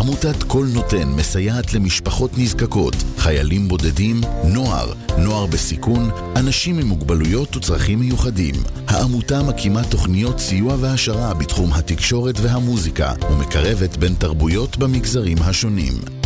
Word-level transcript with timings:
עמותת 0.00 0.42
קול 0.42 0.66
נותן 0.74 1.08
מסייעת 1.08 1.74
למשפחות 1.74 2.30
נזקקות, 2.38 2.94
חיילים 3.16 3.68
בודדים, 3.68 4.20
נוער, 4.44 4.92
נוער 5.18 5.46
בסיכון, 5.46 6.10
אנשים 6.36 6.78
עם 6.78 6.86
מוגבלויות 6.86 7.56
וצרכים 7.56 8.00
מיוחדים. 8.00 8.54
העמותה 8.86 9.42
מקימה 9.42 9.84
תוכניות 9.84 10.38
סיוע 10.38 10.76
והעשרה 10.80 11.34
בתחום 11.34 11.72
התקשורת 11.72 12.34
והמוזיקה 12.42 13.12
ומקרבת 13.30 13.96
בין 13.96 14.14
תרבויות 14.14 14.76
במגזרים 14.76 15.38
השונים. 15.40 16.19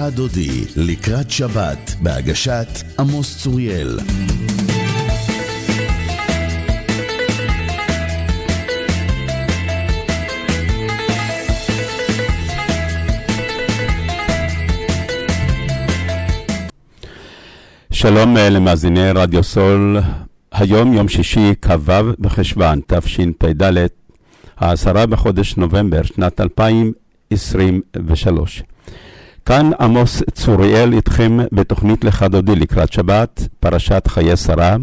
"לך 0.00 0.06
דודי" 0.14 0.64
לקראת 0.76 1.30
שבת, 1.30 1.94
בהגשת 2.00 2.66
עמוס 2.98 3.42
צוריאל. 3.42 3.98
שלום 17.92 18.36
אה, 18.36 18.50
למאזיני 18.50 19.10
רדיו 19.10 19.42
סול, 19.42 19.98
היום 20.52 20.92
יום 20.92 21.08
שישי 21.08 21.52
כ"ו 21.62 21.92
בחשוון 22.18 22.80
תשפ"ד, 22.86 23.86
העשרה 24.58 25.06
בחודש 25.06 25.56
נובמבר 25.56 26.02
שנת 26.02 26.40
2023. 26.40 28.62
כאן 29.50 29.70
עמוס 29.80 30.22
צוריאל 30.32 30.92
איתכם 30.92 31.38
בתוכנית 31.52 32.04
לך 32.04 32.22
דודי 32.22 32.56
לקראת 32.56 32.92
שבת, 32.92 33.48
פרשת 33.60 34.06
חיי 34.06 34.36
שרה. 34.36 34.76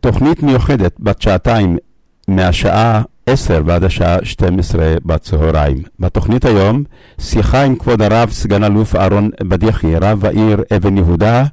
תוכנית 0.00 0.42
מיוחדת 0.42 0.96
בת 1.00 1.22
שעתיים 1.22 1.76
מהשעה 2.28 3.02
10 3.26 3.62
ועד 3.66 3.84
השעה 3.84 4.16
12 4.22 4.94
בצהריים. 5.04 5.82
בתוכנית 6.00 6.44
היום, 6.44 6.84
שיחה 7.20 7.62
עם 7.62 7.76
כבוד 7.76 8.02
הרב 8.02 8.30
סגן 8.30 8.64
אלוף 8.64 8.96
אהרון 8.96 9.30
בדיחי, 9.42 9.96
רב 9.96 10.24
העיר 10.24 10.62
אבן 10.76 10.96
יהודה 10.96 11.44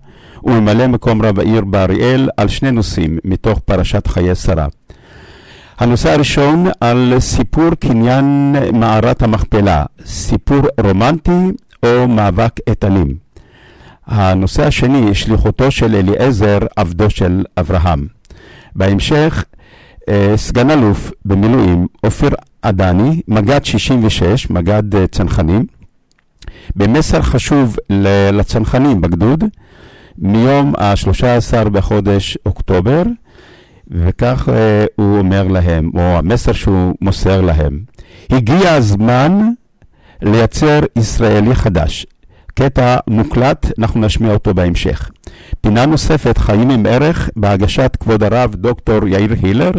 וממלא 0.44 0.88
מקום 0.88 1.22
רב 1.22 1.40
העיר 1.40 1.66
באריאל 1.66 2.30
על 2.38 2.48
שני 2.48 2.72
נושאים 2.72 3.18
מתוך 3.26 3.60
פרשת 3.60 4.08
חיי 4.08 4.36
שרה. 4.36 4.68
הנושא 5.80 6.14
הראשון 6.14 6.66
על 6.80 7.14
סיפור 7.20 7.70
קניין 7.80 8.56
מערת 8.74 9.22
המכפלה, 9.22 9.86
סיפור 10.06 10.60
רומנטי 10.82 11.52
או 11.86 12.08
מאבק 12.08 12.52
איתנים. 12.68 13.16
הנושא 14.08 14.68
השני, 14.68 15.16
שליחותו 15.16 15.72
של 15.72 15.96
אליעזר, 15.96 16.58
עבדו 16.76 17.10
של 17.10 17.44
אברהם. 17.58 18.08
בהמשך, 18.76 19.46
אה, 20.10 20.34
סגן 20.36 20.70
אלוף 20.70 21.12
במילואים 21.26 21.88
אופיר 22.04 22.30
עדני, 22.62 23.22
מג"ד 23.28 23.66
66, 23.66 24.50
מג"ד 24.50 24.96
אה, 24.96 25.08
צנחנים, 25.08 25.66
במסר 26.76 27.22
חשוב 27.22 27.76
לצנחנים 28.32 29.02
בגדוד, 29.02 29.44
מיום 30.18 30.74
ה-13 30.78 31.70
בחודש 31.70 32.38
אוקטובר, 32.46 33.04
וכך 33.88 34.50
אה, 34.50 34.86
הוא 34.96 35.18
אומר 35.18 35.48
להם, 35.48 35.92
או 35.94 36.02
המסר 36.02 36.52
שהוא 36.52 36.94
מוסר 37.02 37.42
להם, 37.42 37.80
הגיע 38.30 38.74
הזמן 38.74 39.40
לייצר 40.22 40.80
ישראלי 40.96 41.56
חדש. 41.56 42.06
קטע 42.54 42.98
מוקלט, 43.08 43.72
אנחנו 43.80 44.02
נשמיע 44.02 44.34
אותו 44.34 44.54
בהמשך. 44.54 45.12
פינה 45.62 45.86
נוספת, 45.86 46.38
חיים 46.38 46.70
עם 46.70 46.86
ערך, 46.86 47.30
בהגשת 47.36 47.98
כבוד 48.00 48.24
הרב 48.24 48.56
דוקטור 48.56 49.08
יאיר 49.08 49.36
הילר, 49.42 49.72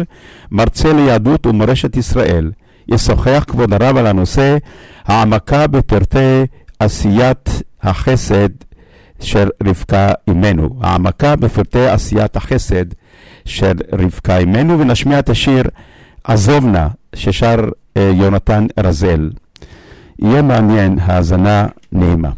מרצה 0.51 0.93
ליהדות 0.93 1.45
ומורשת 1.45 1.97
ישראל. 1.97 2.51
ישוחח 2.87 3.45
כבוד 3.47 3.73
הרב 3.73 3.97
על 3.97 4.07
הנושא 4.07 4.57
העמקה 5.05 5.67
בפרטי 5.67 6.43
עשיית 6.79 7.49
החסד 7.81 8.49
של 9.19 9.49
רבקה 9.63 10.11
אימנו. 10.27 10.69
העמקה 10.81 11.35
בפרטי 11.35 11.87
עשיית 11.87 12.35
החסד 12.35 12.85
של 13.45 13.73
רבקה 13.93 14.37
אימנו, 14.37 14.79
ונשמיע 14.79 15.19
את 15.19 15.29
השיר 15.29 15.63
עזוב 16.23 16.65
נא, 16.65 16.87
ששר 17.15 17.59
אה, 17.97 18.11
יונתן 18.13 18.65
רזל. 18.79 19.29
יהיה 20.19 20.41
מעניין, 20.41 20.99
האזנה 21.01 21.65
נעימה. 21.91 22.29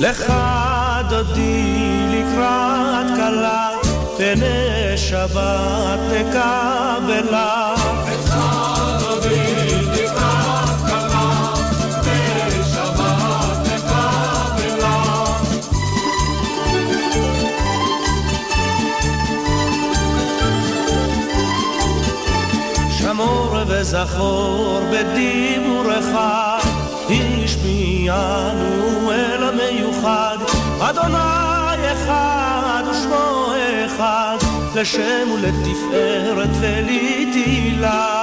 לך 0.00 0.32
דודי 1.10 1.72
לקראת 2.10 3.06
כלה, 3.16 3.70
פני 4.16 4.96
שבת. 4.96 5.92
וזכור 24.12 24.80
בדיבור 24.90 25.98
אחד, 25.98 26.58
השמיענו 27.44 29.12
אל 29.12 29.42
המיוחד, 29.42 30.38
אדוני 30.80 31.92
אחד 31.92 32.82
ושמו 32.90 33.52
אחד, 33.86 34.36
לשם 34.74 35.30
ולתפארת 35.34 36.50
ולתהילה. 36.60 38.22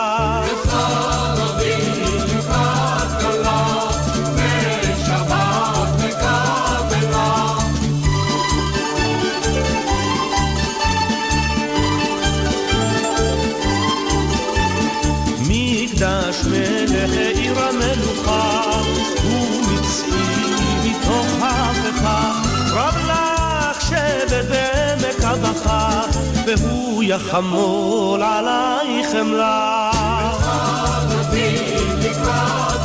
בעמק 25.29 25.45
הבכה, 25.45 26.01
והוא 26.45 27.03
יחמול 27.03 28.23
עלייך 28.23 29.07
חמלה. 29.11 29.91
לקראת 31.99 32.19
כלה, 32.23 32.78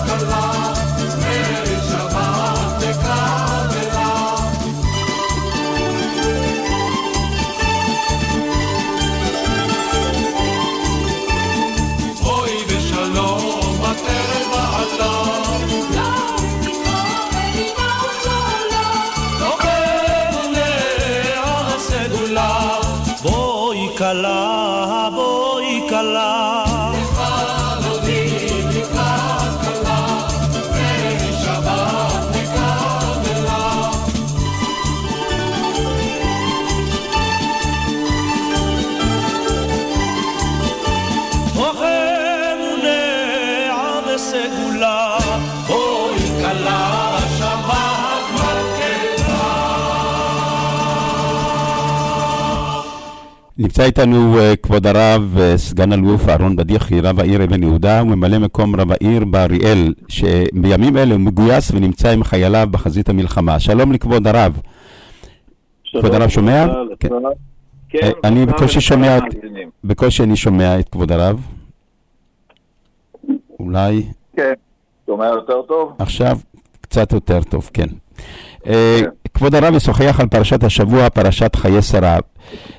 נמצא 53.64 53.84
איתנו 53.84 54.38
uh, 54.38 54.56
כבוד 54.56 54.86
הרב, 54.86 55.36
uh, 55.36 55.56
סגן 55.56 55.92
אלוף 55.92 56.28
אהרון 56.28 56.56
בדיחי, 56.56 57.00
רב 57.00 57.20
העיר 57.20 57.44
אבן 57.44 57.62
יהודה, 57.62 58.02
וממלא 58.02 58.38
מקום 58.38 58.76
רב 58.76 58.92
העיר 58.92 59.24
באריאל, 59.24 59.94
שבימים 60.08 60.96
אלה 60.96 61.14
הוא 61.14 61.20
מגויס 61.20 61.70
ונמצא 61.70 62.10
עם 62.10 62.24
חייליו 62.24 62.68
בחזית 62.70 63.08
המלחמה. 63.08 63.60
שלום 63.60 63.92
לכבוד 63.92 64.26
הרב. 64.26 64.60
כבוד 65.98 66.14
הרב 66.14 66.28
שומע? 66.28 66.66
כן. 67.00 67.08
כן, 67.88 68.10
אני 68.24 68.46
בקושי 68.46 68.80
שומע, 68.80 69.18
בקושי 69.84 70.22
אני 70.22 70.36
שומע 70.36 70.78
את 70.78 70.88
כבוד 70.88 71.12
הרב. 71.12 71.40
אולי... 73.60 74.02
כן, 74.36 74.52
שומע 75.06 75.26
יותר 75.26 75.62
טוב? 75.62 75.92
עכשיו 75.98 76.38
קצת 76.80 77.12
יותר 77.12 77.42
טוב, 77.42 77.70
כן. 77.72 77.88
אה, 79.34 79.38
כבוד 79.38 79.54
הרב 79.54 79.74
ישוחח 79.74 80.20
על 80.20 80.26
פרשת 80.26 80.64
השבוע, 80.64 81.10
פרשת 81.10 81.56
חיי 81.56 81.82
שרה. 81.82 82.18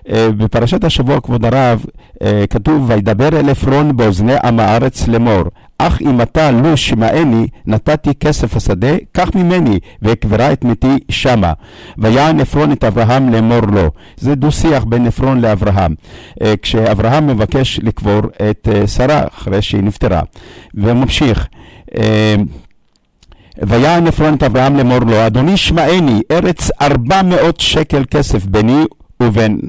אה, 0.09 0.27
בפרשת 0.37 0.83
השבוע, 0.83 1.21
כבוד 1.21 1.45
הרב, 1.45 1.85
אה, 2.23 2.47
כתוב, 2.49 2.89
וידבר 2.89 3.39
אל 3.39 3.49
עפרון 3.49 3.97
באוזני 3.97 4.33
עם 4.43 4.59
הארץ 4.59 5.07
לאמור, 5.07 5.43
אך 5.77 6.01
אם 6.01 6.21
אתה 6.21 6.51
לו 6.51 6.77
שמעני, 6.77 7.47
נתתי 7.65 8.15
כסף 8.19 8.55
השדה, 8.55 8.95
קח 9.11 9.29
ממני, 9.35 9.79
ואקברה 10.01 10.51
את 10.51 10.63
מתי 10.63 10.97
שמה. 11.09 11.53
ויען 11.97 12.39
עפרון 12.39 12.71
את 12.71 12.83
אברהם 12.83 13.29
לאמור 13.29 13.61
לו. 13.61 13.91
זה 14.17 14.35
דו-שיח 14.35 14.83
בין 14.83 15.07
עפרון 15.07 15.41
לאברהם. 15.41 15.95
כשאברהם 16.61 17.27
מבקש 17.27 17.79
לקבור 17.83 18.21
את 18.49 18.67
שרה, 18.87 19.23
אחרי 19.33 19.61
שהיא 19.61 19.83
נפטרה. 19.83 20.21
וממשיך. 20.73 21.47
ויען 23.63 24.07
עפרון 24.07 24.33
את 24.33 24.43
אברהם 24.43 24.75
לאמור 24.75 24.99
לו, 24.99 25.27
אדוני 25.27 25.57
שמעני, 25.57 26.21
ארץ 26.31 26.69
ארבע 26.81 27.21
מאות 27.21 27.59
שקל 27.59 28.03
כסף 28.11 28.45
ביני 28.45 28.83
ובין, 29.23 29.59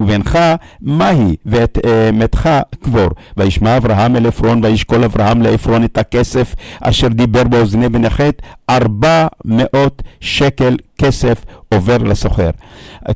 ובינך 0.00 0.38
מהי, 0.80 1.36
ואת 1.46 1.78
uh, 1.78 2.12
מתך 2.12 2.48
קבור. 2.84 3.08
וישמע 3.36 3.76
אברהם 3.76 4.16
אל 4.16 4.26
עפרון, 4.26 4.64
וישקול 4.64 5.04
אברהם 5.04 5.42
לעפרון 5.42 5.84
את 5.84 5.98
הכסף 5.98 6.54
אשר 6.80 7.08
דיבר 7.08 7.44
באוזני 7.44 7.88
בן 7.88 8.04
החטא, 8.04 8.46
ארבע 8.70 9.26
מאות 9.44 10.02
שקל 10.20 10.76
כסף 10.98 11.44
עובר 11.74 11.98
לסוחר. 11.98 12.50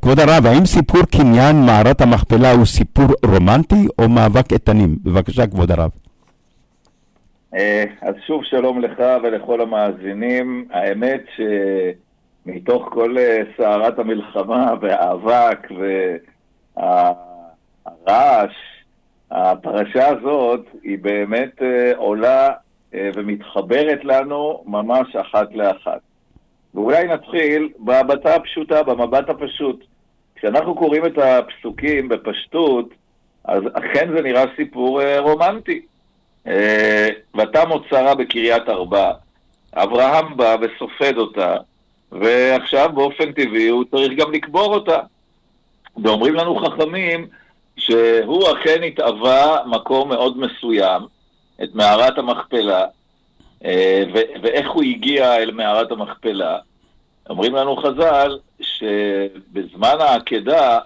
כבוד 0.02 0.20
הרב, 0.20 0.46
האם 0.46 0.66
סיפור 0.66 1.02
קניין 1.02 1.66
מערת 1.66 2.00
המכפלה 2.00 2.52
הוא 2.52 2.66
סיפור 2.66 3.06
רומנטי 3.24 3.86
או 3.98 4.08
מאבק 4.08 4.52
איתנים? 4.52 4.96
בבקשה, 5.04 5.46
כבוד 5.46 5.70
הרב. 5.70 5.90
אה, 7.54 7.84
אז 8.00 8.14
שוב 8.26 8.44
שלום 8.44 8.80
לך 8.80 9.02
ולכל 9.22 9.60
המאזינים. 9.60 10.68
האמת 10.70 11.24
שמתוך 12.46 12.88
כל 12.92 13.18
אה, 13.18 13.42
סערת 13.56 13.98
המלחמה 13.98 14.74
והאבק 14.80 15.68
והרעש, 16.76 18.54
הפרשה 19.30 20.08
הזאת 20.08 20.66
היא 20.82 20.98
באמת 20.98 21.62
אה, 21.62 21.92
עולה 21.96 22.50
ומתחברת 23.16 24.04
לנו 24.04 24.62
ממש 24.66 25.16
אחת 25.16 25.54
לאחת. 25.54 26.00
ואולי 26.74 27.04
נתחיל 27.04 27.68
בהבטה 27.78 28.34
הפשוטה, 28.34 28.82
במבט 28.82 29.28
הפשוט. 29.28 29.84
כשאנחנו 30.36 30.74
קוראים 30.74 31.06
את 31.06 31.18
הפסוקים 31.18 32.08
בפשטות, 32.08 32.88
אז 33.44 33.62
אכן 33.72 34.12
זה 34.16 34.22
נראה 34.22 34.44
סיפור 34.56 35.00
רומנטי. 35.18 35.82
אה, 36.46 37.08
ותמות 37.38 37.82
שרה 37.90 38.14
בקריית 38.14 38.68
ארבע. 38.68 39.12
אברהם 39.74 40.36
בא 40.36 40.56
וסופד 40.60 41.18
אותה, 41.18 41.56
ועכשיו 42.12 42.90
באופן 42.94 43.32
טבעי 43.32 43.68
הוא 43.68 43.84
צריך 43.90 44.12
גם 44.12 44.32
לקבור 44.32 44.74
אותה. 44.74 44.98
ואומרים 46.02 46.34
לנו 46.34 46.56
חכמים 46.56 47.26
שהוא 47.76 48.44
אכן 48.52 48.82
התאווה 48.82 49.58
מקום 49.66 50.08
מאוד 50.08 50.38
מסוים, 50.38 51.02
את 51.62 51.74
מערת 51.74 52.18
המכפלה, 52.18 52.84
אה, 53.64 54.02
ואיך 54.42 54.70
הוא 54.70 54.82
הגיע 54.82 55.36
אל 55.36 55.50
מערת 55.50 55.90
המכפלה. 55.90 56.58
אומרים 57.30 57.54
לנו 57.54 57.76
חז"ל 57.76 58.38
שבזמן 58.60 59.96
העקדה, 60.00 60.78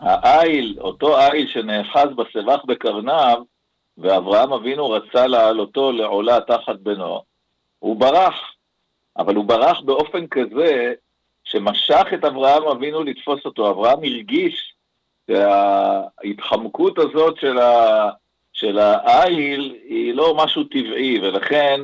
העיל, 0.00 0.76
אותו 0.80 1.18
עיל 1.18 1.48
שנאחז 1.48 2.08
בסבך 2.16 2.64
בקרניו, 2.64 3.42
ואברהם 3.98 4.52
אבינו 4.52 4.90
רצה 4.90 5.26
להעלותו 5.26 5.92
לעולה 5.92 6.40
תחת 6.40 6.76
בנו, 6.78 7.22
הוא 7.78 7.96
ברח. 7.96 8.54
אבל 9.16 9.34
הוא 9.34 9.44
ברח 9.44 9.80
באופן 9.80 10.26
כזה 10.26 10.92
שמשך 11.44 12.06
את 12.14 12.24
אברהם 12.24 12.62
אבינו 12.62 13.02
לתפוס 13.02 13.44
אותו. 13.44 13.70
אברהם 13.70 13.98
הרגיש 13.98 14.74
שההתחמקות 15.30 16.98
הזאת 16.98 17.36
של, 17.40 17.58
ה... 17.58 18.10
של 18.52 18.78
העיל 18.78 19.76
היא 19.88 20.14
לא 20.14 20.34
משהו 20.36 20.64
טבעי, 20.64 21.18
ולכן 21.22 21.80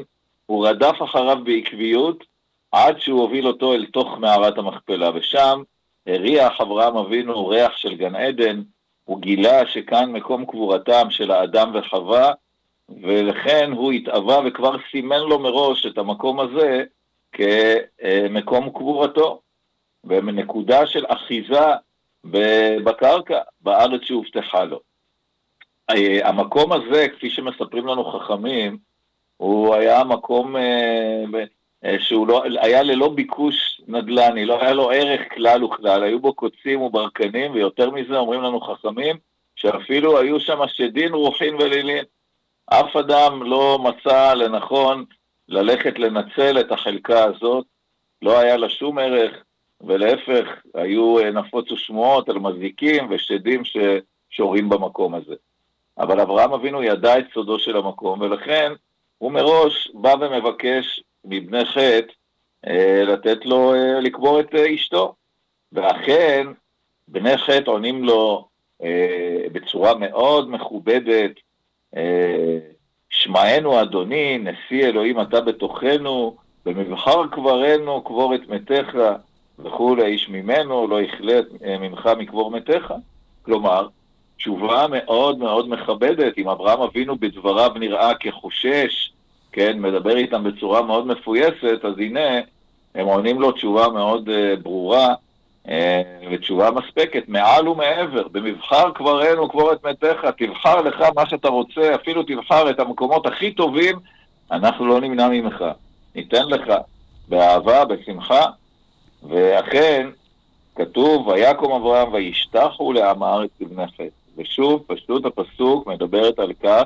הוא 0.46 0.66
רדף 0.66 1.02
אחריו 1.04 1.38
בעקביות 1.44 2.24
עד 2.72 3.00
שהוא 3.00 3.20
הוביל 3.20 3.46
אותו 3.46 3.74
אל 3.74 3.86
תוך 3.86 4.18
מערת 4.18 4.58
המכפלה, 4.58 5.10
ושם 5.14 5.62
הריח 6.06 6.60
אברהם 6.60 6.96
אבינו 6.96 7.48
ריח 7.48 7.76
של 7.76 7.94
גן 7.94 8.14
עדן, 8.14 8.62
הוא 9.10 9.20
גילה 9.20 9.66
שכאן 9.66 10.12
מקום 10.12 10.46
קבורתם 10.46 11.10
של 11.10 11.30
האדם 11.30 11.70
וחווה, 11.74 12.32
ולכן 13.02 13.70
הוא 13.72 13.92
התאווה 13.92 14.40
וכבר 14.46 14.76
סימן 14.90 15.20
לו 15.20 15.38
מראש 15.38 15.86
את 15.86 15.98
המקום 15.98 16.40
הזה 16.40 16.84
כמקום 17.32 18.70
קבורתו, 18.70 19.40
ומנקודה 20.04 20.86
של 20.86 21.04
אחיזה 21.08 21.66
בקרקע, 22.84 23.38
בארץ 23.60 24.00
שהובטחה 24.02 24.64
לו. 24.64 24.80
המקום 26.24 26.72
הזה, 26.72 27.08
כפי 27.08 27.30
שמספרים 27.30 27.86
לנו 27.86 28.04
חכמים, 28.04 28.78
הוא 29.36 29.74
היה 29.74 30.04
מקום 30.04 30.56
אה, 30.56 31.24
שהוא 31.98 32.28
לא, 32.28 32.42
היה 32.60 32.82
ללא 32.82 33.08
ביקוש 33.08 33.80
נדל"ני, 33.88 34.44
לא 34.44 34.62
היה 34.62 34.72
לו 34.72 34.90
ערך 34.90 35.20
כלל 35.34 35.64
וכלל, 35.64 36.02
היו 36.02 36.20
בו 36.20 36.34
קוצים 36.34 36.80
וברקנים, 36.80 37.52
ויותר 37.52 37.90
מזה 37.90 38.18
אומרים 38.18 38.42
לנו 38.42 38.60
חכמים, 38.60 39.16
שאפילו 39.56 40.18
היו 40.18 40.40
שם 40.40 40.58
שדין, 40.68 41.12
רוחין 41.12 41.54
ולילין. 41.54 42.04
אף 42.66 42.96
אדם 42.96 43.42
לא 43.42 43.78
מצא 43.78 44.34
לנכון 44.34 45.04
ללכת 45.48 45.98
לנצל 45.98 46.60
את 46.60 46.72
החלקה 46.72 47.24
הזאת, 47.24 47.66
לא 48.22 48.38
היה 48.38 48.56
לה 48.56 48.68
שום 48.68 48.98
ערך, 48.98 49.32
ולהפך, 49.80 50.46
היו 50.74 51.18
אה, 51.18 51.30
נפוצו 51.30 51.76
שמועות 51.76 52.28
על 52.28 52.38
מזיקים 52.38 53.06
ושדים 53.10 53.62
ששורים 53.64 54.68
במקום 54.68 55.14
הזה. 55.14 55.34
אבל 55.98 56.20
אברהם 56.20 56.52
אבינו 56.52 56.82
ידע 56.82 57.18
את 57.18 57.24
סודו 57.34 57.58
של 57.58 57.76
המקום, 57.76 58.20
ולכן 58.20 58.72
הוא 59.20 59.32
מראש 59.32 59.90
בא 59.94 60.14
ומבקש 60.20 61.02
מבני 61.24 61.64
חטא 61.64 62.12
אה, 62.66 63.02
לתת 63.04 63.46
לו 63.46 63.74
אה, 63.74 64.00
לקבור 64.00 64.40
את 64.40 64.54
אה, 64.54 64.74
אשתו. 64.74 65.14
ואכן, 65.72 66.46
בני 67.08 67.36
חטא 67.36 67.70
עונים 67.70 68.04
לו 68.04 68.48
בצורה 69.52 69.94
מאוד 69.94 70.50
מכובדת, 70.50 71.30
שמענו 73.10 73.82
אדוני, 73.82 74.38
נשיא 74.38 74.86
אלוהים 74.86 75.20
אתה 75.20 75.40
בתוכנו, 75.40 76.36
במבחר 76.66 77.26
קברנו 77.26 78.02
קבור 78.04 78.34
את 78.34 78.48
מתיך 78.48 78.96
וכולי, 79.58 80.04
איש 80.04 80.28
ממנו 80.28 80.86
לא 80.88 81.02
יכלה 81.02 81.40
ממך 81.80 82.08
מקבור 82.18 82.50
מתיך. 82.50 82.94
כלומר, 83.42 83.88
תשובה 84.40 84.86
מאוד 84.90 85.38
מאוד 85.38 85.68
מכבדת, 85.68 86.38
אם 86.38 86.48
אברהם 86.48 86.80
אבינו 86.80 87.16
בדבריו 87.16 87.70
נראה 87.76 88.14
כחושש, 88.14 89.12
כן, 89.52 89.78
מדבר 89.80 90.16
איתם 90.16 90.44
בצורה 90.44 90.82
מאוד 90.82 91.06
מפויסת, 91.06 91.84
אז 91.84 91.94
הנה, 91.98 92.40
הם 92.94 93.06
עונים 93.06 93.40
לו 93.40 93.52
תשובה 93.52 93.88
מאוד 93.88 94.28
uh, 94.28 94.60
ברורה, 94.62 95.14
uh, 95.66 95.70
ותשובה 96.30 96.70
מספקת, 96.70 97.28
מעל 97.28 97.68
ומעבר, 97.68 98.28
במבחר 98.28 98.90
קברנו 98.90 99.48
קבור 99.48 99.72
את 99.72 99.86
מתיך, 99.86 100.24
תבחר 100.38 100.80
לך 100.80 101.04
מה 101.16 101.28
שאתה 101.28 101.48
רוצה, 101.48 101.94
אפילו 101.94 102.22
תבחר 102.22 102.70
את 102.70 102.80
המקומות 102.80 103.26
הכי 103.26 103.52
טובים, 103.52 103.96
אנחנו 104.52 104.86
לא 104.86 105.00
נמנע 105.00 105.28
ממך, 105.28 105.64
ניתן 106.14 106.48
לך 106.48 106.74
באהבה, 107.28 107.84
בשמחה, 107.84 108.46
ואכן, 109.28 110.08
כתוב, 110.76 111.28
ויקום 111.28 111.72
אברהם 111.72 112.12
וישתחו 112.12 112.92
לעם 112.92 113.22
הארץ 113.22 113.50
לבני 113.60 113.86
חטא. 113.86 114.19
ושוב, 114.40 114.84
פשוט 114.86 115.24
הפסוק 115.26 115.86
מדברת 115.86 116.38
על 116.38 116.52
כך 116.62 116.82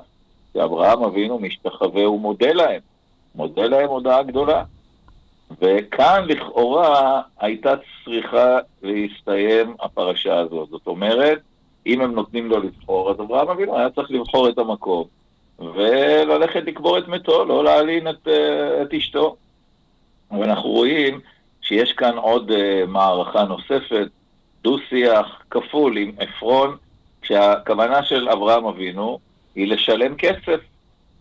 שאברהם 0.53 1.03
אבינו 1.03 1.39
משתחווה 1.39 2.11
ומודה 2.11 2.53
להם. 2.53 2.81
מודה 3.35 3.67
להם 3.67 3.89
הודעה 3.89 4.23
גדולה. 4.23 4.65
וכאן 5.61 6.25
לכאורה 6.29 7.23
הייתה 7.41 7.75
צריכה 8.05 8.59
להסתיים 8.83 9.75
הפרשה 9.81 10.39
הזאת. 10.39 10.69
זאת 10.69 10.87
אומרת, 10.87 11.41
אם 11.87 12.01
הם 12.01 12.15
נותנים 12.15 12.51
לו 12.51 12.59
לבחור, 12.59 13.11
אז 13.11 13.21
אברהם 13.21 13.49
אבינו 13.49 13.79
היה 13.79 13.91
צריך 13.91 14.11
לבחור 14.11 14.49
את 14.49 14.59
המקום 14.59 15.05
וללכת 15.59 16.63
לקבור 16.67 16.99
את 16.99 17.09
מתו, 17.09 17.45
לא 17.45 17.65
להלין 17.65 18.09
את, 18.09 18.29
אה, 18.29 18.83
את 18.83 18.95
אשתו. 18.95 19.37
ואנחנו 20.31 20.71
רואים 20.71 21.21
שיש 21.63 21.93
כאן 21.93 22.17
עוד 22.17 22.51
uh, 22.51 22.87
מערכה 22.87 23.45
נוספת, 23.45 24.09
דו-שיח 24.63 25.43
כפול 25.51 25.97
עם 25.97 26.13
עפרון, 26.19 26.77
כשהכוונה 27.25 28.03
של 28.03 28.29
אברהם 28.29 28.65
אבינו 28.65 29.19
היא 29.55 29.73
לשלם 29.73 30.15
כסף. 30.17 30.61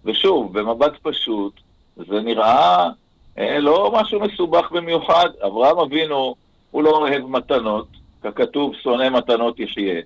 ושוב, 0.06 0.60
במבט 0.60 0.92
פשוט, 1.02 1.54
זה 1.98 2.22
נראה 2.22 2.90
אה, 3.38 3.60
לא 3.60 3.92
משהו 3.96 4.20
מסובך 4.20 4.72
במיוחד. 4.72 5.30
אברהם 5.46 5.80
אבינו, 5.80 6.36
הוא 6.72 6.84
לא 6.84 6.90
אוהב 6.90 7.26
מתנות, 7.26 7.88
ככתוב, 8.24 8.76
שונא 8.76 9.10
מתנות 9.10 9.60
יחיה. 9.60 10.02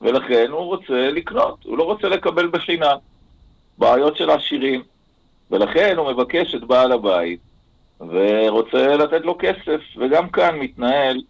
ולכן 0.00 0.50
הוא 0.50 0.60
רוצה 0.60 1.10
לקנות, 1.10 1.64
הוא 1.64 1.78
לא 1.78 1.82
רוצה 1.82 2.08
לקבל 2.08 2.46
בחינם. 2.46 2.96
בעיות 3.78 4.16
של 4.16 4.30
עשירים. 4.30 4.82
ולכן 5.50 5.96
הוא 5.96 6.12
מבקש 6.12 6.54
את 6.54 6.64
בעל 6.64 6.92
הבית 6.92 7.40
ורוצה 8.00 8.96
לתת 8.96 9.20
לו 9.24 9.38
כסף, 9.38 9.80
וגם 9.96 10.28
כאן 10.28 10.58
מתנהל 10.58 11.20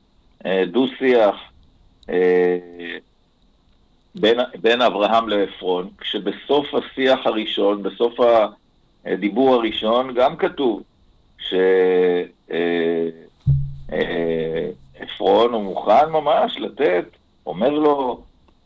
אה, 0.46 0.64
דו-שיח 0.66 1.34
אה, 2.10 2.58
בין, 4.20 4.38
בין 4.60 4.82
אברהם 4.82 5.28
לעפרון, 5.28 5.88
כשבסוף 5.98 6.66
השיח 6.74 7.18
הראשון, 7.24 7.82
בסוף 7.82 8.14
הדיבור 9.04 9.54
הראשון, 9.54 10.14
גם 10.14 10.36
כתוב 10.36 10.82
שעפרון 11.38 11.60
אה, 15.50 15.56
הוא 15.56 15.64
מוכן 15.64 16.10
ממש 16.10 16.56
לתת, 16.58 17.04
אומר 17.46 17.70
לו, 17.70 18.22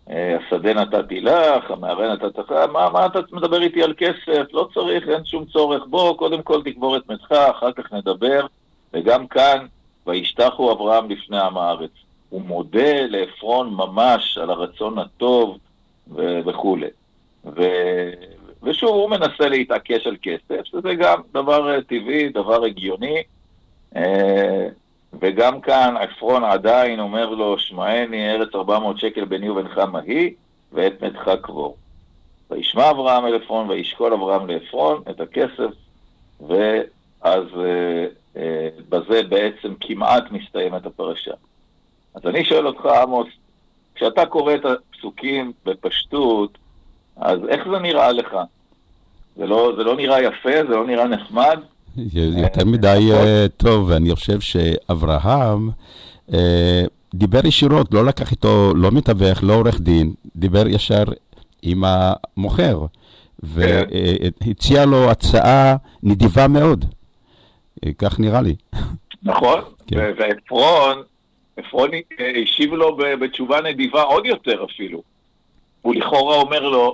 השדה 0.06 0.74
נתתי 0.74 1.20
לך, 1.20 1.70
המערה 1.70 2.14
נתת 2.14 2.38
לך, 2.38 2.50
מה, 2.72 2.90
מה 2.90 3.06
אתה 3.06 3.18
מדבר 3.32 3.62
איתי 3.62 3.82
על 3.82 3.94
כסף? 3.96 4.52
לא 4.52 4.68
צריך, 4.74 5.08
אין 5.08 5.24
שום 5.24 5.44
צורך. 5.44 5.82
בוא, 5.86 6.16
קודם 6.16 6.42
כל 6.42 6.62
תקבור 6.62 6.96
את 6.96 7.10
מתך, 7.10 7.32
אחר 7.32 7.72
כך 7.72 7.92
נדבר. 7.92 8.46
וגם 8.94 9.26
כאן, 9.26 9.66
וישתחו 10.06 10.72
אברהם 10.72 11.10
לפני 11.10 11.40
עם 11.40 11.58
הארץ. 11.58 11.90
הוא 12.32 12.42
מודה 12.42 13.06
לעפרון 13.06 13.74
ממש 13.74 14.38
על 14.38 14.50
הרצון 14.50 14.98
הטוב 14.98 15.58
ו- 16.14 16.40
וכולי. 16.46 16.86
ו- 17.44 18.12
ושוב, 18.62 18.90
הוא 18.90 19.10
מנסה 19.10 19.48
להתעקש 19.48 20.06
על 20.06 20.16
כסף, 20.22 20.64
שזה 20.64 20.94
גם 20.94 21.20
דבר 21.32 21.80
טבעי, 21.80 22.28
דבר 22.28 22.64
הגיוני. 22.64 23.22
אה, 23.96 24.68
וגם 25.20 25.60
כאן 25.60 25.94
עפרון 25.96 26.44
עדיין 26.44 27.00
אומר 27.00 27.30
לו, 27.30 27.58
שמעני 27.58 28.32
ארץ 28.32 28.54
400 28.54 28.98
שקל 28.98 29.24
ביני 29.24 29.50
ובינך 29.50 29.78
מהי, 29.78 30.34
ואת 30.72 31.04
מתך 31.04 31.30
קבור. 31.42 31.76
וישמע 32.50 32.90
אברהם 32.90 33.26
אל 33.26 33.34
עפרון, 33.34 33.70
וישקול 33.70 34.12
אברהם 34.12 34.46
לעפרון 34.46 35.02
את 35.10 35.20
הכסף, 35.20 35.70
ואז 36.40 37.44
אה, 37.56 38.06
אה, 38.36 38.68
בזה 38.88 39.22
בעצם 39.22 39.74
כמעט 39.80 40.24
מסתיימת 40.30 40.86
הפרשה. 40.86 41.34
אז 42.14 42.22
אני 42.26 42.44
שואל 42.44 42.66
אותך, 42.66 42.86
עמוס, 42.86 43.28
כשאתה 43.94 44.26
קורא 44.26 44.54
את 44.54 44.64
הפסוקים 44.64 45.52
בפשטות, 45.66 46.58
אז 47.16 47.38
איך 47.48 47.60
זה 47.72 47.78
נראה 47.78 48.12
לך? 48.12 48.36
זה 49.36 49.46
לא, 49.46 49.72
זה 49.76 49.84
לא 49.84 49.96
נראה 49.96 50.22
יפה? 50.22 50.64
זה 50.68 50.74
לא 50.74 50.86
נראה 50.86 51.08
נחמד? 51.08 51.58
יותר 52.14 52.64
מדי 52.64 53.08
אה, 53.12 53.46
טוב, 53.56 53.90
ואני 53.90 54.14
חושב 54.14 54.40
שאברהם 54.40 55.70
אה, 56.34 56.82
דיבר 57.14 57.46
ישירות, 57.46 57.94
לא 57.94 58.04
לקח 58.04 58.30
איתו, 58.30 58.72
לא 58.76 58.90
מתווך, 58.90 59.42
לא 59.42 59.54
עורך 59.54 59.80
דין, 59.80 60.12
דיבר 60.36 60.66
ישר 60.68 61.04
עם 61.62 61.84
המוכר, 61.86 62.86
והציע 63.42 64.84
לו 64.84 65.10
הצעה 65.10 65.76
נדיבה 66.02 66.48
מאוד. 66.48 66.84
אה, 67.86 67.90
כך 67.98 68.20
נראה 68.20 68.40
לי. 68.40 68.54
נכון, 69.22 69.60
כן. 69.86 70.12
ועפרון, 70.18 71.02
עפרון 71.56 71.90
השיב 72.42 72.74
לו 72.74 72.96
בתשובה 72.96 73.60
נדיבה 73.60 74.02
עוד 74.02 74.26
יותר 74.26 74.64
אפילו. 74.64 75.02
הוא 75.82 75.94
לכאורה 75.94 76.36
אומר 76.36 76.60
לו, 76.60 76.92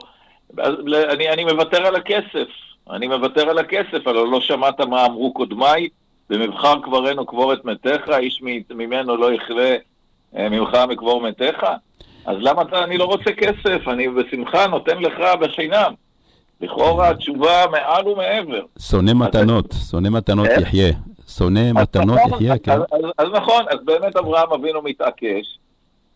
אני, 0.89 1.29
אני 1.29 1.45
מוותר 1.45 1.87
על 1.87 1.97
הכסף, 1.97 2.49
אני 2.91 3.09
מוותר 3.09 3.51
על 3.51 3.59
הכסף, 3.59 4.07
אבל 4.07 4.15
לא 4.15 4.41
שמעת 4.41 4.81
מה 4.81 5.07
אמרו 5.07 5.35
קודמיי, 5.35 5.89
במבחר 6.31 6.75
קברנו 6.83 7.27
קבור 7.27 7.53
את 7.53 7.65
מתיך, 7.65 8.11
איש 8.19 8.43
ממנו 8.71 9.17
לא 9.17 9.33
יכלה 9.33 9.77
אה, 10.37 10.49
ממך 10.49 10.75
מקבור 10.89 11.23
מתיך? 11.29 11.67
אז 12.27 12.37
למה 12.41 12.63
אתה, 12.63 12.85
אני 12.85 12.99
לא 12.99 13.05
רוצה 13.05 13.33
כסף, 13.33 13.89
אני 13.89 14.09
בשמחה 14.09 14.67
נותן 14.67 14.99
לך 14.99 15.15
בחינם. 15.41 15.93
לכאורה 16.61 17.09
התשובה 17.09 17.65
מעל 17.73 18.09
ומעבר. 18.09 18.63
שונא 18.79 19.13
מתנות, 19.15 19.75
שונא 19.91 20.09
מתנות 20.09 20.49
אה? 20.49 20.61
יחיה. 20.61 20.93
שונא 21.39 21.73
מתנות 21.73 22.19
נכון, 22.27 22.33
יחיה, 22.33 22.59
כן. 22.59 22.79
אז 23.19 23.29
נכון, 23.33 23.65
אז 23.71 23.79
באמת 23.85 24.17
אברהם 24.17 24.53
אבינו 24.53 24.83
מתעקש, 24.83 25.59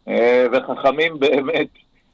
אה, 0.09 0.47
וחכמים 0.53 1.19
באמת 1.19 1.69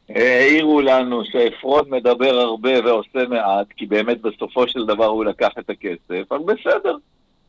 העירו 0.09 0.81
לנו 0.81 1.25
שעפרון 1.25 1.85
מדבר 1.89 2.35
הרבה 2.35 2.85
ועושה 2.85 3.29
מעט, 3.29 3.67
כי 3.77 3.87
באמת 3.87 4.21
בסופו 4.21 4.69
של 4.69 4.87
דבר 4.87 5.07
הוא 5.07 5.25
לקח 5.25 5.51
את 5.59 5.71
הכסף, 5.71 6.33
אבל 6.33 6.39
בסדר, 6.39 6.97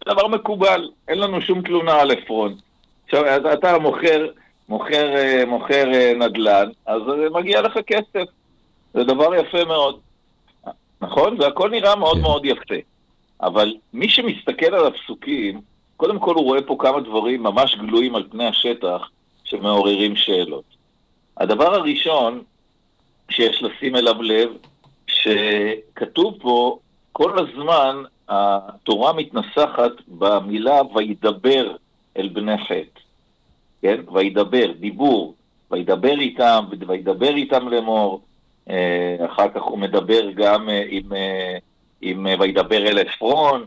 דבר 0.05 0.27
מקובל, 0.27 0.89
אין 1.07 1.19
לנו 1.19 1.41
שום 1.41 1.61
תלונה 1.61 2.01
על 2.01 2.11
עפרון. 2.11 2.55
עכשיו, 3.05 3.53
אתה 3.53 3.77
מוכר, 3.79 4.27
מוכר, 4.69 5.15
אה, 5.15 5.43
מוכר 5.47 5.93
אה, 5.93 6.13
נדל"ן, 6.15 6.69
אז 6.85 7.01
מגיע 7.31 7.61
לך 7.61 7.77
כסף. 7.87 8.29
זה 8.93 9.03
דבר 9.03 9.35
יפה 9.35 9.65
מאוד. 9.65 9.99
נכון? 11.01 11.37
זה 11.41 11.47
הכל 11.47 11.69
נראה 11.69 11.95
מאוד 11.95 12.15
כן. 12.15 12.21
מאוד 12.21 12.45
יפה. 12.45 12.75
אבל 13.41 13.75
מי 13.93 14.09
שמסתכל 14.09 14.75
על 14.75 14.87
הפסוקים, 14.87 15.61
קודם 15.97 16.19
כל 16.19 16.35
הוא 16.35 16.43
רואה 16.43 16.61
פה 16.61 16.75
כמה 16.79 17.01
דברים 17.01 17.43
ממש 17.43 17.75
גלויים 17.75 18.15
על 18.15 18.27
פני 18.31 18.45
השטח 18.45 19.09
שמעוררים 19.43 20.15
שאלות. 20.15 20.63
הדבר 21.37 21.75
הראשון 21.75 22.43
שיש 23.29 23.63
לשים 23.63 23.95
אליו 23.95 24.21
לב, 24.21 24.49
שכתוב 25.07 26.37
פה 26.41 26.79
כל 27.11 27.39
הזמן 27.39 28.03
התורה 28.29 29.13
מתנסחת 29.13 29.91
במילה 30.07 30.81
וידבר 30.95 31.75
אל 32.17 32.29
בני 32.29 32.57
חטא, 32.57 32.99
כן? 33.81 34.01
וידבר, 34.13 34.71
דיבור, 34.79 35.35
וידבר 35.71 36.19
איתם, 36.19 36.65
וידבר 36.87 37.35
איתם 37.35 37.67
לאמור, 37.69 38.21
אה, 38.69 39.15
אחר 39.25 39.49
כך 39.49 39.61
הוא 39.61 39.77
מדבר 39.77 40.31
גם 40.31 40.69
אה, 40.69 40.83
עם, 40.89 41.13
אה, 41.13 41.57
עם 42.01 42.27
וידבר 42.39 42.87
אל 42.87 42.99
עפרון. 42.99 43.65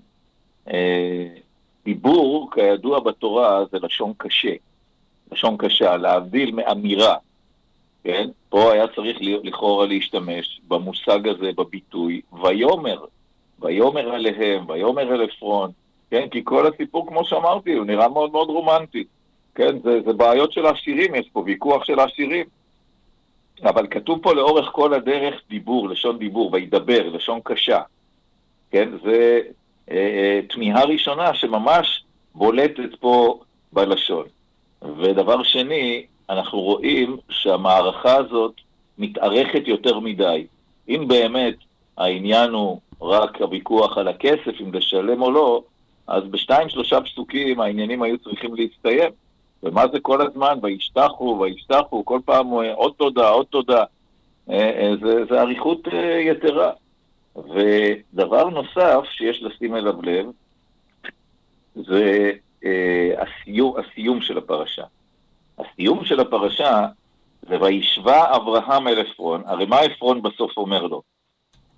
דיבור, 1.85 2.51
כידוע 2.55 3.01
בתורה, 3.01 3.65
זה 3.73 3.79
לשון 3.83 4.13
קשה, 4.17 4.53
לשון 5.33 5.57
קשה, 5.57 5.97
להבדיל 5.97 6.55
מאמירה. 6.55 7.17
כן? 8.05 8.29
פה 8.49 8.73
היה 8.73 8.87
צריך 8.95 9.17
לכאורה 9.21 9.87
להשתמש 9.87 10.61
במושג 10.69 11.29
הזה, 11.29 11.51
בביטוי, 11.57 12.21
ויאמר, 12.43 13.05
ויאמר 13.61 14.15
עליהם, 14.15 14.65
ויאמר 14.69 15.15
אל 15.15 15.23
עפרון, 15.23 15.71
כן? 16.11 16.29
כי 16.29 16.41
כל 16.45 16.67
הסיפור, 16.67 17.07
כמו 17.07 17.25
שאמרתי, 17.25 17.73
הוא 17.73 17.87
נראה 17.87 18.09
מאוד 18.09 18.33
מאוד 18.33 18.49
רומנטי, 18.49 19.05
כן? 19.55 19.79
זה, 19.85 20.01
זה 20.07 20.13
בעיות 20.13 20.53
של 20.53 20.67
העשירים, 20.67 21.15
יש 21.15 21.29
פה 21.33 21.43
ויכוח 21.47 21.85
של 21.85 22.01
העשירים. 22.01 22.47
אבל 23.63 23.87
כתוב 23.91 24.19
פה 24.23 24.35
לאורך 24.35 24.69
כל 24.73 24.95
הדרך 24.95 25.35
דיבור, 25.49 25.89
לשון 25.89 26.19
דיבור, 26.19 26.53
וידבר, 26.53 27.09
לשון 27.09 27.41
קשה. 27.45 27.81
כן? 28.73 28.89
זה 29.05 29.41
אה, 29.91 29.97
אה, 29.97 30.41
תמיהה 30.49 30.85
ראשונה 30.85 31.35
שממש 31.35 32.05
בולטת 32.35 32.95
פה 33.01 33.41
בלשון. 33.73 34.25
ודבר 34.99 35.43
שני, 35.43 36.07
אנחנו 36.31 36.61
רואים 36.61 37.17
שהמערכה 37.29 38.17
הזאת 38.17 38.53
מתארכת 38.99 39.63
יותר 39.67 39.99
מדי. 40.01 40.47
אם 40.89 41.05
באמת 41.09 41.55
העניין 41.99 42.51
הוא 42.51 42.81
רק 43.01 43.41
הוויכוח 43.41 43.99
על 43.99 44.09
הכסף, 44.09 44.61
אם 44.61 44.75
לשלם 44.75 45.23
או 45.23 45.31
לא, 45.31 45.63
אז 46.07 46.25
בשתיים 46.25 46.69
שלושה 46.69 47.01
פסוקים 47.01 47.61
העניינים 47.61 48.03
היו 48.03 48.19
צריכים 48.19 48.55
להסתיים. 48.55 49.11
ומה 49.63 49.85
זה 49.93 50.01
כל 50.01 50.27
הזמן? 50.27 50.59
וישתחו, 50.63 51.39
וישתחו, 51.41 52.05
כל 52.05 52.21
פעם 52.25 52.53
אה, 52.53 52.75
עוד 52.75 52.93
תודה, 52.97 53.29
עוד 53.29 53.47
תודה. 53.47 53.85
אה, 54.51 54.93
זה, 55.03 55.25
זה 55.31 55.41
אריכות 55.41 55.89
יתרה. 56.21 56.71
ודבר 57.37 58.49
נוסף 58.49 59.05
שיש 59.11 59.43
לשים 59.43 59.77
אליו 59.77 60.03
לב, 60.03 60.27
זה 61.75 62.33
הסיום, 63.19 63.75
הסיום 63.77 64.21
של 64.21 64.39
הפרשה. 64.39 64.85
הסיום 65.59 66.05
של 66.05 66.21
הפרשה 66.21 66.87
זה 67.43 67.61
וישבע 67.61 68.37
אברהם 68.37 68.89
אל 68.89 69.01
עפרון, 69.01 69.43
הרי 69.47 69.67
מה 69.67 69.81
עפרון 69.81 70.23
בסוף 70.23 70.57
אומר 70.57 70.83
לו? 70.83 71.03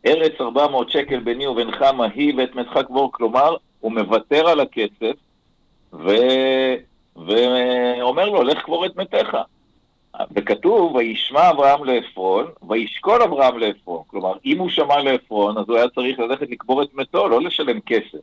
ארץ 0.06 0.32
400 0.40 0.90
שקל 0.90 1.20
ביני 1.20 1.46
ובינך 1.46 1.82
מהי 1.82 2.32
ואת 2.36 2.54
מתך 2.54 2.78
קבור, 2.86 3.12
כלומר, 3.12 3.56
הוא 3.80 3.92
מוותר 3.92 4.48
על 4.48 4.60
הכסף 4.60 5.16
ו... 5.92 6.08
ואומר 7.16 8.28
לו, 8.28 8.42
לך 8.42 8.62
קבור 8.62 8.86
את 8.86 8.96
מתיך. 8.96 9.36
וכתוב, 10.36 10.94
וישמע 10.94 11.50
אברהם 11.50 11.84
לעפרון, 11.84 12.46
וישקול 12.68 13.22
אברהם 13.22 13.58
לעפרון. 13.58 14.02
כלומר, 14.06 14.32
אם 14.44 14.58
הוא 14.58 14.70
שמע 14.70 15.02
לעפרון, 15.02 15.58
אז 15.58 15.64
הוא 15.68 15.76
היה 15.76 15.88
צריך 15.88 16.18
ללכת 16.18 16.50
לקבור 16.50 16.82
את 16.82 16.94
מתו, 16.94 17.28
לא 17.28 17.40
לשלם 17.40 17.80
כסף. 17.80 18.18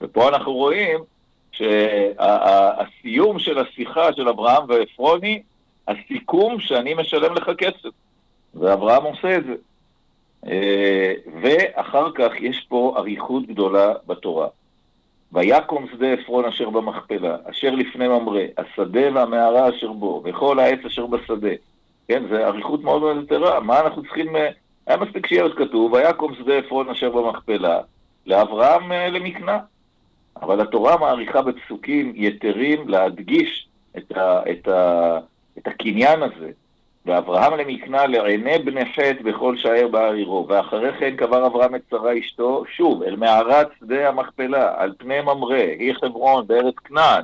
ופה 0.00 0.28
אנחנו 0.28 0.52
רואים 0.52 1.00
שהסיום 1.52 3.38
של 3.38 3.58
השיחה 3.58 4.12
של 4.12 4.28
אברהם 4.28 4.62
ועפרוני, 4.68 5.42
הסיכום 5.88 6.60
שאני 6.60 6.94
משלם 6.94 7.34
לך 7.34 7.50
כסף. 7.58 7.90
ואברהם 8.54 9.02
עושה 9.02 9.36
את 9.36 9.44
זה. 9.44 9.54
אה, 10.46 11.12
ואחר 11.42 12.10
כך 12.14 12.32
יש 12.40 12.66
פה 12.68 12.94
אריכות 12.96 13.46
גדולה 13.46 13.92
בתורה. 14.06 14.48
ויקום 15.34 15.86
שדה 15.92 16.12
עפרון 16.12 16.44
אשר 16.44 16.70
במכפלה, 16.70 17.36
אשר 17.50 17.70
לפני 17.70 18.08
ממרא, 18.08 18.42
השדה 18.58 19.14
והמערה 19.14 19.68
אשר 19.68 19.92
בו, 19.92 20.22
וכל 20.24 20.58
העץ 20.58 20.84
אשר 20.86 21.06
בשדה. 21.06 21.50
כן, 22.08 22.22
זה 22.30 22.46
אריכות 22.46 22.82
מאוד 22.82 23.00
מאוד 23.00 23.22
יתרה. 23.22 23.60
מה 23.60 23.80
אנחנו 23.80 24.02
צריכים... 24.02 24.36
אה, 24.36 24.48
היה 24.86 24.96
מספיק 24.96 25.26
שיהיה 25.26 25.42
עוד 25.42 25.54
כתוב, 25.54 25.92
ויקום 25.92 26.34
שדה 26.34 26.54
עפרון 26.54 26.88
אשר 26.88 27.10
במכפלה, 27.10 27.80
לאברהם 28.26 28.92
אה, 28.92 29.10
למקנה. 29.10 29.58
אבל 30.42 30.60
התורה 30.60 30.98
מעריכה 30.98 31.42
בפסוקים 31.42 32.12
יתרים 32.16 32.88
להדגיש 32.88 33.68
את, 33.96 34.16
ה, 34.16 34.50
את, 34.50 34.68
ה, 34.68 35.18
את 35.58 35.66
הקניין 35.66 36.22
הזה. 36.22 36.50
ואברהם 37.06 37.58
למקנה 37.58 38.06
לעיני 38.06 38.58
בני 38.58 38.84
חטא 38.92 39.22
בכל 39.24 39.56
שער 39.56 39.88
בהר 39.88 40.12
עירו. 40.12 40.46
ואחרי 40.48 40.92
כן 40.98 41.16
קבר 41.16 41.46
אברהם 41.46 41.74
את 41.74 41.82
שרה 41.90 42.18
אשתו, 42.18 42.64
שוב, 42.76 43.02
אל 43.02 43.16
מערת 43.16 43.68
שדה 43.80 44.08
המכפלה, 44.08 44.74
על 44.76 44.92
פני 44.98 45.20
ממרא, 45.20 45.56
היא 45.78 45.94
חברון, 45.94 46.46
בארץ 46.46 46.74
כנען. 46.84 47.22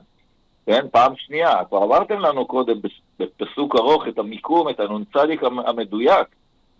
כן, 0.66 0.86
פעם 0.90 1.12
שנייה. 1.16 1.64
כבר 1.68 1.78
עברתם 1.78 2.18
לנו 2.18 2.46
קודם 2.46 2.76
בפסוק 3.18 3.76
ארוך 3.76 4.08
את 4.08 4.18
המיקום, 4.18 4.68
את 4.68 4.80
הנ"צ 4.80 5.16
המדויק. 5.66 6.26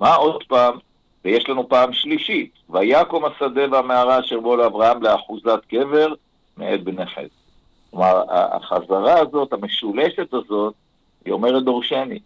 מה 0.00 0.14
עוד 0.14 0.42
פעם? 0.49 0.78
ויש 1.25 1.49
לנו 1.49 1.69
פעם 1.69 1.92
שלישית, 1.92 2.52
ויקום 2.71 3.25
השדה 3.25 3.62
והמערה 3.71 4.21
אשר 4.21 4.40
בו 4.40 4.57
לאברהם 4.57 5.02
לאחוזת 5.02 5.61
קבר 5.68 6.12
מאת 6.57 6.85
בני 6.85 7.07
חטא. 7.07 7.27
כלומר, 7.90 8.22
החזרה 8.29 9.18
הזאת, 9.18 9.53
המשולשת 9.53 10.35
הזאת, 10.35 10.75
היא 11.25 11.33
אומרת 11.33 11.64
דורשני. 11.64 12.18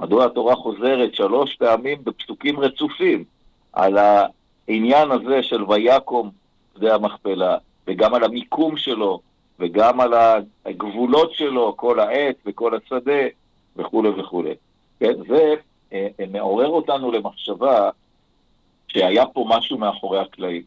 מדוע 0.00 0.24
התורה 0.24 0.56
חוזרת 0.56 1.14
שלוש 1.14 1.56
פעמים 1.56 1.98
בפסוקים 2.04 2.60
רצופים 2.60 3.24
על 3.72 3.98
העניין 3.98 5.10
הזה 5.10 5.42
של 5.42 5.64
ויקום 5.68 6.30
שדה 6.76 6.94
המכפלה, 6.94 7.56
וגם 7.86 8.14
על 8.14 8.24
המיקום 8.24 8.76
שלו, 8.76 9.20
וגם 9.58 10.00
על 10.00 10.14
הגבולות 10.66 11.34
שלו, 11.34 11.76
כל 11.76 12.00
העץ 12.00 12.36
וכל 12.46 12.74
השדה, 12.74 13.22
וכולי 13.76 14.08
וכולי. 14.08 14.54
כן, 15.00 15.12
זה 15.28 15.54
אה, 15.92 16.08
אה, 16.20 16.24
מעורר 16.32 16.68
אותנו 16.68 17.12
למחשבה 17.12 17.90
שהיה 18.88 19.26
פה 19.26 19.44
משהו 19.48 19.78
מאחורי 19.78 20.18
הקלעים. 20.18 20.62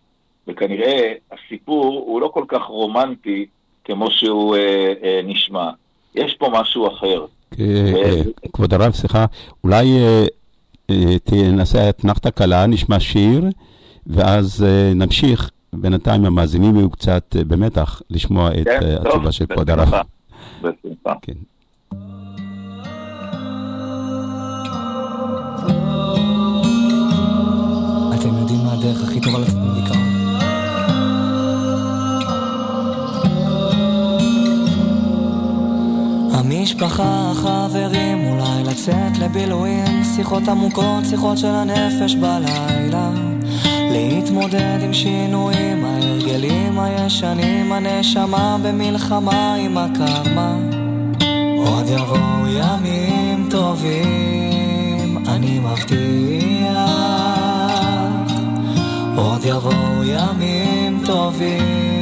וכנראה 0.48 1.14
הסיפור 1.32 1.86
הוא 1.86 2.22
לא 2.22 2.28
כל 2.28 2.46
כך 2.48 2.64
רומנטי 2.64 3.46
כמו 3.84 4.12
שהוא 4.12 4.56
אה, 4.56 4.94
אה, 5.04 5.22
נשמע. 5.24 5.70
יש 6.16 6.34
פה 6.34 6.50
משהו 6.54 6.88
אחר. 6.88 7.26
אה, 7.60 8.22
כבוד 8.54 8.74
הרב, 8.74 8.94
סליחה, 8.94 9.26
אולי 9.64 9.86
תנסה 11.24 11.90
אתנחתא 11.90 12.30
קלה, 12.30 12.66
נשמע 12.66 13.00
שיר, 13.00 13.46
ואז 14.08 14.66
נמשיך. 14.96 15.50
בינתיים 15.74 16.26
המאזינים 16.26 16.76
יהיו 16.76 16.90
קצת 16.90 17.36
במתח 17.48 18.02
לשמוע 18.10 18.50
את 18.52 18.64
כן, 18.64 18.96
התשובה 19.02 19.32
של 19.32 19.46
כבוד 19.46 19.70
הרב. 19.70 19.94
בשמחה. 20.62 21.14
כן. 21.22 21.34
אתם 28.20 28.38
יודעים 28.40 28.60
מה 28.64 28.74
הדרך 28.74 29.04
הכי 29.04 29.22
טובה 29.22 29.40
לצאת 29.40 29.73
המשפחה, 36.44 37.32
החברים, 37.32 38.28
אולי 38.28 38.64
לצאת 38.64 39.18
לבילויים, 39.20 40.04
שיחות 40.16 40.48
עמוקות, 40.48 41.06
שיחות 41.10 41.38
של 41.38 41.48
הנפש 41.48 42.16
בלילה. 42.16 43.12
להתמודד 43.92 44.80
עם 44.82 44.94
שינויים, 44.94 45.86
ההרגלים 45.86 46.80
הישנים, 46.80 47.72
הנשמה 47.72 48.58
במלחמה 48.64 49.56
עם 49.56 49.78
הקרמה. 49.78 50.58
עוד 51.58 51.86
יבואו 51.88 52.48
ימים 52.48 53.48
טובים, 53.50 55.18
אני 55.28 55.60
מבטיח. 55.60 56.74
עוד 59.16 59.46
יבואו 59.46 60.04
ימים 60.04 61.04
טובים. 61.06 61.93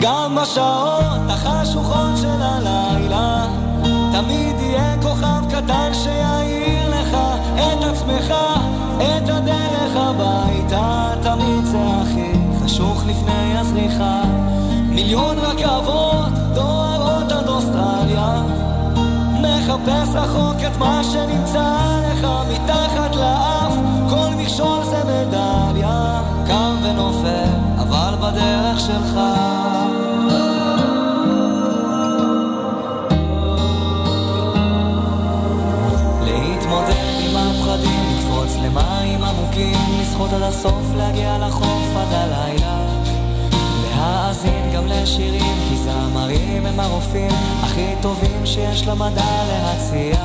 גם 0.00 0.38
בשעות 0.42 1.20
החשוכות 1.28 2.16
של 2.16 2.42
הלילה 2.42 3.46
תמיד 4.12 4.56
יהיה 4.60 4.96
כוכב 5.02 5.44
קטן 5.50 5.94
שיעיר 5.94 6.90
לך 6.90 7.16
את 7.54 7.84
עצמך, 7.84 8.34
את 8.96 9.28
הדרך 9.28 9.96
הביתה. 9.96 11.12
תמיד 11.22 11.64
זה 11.64 11.78
הכי 12.02 12.32
חשוך 12.64 13.02
לפני 13.06 13.58
הזריחה. 13.58 14.22
מיליון 14.88 15.38
רכבות 15.38 16.32
דוהרות 16.54 17.32
עד 17.32 17.48
אוסטרליה. 17.48 18.42
מחפש 19.40 20.14
רחוק 20.14 20.56
את 20.66 20.76
מה 20.78 21.04
שנמצא 21.04 21.76
לך 22.12 22.26
מתחת 22.52 23.16
לאף. 23.16 23.72
כל 24.10 24.28
מכשול 24.36 24.84
זה 24.84 25.02
מדליה 25.04 26.22
קם 26.46 26.76
ונופל 26.82 27.65
אבל 27.88 28.14
בדרך 28.20 28.80
שלך 28.80 29.20
למים 38.66 39.24
עמוקים, 39.24 39.78
לשחות 40.00 40.32
עד 40.32 40.42
הסוף, 40.42 40.94
להגיע 40.96 41.38
לחוף 41.38 41.96
עד 41.96 42.12
הלילה. 42.12 42.86
להאזין 43.90 44.70
גם 44.74 44.86
לשירים, 44.86 45.56
כי 45.68 45.76
זמרים 45.76 46.66
הם 46.66 46.80
הרופאים 46.80 47.30
הכי 47.62 47.94
טובים 48.02 48.46
שיש 48.46 48.86
למדע 48.86 49.44
להציע. 49.48 50.16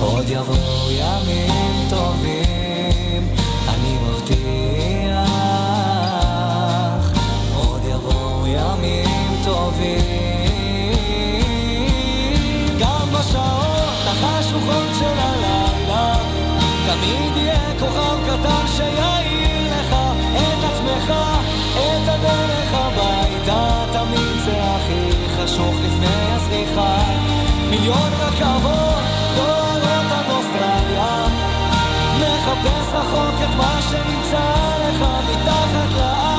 עוד 0.00 0.24
יבואו 0.28 0.90
ימים 0.90 1.88
טובים, 1.90 2.67
ימים 8.78 9.42
טובים. 9.44 10.98
גם 12.78 13.08
בשעות 13.12 14.06
החשוכות 14.06 14.94
של 14.98 15.18
הלילה 15.18 16.14
תמיד 16.86 17.36
יהיה 17.36 17.72
כוכב 17.78 18.18
קטן 18.26 18.66
שיעיר 18.76 19.72
לך 19.72 19.96
את 20.36 20.64
עצמך, 20.64 21.12
את 21.74 22.08
הדרך 22.08 22.70
הביתה, 22.72 23.84
תמיד 23.92 24.44
זה 24.44 24.62
הכי 24.62 25.10
חשוך 25.36 25.74
לפני 25.84 26.32
הזריחה. 26.32 26.98
מיליון 27.70 28.12
רכבות 28.20 29.04
דוהרות 29.36 30.12
עד 30.12 30.30
אוסטרליה, 30.30 31.26
מחפש 32.18 32.92
רחוק 32.92 33.34
את 33.44 33.56
מה 33.56 33.78
שנמצא 33.90 34.78
לך 34.88 35.06
מתחת 35.30 35.92
לאף 35.96 36.37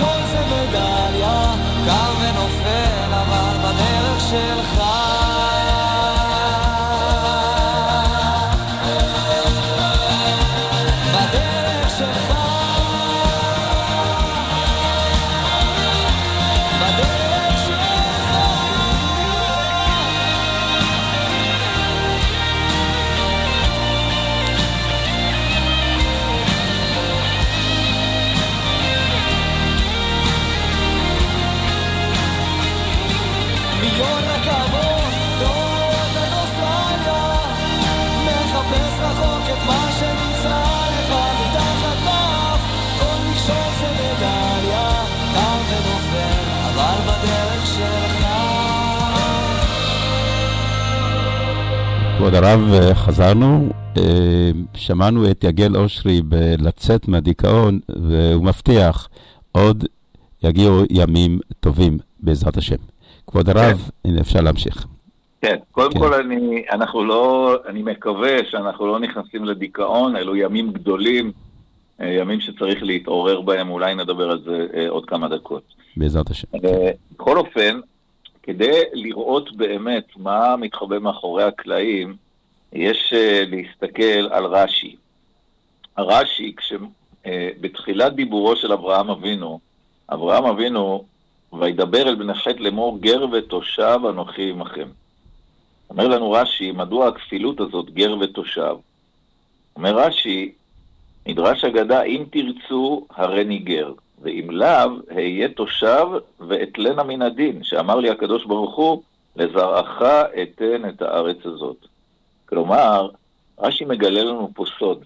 מכשול 0.00 0.22
זה 0.32 0.44
מדליה 0.46 1.54
קם 1.86 2.14
ונופל 2.20 3.12
אבל 3.12 3.56
בדרך 3.58 4.20
שלך 4.20 4.82
כבוד 52.30 52.44
הרב, 52.44 52.60
אה, 52.72 52.94
חזרנו, 52.94 53.68
אה, 53.98 54.50
שמענו 54.74 55.30
את 55.30 55.44
יגל 55.44 55.76
אושרי 55.76 56.22
בלצאת 56.22 57.08
מהדיכאון, 57.08 57.80
והוא 57.88 58.44
מבטיח, 58.44 59.08
עוד 59.52 59.84
יגיעו 60.44 60.82
ימים 60.90 61.38
טובים, 61.60 61.98
בעזרת 62.20 62.56
השם. 62.56 62.76
כבוד 63.26 63.48
הרב, 63.48 63.90
הנה 64.04 64.20
אפשר 64.20 64.40
להמשיך. 64.40 64.86
כן, 65.42 65.56
קודם 65.72 65.92
כן. 65.92 65.98
כל 65.98 66.14
אני, 66.14 66.62
אנחנו 66.72 67.04
לא, 67.04 67.56
אני 67.68 67.82
מקווה 67.82 68.44
שאנחנו 68.50 68.86
לא 68.86 68.98
נכנסים 68.98 69.44
לדיכאון, 69.44 70.16
אלו 70.16 70.36
ימים 70.36 70.72
גדולים, 70.72 71.32
אה, 72.00 72.08
ימים 72.08 72.40
שצריך 72.40 72.82
להתעורר 72.82 73.40
בהם, 73.40 73.70
אולי 73.70 73.94
נדבר 73.94 74.30
על 74.30 74.42
זה 74.44 74.86
עוד 74.88 75.06
כמה 75.06 75.28
דקות. 75.28 75.62
בעזרת 75.96 76.30
השם. 76.30 76.48
בכל 77.12 77.38
אופן, 77.38 77.80
כדי 78.42 78.82
לראות 78.92 79.56
באמת 79.56 80.06
מה 80.16 80.56
מתחבא 80.56 80.98
מאחורי 80.98 81.44
הקלעים, 81.44 82.16
יש 82.72 83.12
אה, 83.12 83.44
להסתכל 83.46 84.28
על 84.30 84.44
רש"י. 84.44 84.96
הרש"י, 85.96 86.54
כשבתחילת 86.56 88.14
דיבורו 88.14 88.56
של 88.56 88.72
אברהם 88.72 89.10
אבינו, 89.10 89.60
אברהם 90.12 90.44
אבינו, 90.44 91.04
וידבר 91.52 92.08
אל 92.08 92.14
בני 92.14 92.34
חטא 92.34 92.58
לאמור 92.58 92.98
גר 93.00 93.26
ותושב 93.32 93.98
אנוכי 94.10 94.50
עמכם. 94.50 94.88
אומר 95.90 96.08
לנו 96.08 96.30
רש"י, 96.30 96.72
מדוע 96.72 97.08
הכפילות 97.08 97.60
הזאת, 97.60 97.90
גר 97.90 98.16
ותושב? 98.20 98.74
אומר 99.76 99.98
רש"י, 99.98 100.52
מדרש 101.26 101.64
אגדה, 101.64 102.02
אם 102.02 102.24
תרצו, 102.30 103.06
הריני 103.10 103.58
גר, 103.58 103.92
ואם 104.22 104.50
לאו, 104.50 104.90
היה 105.08 105.48
תושב 105.48 106.06
ואתלנה 106.48 107.02
מן 107.02 107.22
הדין, 107.22 107.64
שאמר 107.64 107.96
לי 107.96 108.10
הקדוש 108.10 108.44
ברוך 108.44 108.76
הוא, 108.76 109.02
לזרעך 109.36 110.02
אתן 110.42 110.88
את 110.88 111.02
הארץ 111.02 111.36
הזאת. 111.44 111.86
כלומר, 112.46 113.08
רש"י 113.58 113.84
מגלה 113.84 114.24
לנו 114.24 114.50
פה 114.54 114.64
סוד, 114.78 115.04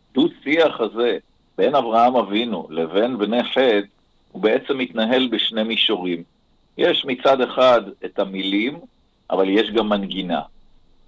שהדו-שיח 0.00 0.80
הזה 0.80 1.18
בין 1.58 1.74
אברהם 1.74 2.16
אבינו 2.16 2.66
לבין 2.70 3.18
בני 3.18 3.44
חטא, 3.44 3.80
הוא 4.32 4.42
בעצם 4.42 4.78
מתנהל 4.78 5.28
בשני 5.28 5.62
מישורים. 5.62 6.22
יש 6.78 7.04
מצד 7.04 7.40
אחד 7.40 7.80
את 8.04 8.18
המילים, 8.18 8.78
אבל 9.30 9.48
יש 9.48 9.70
גם 9.70 9.88
מנגינה. 9.88 10.40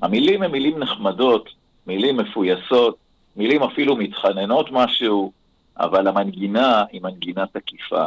המילים 0.03 0.43
הן 0.43 0.51
מילים 0.51 0.79
נחמדות, 0.79 1.49
מילים 1.87 2.17
מפויסות, 2.17 2.97
מילים 3.37 3.63
אפילו 3.63 3.97
מתחננות 3.97 4.69
משהו, 4.73 5.33
אבל 5.79 6.09
המנגינה 6.09 6.85
היא 6.93 7.03
מנגינה 7.03 7.47
תקיפה, 7.47 8.07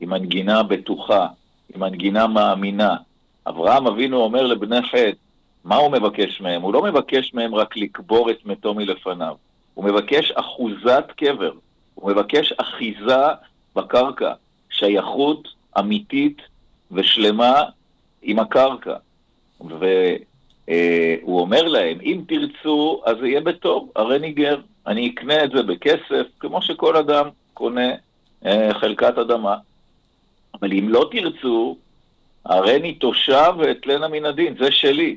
היא 0.00 0.08
מנגינה 0.08 0.62
בטוחה, 0.62 1.26
היא 1.68 1.80
מנגינה 1.80 2.26
מאמינה. 2.26 2.96
אברהם 3.46 3.86
אבינו 3.86 4.16
אומר 4.16 4.46
לבני 4.46 4.82
חטא, 4.82 5.12
מה 5.64 5.76
הוא 5.76 5.92
מבקש 5.92 6.40
מהם? 6.40 6.62
הוא 6.62 6.72
לא 6.72 6.82
מבקש 6.82 7.34
מהם 7.34 7.54
רק 7.54 7.76
לקבור 7.76 8.30
את 8.30 8.46
מתו 8.46 8.74
מלפניו, 8.74 9.34
הוא 9.74 9.84
מבקש 9.84 10.30
אחוזת 10.30 11.04
קבר, 11.16 11.52
הוא 11.94 12.10
מבקש 12.10 12.52
אחיזה 12.52 13.26
בקרקע, 13.76 14.32
שייכות 14.70 15.48
אמיתית 15.78 16.42
ושלמה 16.92 17.62
עם 18.22 18.38
הקרקע. 18.38 18.96
והוא 20.68 21.40
אומר 21.40 21.62
להם, 21.62 21.98
אם 22.00 22.20
תרצו, 22.28 23.02
אז 23.06 23.16
זה 23.20 23.28
יהיה 23.28 23.40
בטוב, 23.40 23.90
הריני 23.96 24.32
גר. 24.32 24.60
אני 24.86 25.12
אקנה 25.14 25.44
את 25.44 25.50
זה 25.50 25.62
בכסף, 25.62 26.26
כמו 26.40 26.62
שכל 26.62 26.96
אדם 26.96 27.28
קונה 27.54 27.90
אה, 28.46 28.74
חלקת 28.74 29.18
אדמה. 29.18 29.56
אבל 30.60 30.72
אם 30.72 30.88
לא 30.88 31.08
תרצו, 31.12 31.76
הריני 32.44 32.94
תושב 32.94 33.52
ואתלנה 33.58 34.08
מן 34.08 34.24
הדין, 34.24 34.54
זה 34.60 34.70
שלי. 34.70 35.16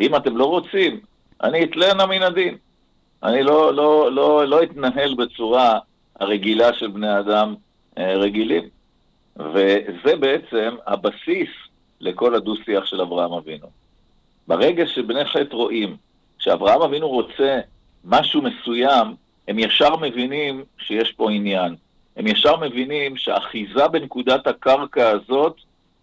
אם 0.00 0.16
אתם 0.16 0.36
לא 0.36 0.44
רוצים, 0.44 1.00
אני 1.42 1.64
אתלנה 1.64 2.06
מן 2.06 2.22
הדין. 2.22 2.56
אני 3.22 3.42
לא, 3.42 3.74
לא, 3.74 4.12
לא, 4.12 4.44
לא 4.44 4.62
אתנהל 4.62 5.14
בצורה 5.14 5.78
הרגילה 6.20 6.74
של 6.74 6.88
בני 6.88 7.18
אדם 7.18 7.54
אה, 7.98 8.14
רגילים. 8.16 8.68
וזה 9.36 10.16
בעצם 10.20 10.76
הבסיס 10.86 11.48
לכל 12.00 12.34
הדו-שיח 12.34 12.84
של 12.84 13.00
אברהם 13.00 13.32
אבינו. 13.32 13.79
ברגע 14.50 14.86
שבני 14.86 15.24
חטא 15.24 15.56
רואים 15.56 15.96
שאברהם 16.38 16.82
אבינו 16.82 17.08
רוצה 17.08 17.60
משהו 18.04 18.42
מסוים, 18.42 19.14
הם 19.48 19.58
ישר 19.58 19.96
מבינים 19.96 20.64
שיש 20.78 21.12
פה 21.12 21.30
עניין. 21.30 21.74
הם 22.16 22.26
ישר 22.26 22.56
מבינים 22.56 23.16
שהאחיזה 23.16 23.88
בנקודת 23.88 24.46
הקרקע 24.46 25.08
הזאת 25.08 25.56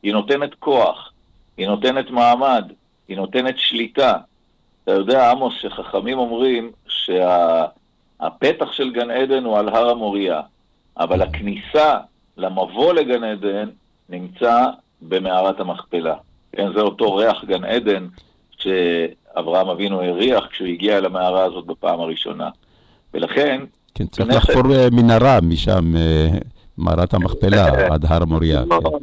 היא 0.04 0.14
נותנת 0.14 0.56
כוח, 0.60 1.12
היא 1.58 1.68
נותנת 1.68 2.10
מעמד, 2.10 2.72
היא 3.08 3.18
נותנת 3.18 3.56
שליטה. 3.58 4.14
אתה 4.84 4.92
יודע, 4.92 5.32
עמוס, 5.32 5.54
שחכמים 5.62 6.18
אומרים 6.18 6.72
שהפתח 6.88 8.72
של 8.72 8.92
גן 8.92 9.12
עדן 9.12 9.44
הוא 9.44 9.58
על 9.58 9.70
הר 9.70 9.90
המוריה, 9.90 10.42
אבל 10.98 11.22
הכניסה 11.22 11.98
למבוא 12.38 12.94
לגן 12.94 13.24
עדן 13.24 13.70
נמצא 14.10 14.66
במערת 15.02 15.60
המכפלה. 15.60 16.16
כן, 16.52 16.74
זה 16.74 16.82
אותו 16.82 17.16
ריח 17.16 17.44
גן 17.46 17.64
עדן 17.64 18.08
שאברהם 18.58 19.68
אבינו 19.68 20.02
הריח 20.02 20.48
כשהוא 20.52 20.68
הגיע 20.68 21.00
למערה 21.00 21.44
הזאת 21.44 21.66
בפעם 21.66 22.00
הראשונה. 22.00 22.50
ולכן, 23.14 23.62
כן, 23.96 24.06
צריך 24.08 24.30
חטא- 24.30 24.38
לחפור 24.38 24.74
אה, 24.76 24.88
מנהרה 24.92 25.40
משם, 25.42 25.96
אה, 25.98 26.28
מערת 26.78 27.14
המכפלה, 27.14 27.66
עד 27.94 28.06
הר 28.08 28.26
מוריה. 28.26 28.64
בוא- 28.68 29.00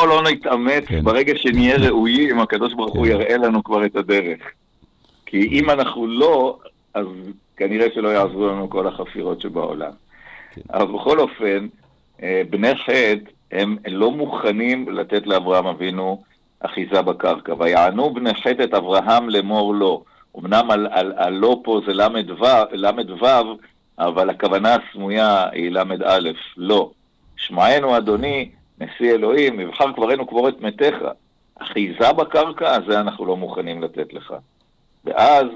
כן. 0.00 0.08
לא 0.08 0.22
נתאמץ, 0.30 0.84
כן. 0.86 1.04
ברגע 1.04 1.32
שנהיה 1.36 1.76
ראויים, 1.88 2.40
הקדוש 2.40 2.74
ברוך 2.74 2.94
הוא 2.94 3.04
כן. 3.06 3.10
יראה 3.10 3.36
לנו 3.36 3.64
כבר 3.64 3.84
את 3.84 3.96
הדרך. 3.96 4.38
כי 5.26 5.48
אם 5.48 5.70
אנחנו 5.70 6.06
לא, 6.06 6.58
אז 6.94 7.06
כנראה 7.56 7.86
שלא 7.94 8.08
יעזרו 8.08 8.46
לנו 8.46 8.70
כל 8.70 8.86
החפירות 8.86 9.40
שבעולם. 9.40 9.90
כן. 10.54 10.60
אבל 10.72 10.86
בכל 10.94 11.18
אופן, 11.20 11.66
אה, 12.22 12.42
בני 12.50 12.74
חטא 12.74 13.18
הם 13.52 13.76
לא 13.88 14.10
מוכנים 14.10 14.88
לתת 14.88 15.26
לאברהם 15.26 15.66
אבינו 15.66 16.22
אחיזה 16.60 17.02
בקרקע. 17.02 17.54
ויענו 17.58 18.14
בני 18.14 18.34
חטא 18.34 18.62
את 18.62 18.74
אברהם 18.74 19.30
לאמור 19.30 19.74
לו. 19.74 20.04
אמנם 20.38 20.70
על, 20.70 20.86
על, 20.90 21.12
על 21.16 21.34
לא 21.34 21.60
פה 21.64 21.80
זה 21.86 21.92
ל"ו, 21.92 23.56
אבל 23.98 24.30
הכוונה 24.30 24.76
הסמויה 24.76 25.48
היא 25.52 25.70
ל"א, 25.70 26.18
לא. 26.56 26.90
שמענו 27.36 27.96
אדוני, 27.96 28.50
נשיא 28.80 29.12
אלוהים, 29.12 29.56
מבחר 29.56 29.92
קברנו 29.92 30.26
קבור 30.26 30.48
את 30.48 30.60
מתיך. 30.60 30.96
אחיזה 31.58 32.12
בקרקע, 32.12 32.78
זה 32.86 33.00
אנחנו 33.00 33.26
לא 33.26 33.36
מוכנים 33.36 33.82
לתת 33.82 34.12
לך. 34.12 34.34
ואז 35.04 35.46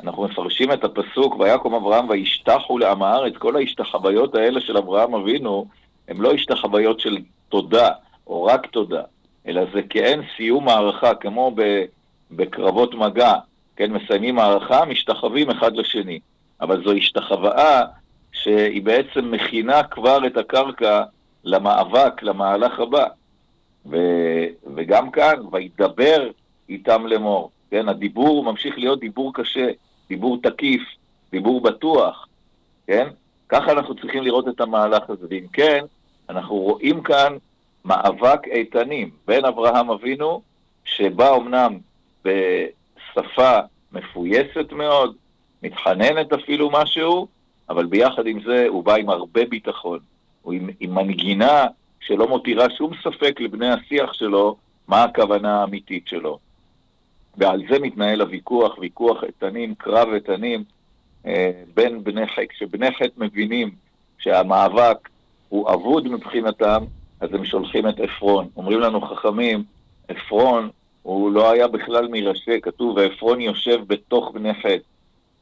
אנחנו 0.00 0.24
מפרשים 0.24 0.72
את 0.72 0.84
הפסוק, 0.84 1.40
ויקום 1.40 1.74
אברהם 1.74 2.08
וישתחו 2.08 2.78
לעם 2.78 3.02
הארץ, 3.02 3.34
כל 3.38 3.56
ההשתחוויות 3.56 4.34
האלה 4.34 4.60
של 4.60 4.76
אברהם 4.76 5.14
אבינו, 5.14 5.66
הם 6.08 6.22
לא 6.22 6.32
השתחוויות 6.32 7.00
של 7.00 7.18
תודה, 7.48 7.88
או 8.26 8.44
רק 8.44 8.66
תודה, 8.66 9.02
אלא 9.48 9.62
זה 9.74 9.80
כעין 9.90 10.22
סיום 10.36 10.64
מערכה, 10.64 11.14
כמו 11.14 11.54
בקרבות 12.30 12.94
מגע, 12.94 13.34
כן, 13.76 13.92
מסיימים 13.92 14.34
מערכה, 14.34 14.84
משתחווים 14.84 15.50
אחד 15.50 15.76
לשני. 15.76 16.20
אבל 16.60 16.84
זו 16.84 16.92
השתחוואה 16.92 17.82
שהיא 18.32 18.82
בעצם 18.82 19.30
מכינה 19.30 19.82
כבר 19.82 20.26
את 20.26 20.36
הקרקע 20.36 21.02
למאבק, 21.44 22.22
למהלך 22.22 22.80
הבא. 22.80 23.06
ו, 23.86 23.96
וגם 24.76 25.10
כאן, 25.10 25.34
וידבר 25.52 26.30
איתם 26.68 27.06
לאמור. 27.06 27.50
כן, 27.70 27.88
הדיבור 27.88 28.44
ממשיך 28.44 28.78
להיות 28.78 29.00
דיבור 29.00 29.34
קשה, 29.34 29.68
דיבור 30.08 30.38
תקיף, 30.42 30.82
דיבור 31.32 31.60
בטוח, 31.60 32.28
כן? 32.86 33.08
ככה 33.48 33.72
אנחנו 33.72 33.94
צריכים 33.94 34.22
לראות 34.22 34.48
את 34.48 34.60
המהלך 34.60 35.10
הזה. 35.10 35.26
ואם 35.30 35.46
כן, 35.52 35.84
אנחנו 36.28 36.56
רואים 36.56 37.02
כאן 37.02 37.36
מאבק 37.84 38.46
איתנים 38.46 39.10
בין 39.26 39.44
אברהם 39.44 39.90
אבינו, 39.90 40.42
שבא 40.84 41.36
אמנם 41.36 41.78
בשפה 42.24 43.58
מפויסת 43.92 44.72
מאוד, 44.72 45.14
מתחננת 45.62 46.32
אפילו 46.32 46.70
משהו, 46.70 47.28
אבל 47.68 47.86
ביחד 47.86 48.26
עם 48.26 48.40
זה 48.40 48.66
הוא 48.68 48.84
בא 48.84 48.94
עם 48.94 49.08
הרבה 49.08 49.44
ביטחון. 49.44 49.98
הוא 50.42 50.52
עם, 50.52 50.68
עם 50.80 50.94
מנגינה 50.94 51.66
שלא 52.00 52.28
מותירה 52.28 52.70
שום 52.70 52.92
ספק 53.02 53.40
לבני 53.40 53.68
השיח 53.68 54.12
שלו 54.12 54.56
מה 54.88 55.02
הכוונה 55.02 55.60
האמיתית 55.60 56.08
שלו. 56.08 56.38
ועל 57.36 57.62
זה 57.70 57.78
מתנהל 57.78 58.20
הוויכוח, 58.20 58.78
ויכוח 58.78 59.24
איתנים, 59.24 59.74
קרב 59.74 60.08
איתנים, 60.08 60.64
אה, 61.26 61.50
בין 61.74 62.04
בני 62.04 62.26
חטא. 62.26 62.46
כשבני 62.48 62.90
חטא 62.90 63.12
מבינים 63.16 63.70
שהמאבק 64.18 65.08
הוא 65.48 65.70
אבוד 65.72 66.08
מבחינתם, 66.08 66.84
אז 67.20 67.34
הם 67.34 67.44
שולחים 67.44 67.88
את 67.88 68.00
עפרון. 68.00 68.48
אומרים 68.56 68.80
לנו 68.80 69.00
חכמים, 69.00 69.62
עפרון 70.08 70.70
הוא 71.02 71.32
לא 71.32 71.50
היה 71.50 71.68
בכלל 71.68 72.08
מראשי, 72.08 72.60
כתוב, 72.60 72.96
ועפרון 72.96 73.40
יושב 73.40 73.80
בתוך 73.86 74.30
בני 74.34 74.54
חטא, 74.54 74.76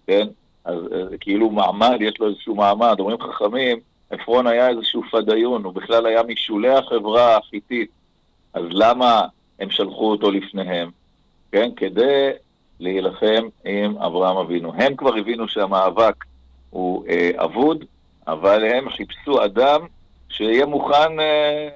כן? 0.07 0.27
אז 0.65 0.79
כאילו 1.21 1.51
מעמד, 1.51 1.97
יש 2.01 2.15
לו 2.21 2.29
איזשהו 2.29 2.55
מעמד. 2.55 2.97
אומרים 3.01 3.19
חכמים, 3.21 3.79
עפרון 4.11 4.47
היה 4.47 4.69
איזשהו 4.69 5.03
פדאיון, 5.11 5.65
הוא 5.65 5.73
בכלל 5.73 6.07
היה 6.07 6.23
משולי 6.23 6.69
החברה 6.69 7.37
החיתית. 7.37 7.91
אז 8.55 8.63
למה 8.71 9.27
הם 9.59 9.71
שלחו 9.71 10.11
אותו 10.11 10.31
לפניהם? 10.31 10.91
כן? 11.53 11.71
כדי 11.77 12.31
להילחם 12.81 13.49
עם 13.65 13.99
אברהם 13.99 14.37
אבינו. 14.37 14.73
הם 14.75 14.97
כבר 14.97 15.17
הבינו 15.17 15.49
שהמאבק 15.49 16.25
הוא 16.71 17.05
אה, 17.09 17.31
אבוד, 17.37 17.85
אבל 18.27 18.65
הם 18.65 18.91
חיפשו 18.91 19.45
אדם 19.45 19.81
שיהיה 20.37 20.67
מוכן, 20.67 21.21
אה, 21.21 21.69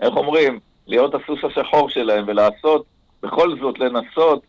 איך 0.00 0.16
אומרים, 0.16 0.58
להיות 0.86 1.14
הסוס 1.14 1.38
השחור 1.44 1.90
שלהם 1.90 2.24
ולעשות, 2.26 2.84
בכל 3.22 3.58
זאת 3.60 3.78
לנסות, 3.78 4.42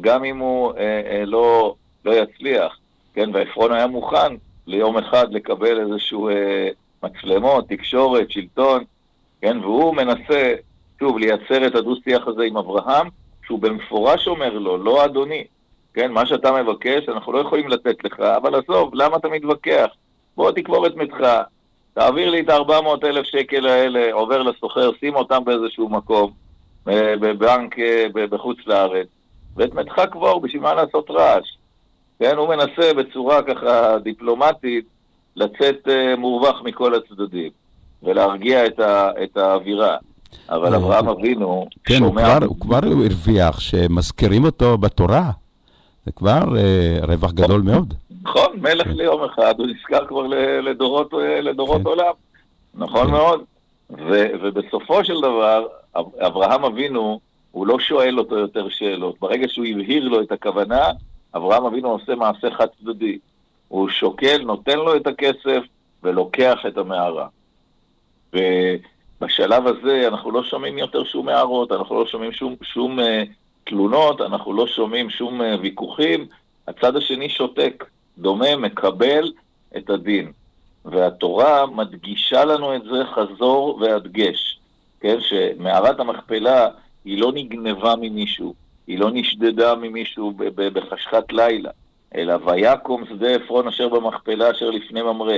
גם 0.00 0.24
אם 0.24 0.38
הוא 0.38 0.72
אה, 0.76 1.02
אה, 1.06 1.24
לא, 1.24 1.74
לא 2.04 2.12
יצליח. 2.12 2.78
כן, 3.14 3.30
ועפרון 3.34 3.72
היה 3.72 3.86
מוכן 3.86 4.32
ליום 4.66 4.96
אחד 4.98 5.32
לקבל 5.32 5.80
איזשהו 5.80 6.28
אה, 6.28 6.68
מצלמות, 7.02 7.68
תקשורת, 7.68 8.30
שלטון, 8.30 8.84
כן, 9.40 9.58
והוא 9.58 9.96
מנסה, 9.96 10.54
שוב, 11.00 11.18
לייצר 11.18 11.66
את 11.66 11.74
הדו-שיח 11.74 12.26
הזה 12.26 12.42
עם 12.44 12.56
אברהם, 12.56 13.08
שהוא 13.46 13.58
במפורש 13.58 14.28
אומר 14.28 14.52
לו, 14.58 14.76
לא 14.76 15.04
אדוני, 15.04 15.44
כן, 15.94 16.12
מה 16.12 16.26
שאתה 16.26 16.62
מבקש, 16.62 17.08
אנחנו 17.08 17.32
לא 17.32 17.38
יכולים 17.38 17.68
לתת 17.68 18.04
לך, 18.04 18.20
אבל 18.20 18.54
עזוב, 18.54 18.94
למה 18.94 19.16
אתה 19.16 19.28
מתווכח? 19.28 19.86
בוא 20.36 20.50
תקבור 20.50 20.86
את 20.86 20.96
מתך, 20.96 21.26
תעביר 21.94 22.30
לי 22.30 22.40
את 22.40 22.48
ה-400 22.48 23.06
אלף 23.06 23.26
שקל 23.26 23.66
האלה, 23.66 24.12
עובר 24.12 24.42
לסוחר, 24.42 24.90
שים 25.00 25.14
אותם 25.14 25.44
באיזשהו 25.44 25.88
מקום, 25.88 26.30
אה, 26.88 27.14
בבנק 27.20 27.78
אה, 27.78 28.06
בחוץ 28.14 28.58
לארץ, 28.66 29.06
ואת 29.56 29.74
מתך 29.74 30.00
קבור, 30.10 30.40
בשביל 30.40 30.62
מה 30.62 30.74
לעשות 30.74 31.10
רעש? 31.10 31.56
כן, 32.18 32.36
הוא 32.36 32.48
מנסה 32.48 32.94
בצורה 32.94 33.42
ככה 33.42 33.98
דיפלומטית 33.98 34.84
לצאת 35.36 35.88
uh, 35.88 36.16
מורווח 36.18 36.62
מכל 36.64 36.94
הצדדים 36.94 37.50
ולהרגיע 38.02 38.66
את, 38.66 38.80
ה, 38.80 39.10
את 39.22 39.36
האווירה. 39.36 39.96
אבל 40.48 40.74
אברהם 40.74 41.08
אבינו 41.08 41.66
כן, 41.84 42.02
הוא 42.02 42.14
כבר, 42.14 42.38
הוא 42.46 42.60
כבר 42.60 42.80
הרוויח 42.82 43.60
שמזכירים 43.60 44.44
אותו 44.44 44.78
בתורה. 44.78 45.30
זה 46.06 46.12
כבר 46.12 46.40
uh, 46.40 47.06
רווח 47.06 47.32
גדול 47.32 47.62
מאוד. 47.62 47.94
נכון, 48.22 48.56
מלך 48.60 48.84
כן. 48.84 48.96
ליום 48.96 49.24
אחד, 49.24 49.54
הוא 49.58 49.66
נזכר 49.66 50.06
כבר 50.06 50.26
לדורות, 50.62 51.14
אה, 51.14 51.40
לדורות 51.40 51.80
כן. 51.80 51.86
עולם. 51.86 52.12
נכון 52.74 53.06
כן. 53.06 53.12
מאוד. 53.12 53.44
ו, 53.90 54.26
ובסופו 54.42 55.04
של 55.04 55.20
דבר, 55.20 55.66
אברהם 55.96 56.64
אבינו, 56.64 57.20
הוא 57.50 57.66
לא 57.66 57.78
שואל 57.78 58.18
אותו 58.18 58.38
יותר 58.38 58.68
שאלות. 58.68 59.20
ברגע 59.20 59.48
שהוא 59.48 59.66
הבהיר 59.66 60.08
לו 60.08 60.20
את 60.22 60.32
הכוונה, 60.32 60.90
אברהם 61.34 61.64
אבינו 61.64 61.90
עושה 61.90 62.14
מעשה 62.14 62.50
חד 62.50 62.66
צדדי. 62.80 63.18
הוא 63.68 63.88
שוקל, 63.88 64.42
נותן 64.42 64.78
לו 64.78 64.96
את 64.96 65.06
הכסף 65.06 65.62
ולוקח 66.02 66.58
את 66.68 66.78
המערה. 66.78 67.26
ובשלב 68.32 69.66
הזה 69.66 70.08
אנחנו 70.08 70.30
לא 70.30 70.44
שומעים 70.44 70.78
יותר 70.78 71.04
שום 71.04 71.28
הערות, 71.28 71.72
אנחנו 71.72 72.00
לא 72.00 72.06
שומעים 72.06 72.32
שום, 72.32 72.54
שום 72.62 72.98
uh, 72.98 73.02
תלונות, 73.64 74.20
אנחנו 74.20 74.52
לא 74.52 74.66
שומעים 74.66 75.10
שום 75.10 75.40
uh, 75.40 75.44
ויכוחים. 75.60 76.26
הצד 76.68 76.96
השני 76.96 77.28
שותק, 77.28 77.84
דומה, 78.18 78.56
מקבל 78.56 79.32
את 79.76 79.90
הדין. 79.90 80.32
והתורה 80.84 81.66
מדגישה 81.66 82.44
לנו 82.44 82.76
את 82.76 82.82
זה 82.82 83.04
חזור 83.04 83.78
והדגש, 83.80 84.58
כן? 85.00 85.16
שמערת 85.20 86.00
המכפלה 86.00 86.68
היא 87.04 87.20
לא 87.20 87.32
נגנבה 87.34 87.94
ממישהו, 88.00 88.54
היא 88.86 88.98
לא 88.98 89.10
נשדדה 89.12 89.74
ממישהו 89.74 90.32
בחשכת 90.56 91.32
לילה, 91.32 91.70
אלא 92.14 92.34
ויקום 92.44 93.04
שדה 93.06 93.28
עפרון 93.28 93.68
אשר 93.68 93.88
במכפלה 93.88 94.50
אשר 94.50 94.70
לפני 94.70 95.02
ממרא. 95.02 95.36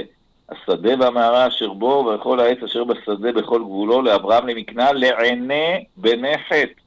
השדה 0.48 0.90
והמערה 0.98 1.46
אשר 1.46 1.72
בו 1.72 2.12
וכל 2.14 2.40
העץ 2.40 2.62
אשר 2.62 2.84
בשדה 2.84 3.32
בכל 3.32 3.60
גבולו 3.60 4.02
לאברהם 4.02 4.48
למקנה 4.48 4.92
לעיני 4.92 5.84
בני 5.96 6.38
חטא. 6.38 6.85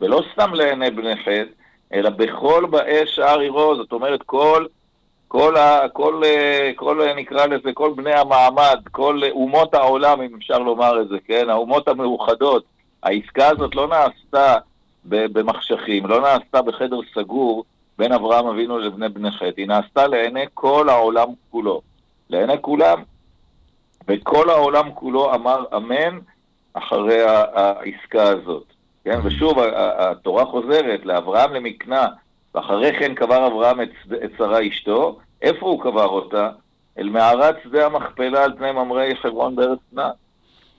ולא 0.00 0.22
סתם 0.32 0.54
לעיני 0.54 0.90
בני 0.90 1.16
חטא, 1.16 1.52
אלא 1.92 2.10
בכל 2.10 2.66
באי 2.70 3.06
שער 3.06 3.38
עירו, 3.38 3.76
זאת 3.76 3.92
אומרת 3.92 4.22
כל, 4.22 4.66
כל, 5.28 5.56
ה, 5.56 5.88
כל, 5.92 6.22
אה, 6.24 6.70
כל, 6.76 7.00
כל 7.00 7.14
נקרא 7.14 7.46
לזה, 7.46 7.72
כל 7.74 7.92
בני 7.96 8.14
המעמד, 8.14 8.80
כל 8.90 9.20
אומות 9.30 9.74
העולם, 9.74 10.22
אם 10.22 10.34
אפשר 10.38 10.58
לומר 10.58 11.00
את 11.00 11.08
זה, 11.08 11.16
כן? 11.24 11.50
האומות 11.50 11.88
המאוחדות. 11.88 12.64
העסקה 13.02 13.48
הזאת 13.48 13.74
לא 13.74 13.88
נעשתה 13.88 14.56
במחשכים, 15.04 16.06
לא 16.06 16.20
נעשתה 16.20 16.62
בחדר 16.62 16.98
סגור 17.14 17.64
בין 17.98 18.12
אברהם 18.12 18.46
אבינו 18.46 18.78
לבני 18.78 19.08
בני 19.08 19.30
חטא, 19.30 19.54
היא 19.56 19.66
נעשתה 19.66 20.06
לעיני 20.06 20.44
כל 20.54 20.88
העולם 20.88 21.28
כולו. 21.50 21.80
לעיני 22.30 22.54
כולם. 22.60 23.02
וכל 24.08 24.50
העולם 24.50 24.94
כולו 24.94 25.34
אמר 25.34 25.64
אמן 25.76 26.18
אחרי 26.74 27.22
העסקה 27.54 28.22
הזאת. 28.22 28.64
כן, 29.04 29.18
ושוב, 29.24 29.58
התורה 29.76 30.44
חוזרת 30.44 31.00
לאברהם 31.06 31.54
למקנה, 31.54 32.06
ואחרי 32.54 32.98
כן 32.98 33.14
קבר 33.14 33.46
אברהם 33.46 33.80
את, 33.80 33.90
את 34.24 34.30
שרה 34.38 34.68
אשתו, 34.68 35.18
איפה 35.42 35.66
הוא 35.66 35.82
קבר 35.82 36.06
אותה? 36.06 36.50
אל 36.98 37.08
מערת 37.08 37.56
שדה 37.64 37.86
המכפלה 37.86 38.44
על 38.44 38.56
פני 38.58 38.72
ממרי 38.72 39.16
חברון 39.16 39.56
בארץ 39.56 39.78
נא. 39.92 40.08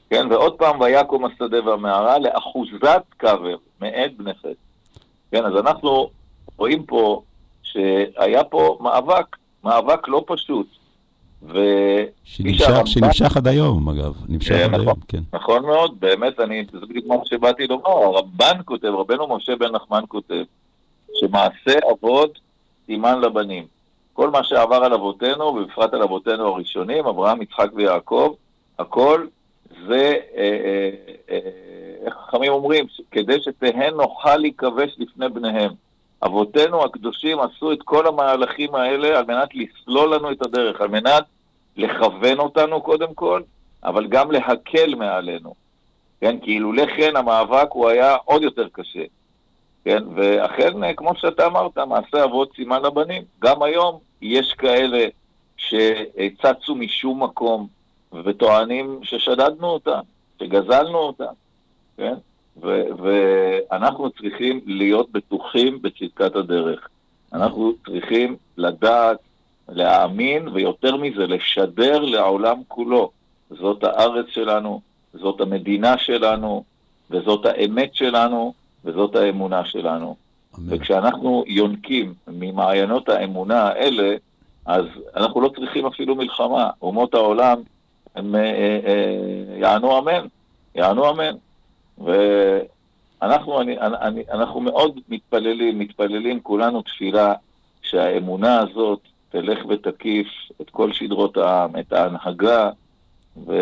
כן, 0.10 0.28
ועוד 0.32 0.58
פעם, 0.58 0.82
ויקום 0.82 1.26
השדה 1.26 1.66
והמערה 1.66 2.20
לאחוזת 2.20 3.02
קבר, 3.18 3.56
מאת 3.82 4.18
בני 4.18 4.34
חטא. 4.34 4.50
כן, 5.32 5.46
אז 5.46 5.54
אנחנו 5.60 6.10
רואים 6.58 6.86
פה 6.86 7.22
שהיה 7.64 8.44
פה 8.44 8.78
מאבק, 8.82 9.36
מאבק 9.64 10.08
לא 10.08 10.24
פשוט. 10.28 10.68
ו... 11.44 11.60
שנמשך, 12.24 12.68
שנמשך 12.86 13.38
עד 13.38 13.48
היום, 13.48 13.90
אגב, 13.90 14.14
נמשך 14.30 14.50
כן, 14.50 14.64
עד 14.64 14.70
נכון, 14.70 14.82
היום, 14.82 14.96
כן. 15.08 15.22
נכון 15.34 15.66
מאוד, 15.66 16.00
באמת, 16.00 16.40
אני, 16.40 16.66
זה 16.72 16.86
בדיוק 16.86 17.06
מה 17.06 17.16
שבאתי 17.26 17.68
לומר, 17.68 17.90
הרמב"ן 17.90 18.62
כותב, 18.66 18.88
רבנו 18.88 19.36
משה 19.36 19.56
בן 19.56 19.72
נחמן 19.76 20.04
כותב, 20.08 20.44
שמעשה 21.20 21.80
אבות 21.92 22.40
סימן 22.86 23.22
לבנים. 23.22 23.66
כל 24.14 24.30
מה 24.30 24.44
שעבר 24.44 24.76
על 24.76 24.94
אבותינו, 24.94 25.44
ובפרט 25.44 25.94
על 25.94 26.02
אבותינו 26.02 26.48
הראשונים, 26.48 27.06
אברהם, 27.06 27.42
יצחק 27.42 27.68
ויעקב, 27.76 28.34
הכל 28.80 29.28
זה, 29.88 30.16
אה, 30.36 30.58
אה, 30.66 30.90
אה, 31.32 31.40
איך 32.06 32.14
חכמים 32.28 32.52
אומרים, 32.52 32.86
כדי 33.12 33.42
שתהן 33.42 33.94
נוכל 33.94 34.38
להיכבש 34.38 34.96
לפני 34.98 35.30
בניהם. 35.30 35.72
אבותינו 36.24 36.84
הקדושים 36.84 37.40
עשו 37.40 37.72
את 37.72 37.82
כל 37.84 38.08
המהלכים 38.08 38.76
האלה 38.76 39.20
על 39.20 39.26
מנת 39.28 39.50
לסלול 39.56 40.16
לנו 40.16 40.32
את 40.32 40.42
הדרך, 40.42 40.82
על 40.82 40.88
מנת 40.88 41.24
לכוון 41.78 42.40
אותנו 42.40 42.82
קודם 42.82 43.14
כל, 43.14 43.42
אבל 43.84 44.08
גם 44.08 44.32
להקל 44.32 44.96
מעלינו. 44.96 45.54
כן, 46.22 46.40
כי 46.40 46.52
אילולא 46.52 46.86
כן 46.86 47.16
המאבק 47.16 47.68
הוא 47.72 47.90
היה 47.90 48.16
עוד 48.26 48.44
יותר 48.44 48.68
קשה. 48.72 49.04
כן, 49.84 50.04
ואכן, 50.16 50.94
כמו 50.96 51.16
שאתה 51.16 51.46
אמרת, 51.46 51.78
מעשה 51.78 52.24
אבות 52.24 52.56
סימן 52.56 52.82
לבנים. 52.82 53.24
גם 53.40 53.64
היום 53.64 54.00
יש 54.22 54.54
כאלה 54.54 55.06
שצצו 55.58 56.76
משום 56.76 57.24
מקום 57.24 57.68
וטוענים 58.24 59.00
ששדדנו 59.04 59.68
אותם, 59.68 60.00
שגזלנו 60.40 60.98
אותם, 60.98 61.34
כן? 61.98 62.14
ואנחנו 62.62 64.10
צריכים 64.10 64.62
להיות 64.66 65.12
בטוחים 65.12 65.82
בצדקת 65.82 66.36
הדרך. 66.36 66.88
אנחנו 67.34 67.74
צריכים 67.86 68.36
לדעת, 68.58 69.18
להאמין, 69.70 70.48
ויותר 70.48 70.98
מזה, 70.98 71.28
לשדר 71.28 72.00
לעולם 72.00 72.62
כולו. 72.68 73.12
זאת 73.50 73.84
הארץ 73.84 74.26
שלנו, 74.30 74.82
זאת 75.14 75.42
המדינה 75.42 75.98
שלנו, 75.98 76.64
וזאת 77.12 77.46
האמת 77.46 77.96
שלנו, 77.96 78.54
וזאת 78.86 79.16
האמונה 79.16 79.66
שלנו. 79.66 80.16
וכשאנחנו 80.68 81.44
יונקים 81.48 82.14
ממעיינות 82.28 83.10
האמונה 83.10 83.64
האלה, 83.64 84.16
אז 84.66 84.86
אנחנו 85.16 85.42
לא 85.42 85.50
צריכים 85.56 85.86
אפילו 85.86 86.16
מלחמה. 86.16 86.70
אומות 86.82 87.14
העולם, 87.14 87.62
הם 88.16 88.36
אה, 88.36 88.42
אה, 88.86 89.58
יענו 89.58 90.00
אמן, 90.00 90.26
יענו 90.76 91.10
אמן. 91.10 91.36
ואנחנו 92.04 93.62
אני, 93.62 93.80
אני, 93.80 94.24
אנחנו 94.32 94.60
מאוד 94.60 95.00
מתפללים, 95.10 95.80
מתפללים 95.80 96.40
כולנו 96.40 96.82
תפילה 96.82 97.34
שהאמונה 97.82 98.60
הזאת 98.60 99.00
תלך 99.30 99.66
ותקיף 99.70 100.28
את 100.62 100.70
כל 100.70 100.94
שדרות 100.94 101.38
העם, 101.38 101.80
את 101.80 101.94
ההנהגה, 101.94 102.70
ו, 103.48 103.54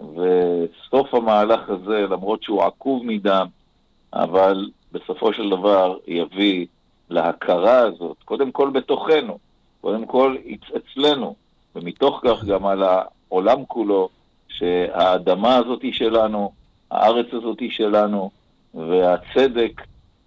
וסוף 0.00 1.14
המהלך 1.14 1.70
הזה, 1.70 2.06
למרות 2.10 2.42
שהוא 2.42 2.62
עקוב 2.62 3.06
מדם, 3.06 3.46
אבל 4.12 4.70
בסופו 4.92 5.32
של 5.32 5.50
דבר 5.50 5.96
יביא 6.06 6.66
להכרה 7.10 7.78
הזאת, 7.78 8.16
קודם 8.24 8.52
כל 8.52 8.70
בתוכנו, 8.70 9.38
קודם 9.80 10.06
כל 10.06 10.36
אצלנו, 10.76 11.34
ומתוך 11.76 12.20
כך 12.24 12.44
גם 12.44 12.66
על 12.66 12.82
העולם 12.82 13.64
כולו, 13.64 14.08
שהאדמה 14.48 15.56
הזאת 15.56 15.82
היא 15.82 15.92
שלנו, 15.92 16.52
הארץ 16.90 17.26
הזאת 17.32 17.60
היא 17.60 17.70
שלנו, 17.70 18.30
והצדק 18.74 19.82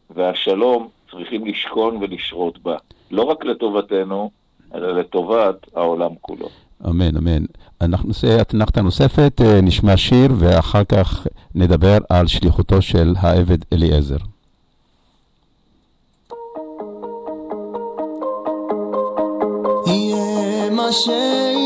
והשלום 0.10 0.88
צריכים 1.12 1.46
לשכון 1.46 1.98
ולשרות 1.98 2.64
בה. 2.64 2.76
לא 3.12 3.24
רק 3.24 3.46
לטובתנו, 3.46 4.32
אלא 4.76 5.00
לטובת 5.00 5.56
העולם 5.76 6.12
כולו. 6.22 6.50
אמן, 6.86 7.18
אמן. 7.18 7.46
אנחנו 7.82 8.08
נעשה 8.08 8.42
אתנחתה 8.42 8.82
נוספת, 8.82 9.42
אה, 9.42 9.62
נשמע 9.62 9.98
שיר, 9.98 10.32
ואחר 10.38 10.84
כך 10.84 11.28
נדבר 11.56 11.98
על 12.10 12.28
שליחותו 12.28 12.82
של 12.82 13.14
העבד 13.18 13.58
אליעזר. 13.74 14.18
יהיה 19.88 20.70
מה 20.70 20.92
שיהיה, 20.92 21.57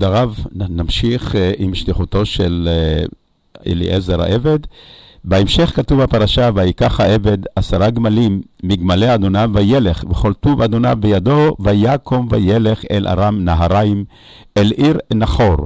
כבוד 0.00 0.12
הרב, 0.12 0.38
נמשיך 0.52 1.36
אה, 1.36 1.52
עם 1.58 1.74
שליחותו 1.74 2.26
של 2.26 2.68
אה, 2.70 3.04
אליעזר 3.66 4.22
העבד. 4.22 4.58
בהמשך 5.24 5.76
כתוב 5.76 6.02
בפרשה, 6.02 6.50
ויקח 6.54 7.00
העבד 7.00 7.38
עשרה 7.56 7.90
גמלים 7.90 8.40
מגמלי 8.62 9.14
אדוניו 9.14 9.50
וילך, 9.54 10.04
וכל 10.10 10.32
טוב 10.32 10.62
אדוניו 10.62 10.96
בידו, 11.00 11.56
ויקום 11.60 12.28
וילך 12.30 12.84
אל 12.90 13.06
ארם 13.08 13.44
נהריים, 13.44 14.04
אל 14.56 14.72
עיר 14.76 14.98
נחור. 15.14 15.56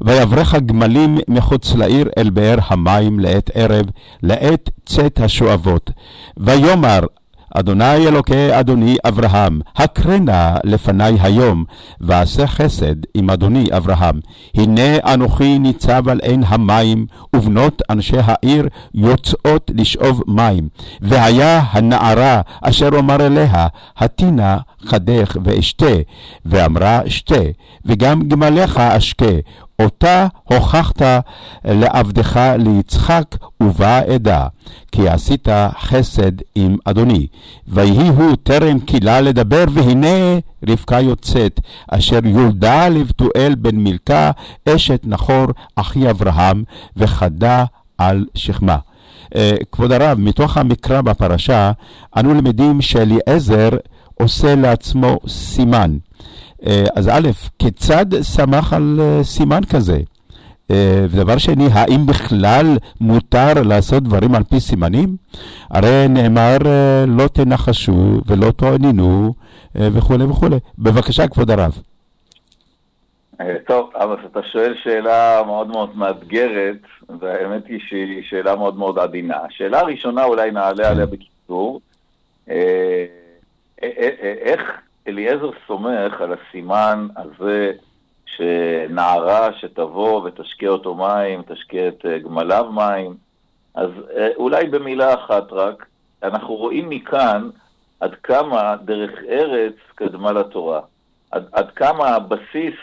ויברך 0.00 0.54
הגמלים 0.54 1.18
מחוץ 1.28 1.74
לעיר 1.74 2.08
אל 2.18 2.30
באר 2.30 2.58
המים 2.66 3.20
לעת 3.20 3.50
ערב, 3.54 3.86
לעת 4.22 4.70
צאת 4.86 5.20
השואבות. 5.20 5.90
ויאמר 6.36 7.00
אדוני 7.54 8.08
אלוקי 8.08 8.60
אדוני 8.60 8.96
אברהם, 9.04 9.60
הקרנה 9.76 10.56
לפניי 10.64 11.16
היום, 11.20 11.64
ועשה 12.00 12.46
חסד 12.46 12.94
עם 13.14 13.30
אדוני 13.30 13.66
אברהם. 13.76 14.20
הנה 14.54 15.14
אנוכי 15.14 15.58
ניצב 15.58 16.08
על 16.08 16.20
עין 16.22 16.42
המים, 16.46 17.06
ובנות 17.36 17.82
אנשי 17.90 18.16
העיר 18.24 18.68
יוצאות 18.94 19.70
לשאוב 19.74 20.22
מים. 20.26 20.68
והיה 21.00 21.62
הנערה 21.70 22.40
אשר 22.62 22.88
אומר 22.92 23.26
אליה, 23.26 23.66
התינה 23.96 24.58
חדך 24.84 25.36
ואשתה, 25.44 25.94
ואמרה 26.44 27.00
אשתה, 27.06 27.40
וגם 27.84 28.28
גמליך 28.28 28.76
אשקה. 28.76 29.26
אותה 29.80 30.26
הוכחת 30.44 31.02
לעבדך 31.64 32.40
ליצחק 32.58 33.36
ובאה 33.62 33.98
עדה, 33.98 34.46
כי 34.92 35.08
עשית 35.08 35.48
חסד 35.80 36.32
עם 36.54 36.76
אדוני. 36.84 37.26
ויהי 37.68 38.08
הוא 38.08 38.36
טרם 38.42 38.80
קילה 38.80 39.20
לדבר, 39.20 39.64
והנה 39.70 40.38
רבקה 40.68 41.00
יוצאת, 41.00 41.60
אשר 41.88 42.18
יולדה 42.24 42.88
לבתואל 42.88 43.54
בן 43.58 43.76
מילכה, 43.76 44.30
אשת 44.68 45.00
נחור, 45.04 45.46
אחי 45.76 46.10
אברהם, 46.10 46.64
וחדה 46.96 47.64
על 47.98 48.26
שכמה. 48.34 48.76
אה, 49.34 49.52
כבוד 49.72 49.92
הרב, 49.92 50.18
מתוך 50.18 50.56
המקרא 50.56 51.00
בפרשה, 51.00 51.72
אנו 52.16 52.34
למדים 52.34 52.82
שאליעזר 52.82 53.68
עושה 54.14 54.54
לעצמו 54.54 55.18
סימן. 55.28 55.96
אה, 56.66 56.84
אז 56.96 57.08
א', 57.08 57.28
כיצד 57.58 58.06
שמח 58.22 58.72
על 58.72 58.98
אה, 59.00 59.24
סימן 59.24 59.60
כזה? 59.70 59.98
אה, 60.70 61.04
ודבר 61.10 61.38
שני, 61.38 61.68
האם 61.72 62.06
בכלל 62.06 62.66
מותר 63.00 63.62
לעשות 63.64 64.02
דברים 64.02 64.34
על 64.34 64.42
פי 64.42 64.60
סימנים? 64.60 65.16
הרי 65.70 66.08
נאמר 66.08 66.56
לא 67.06 67.28
תנחשו 67.28 68.20
ולא 68.26 68.50
תעניינו 68.50 69.34
וכולי 69.74 70.24
וכולי. 70.24 70.56
בבקשה, 70.78 71.28
כבוד 71.28 71.50
הרב. 71.50 71.78
טוב, 73.66 73.90
אבל 73.94 74.16
אתה 74.32 74.40
שואל 74.52 74.74
שאלה 74.82 75.42
מאוד 75.46 75.68
מאוד 75.68 75.96
מאתגרת, 75.96 76.76
והאמת 77.20 77.66
היא 77.66 77.80
שהיא 77.88 78.22
שאלה 78.28 78.56
מאוד 78.56 78.76
מאוד 78.76 78.98
עדינה. 78.98 79.36
השאלה 79.48 79.80
הראשונה, 79.80 80.24
אולי 80.24 80.50
נעלה 80.50 80.90
עליה 80.90 81.06
בקיצור, 81.06 81.80
איך 84.42 84.60
אליעזר 85.08 85.50
סומך 85.66 86.20
על 86.20 86.32
הסימן 86.32 87.08
הזה 87.16 87.72
שנערה 88.26 89.52
שתבוא 89.52 90.22
ותשקה 90.24 90.68
אותו 90.68 90.94
מים, 90.94 91.42
תשקה 91.42 91.88
את 91.88 92.06
אה, 92.06 92.18
גמליו 92.18 92.66
מים. 92.72 93.14
אז 93.74 93.90
אה, 94.16 94.28
אולי 94.36 94.66
במילה 94.66 95.14
אחת 95.14 95.52
רק, 95.52 95.86
אנחנו 96.22 96.54
רואים 96.54 96.88
מכאן 96.88 97.50
עד 98.00 98.14
כמה 98.14 98.76
דרך 98.84 99.10
ארץ 99.28 99.74
קדמה 99.94 100.32
לתורה. 100.32 100.80
עד, 101.30 101.48
עד 101.52 101.70
כמה 101.70 102.08
הבסיס 102.08 102.74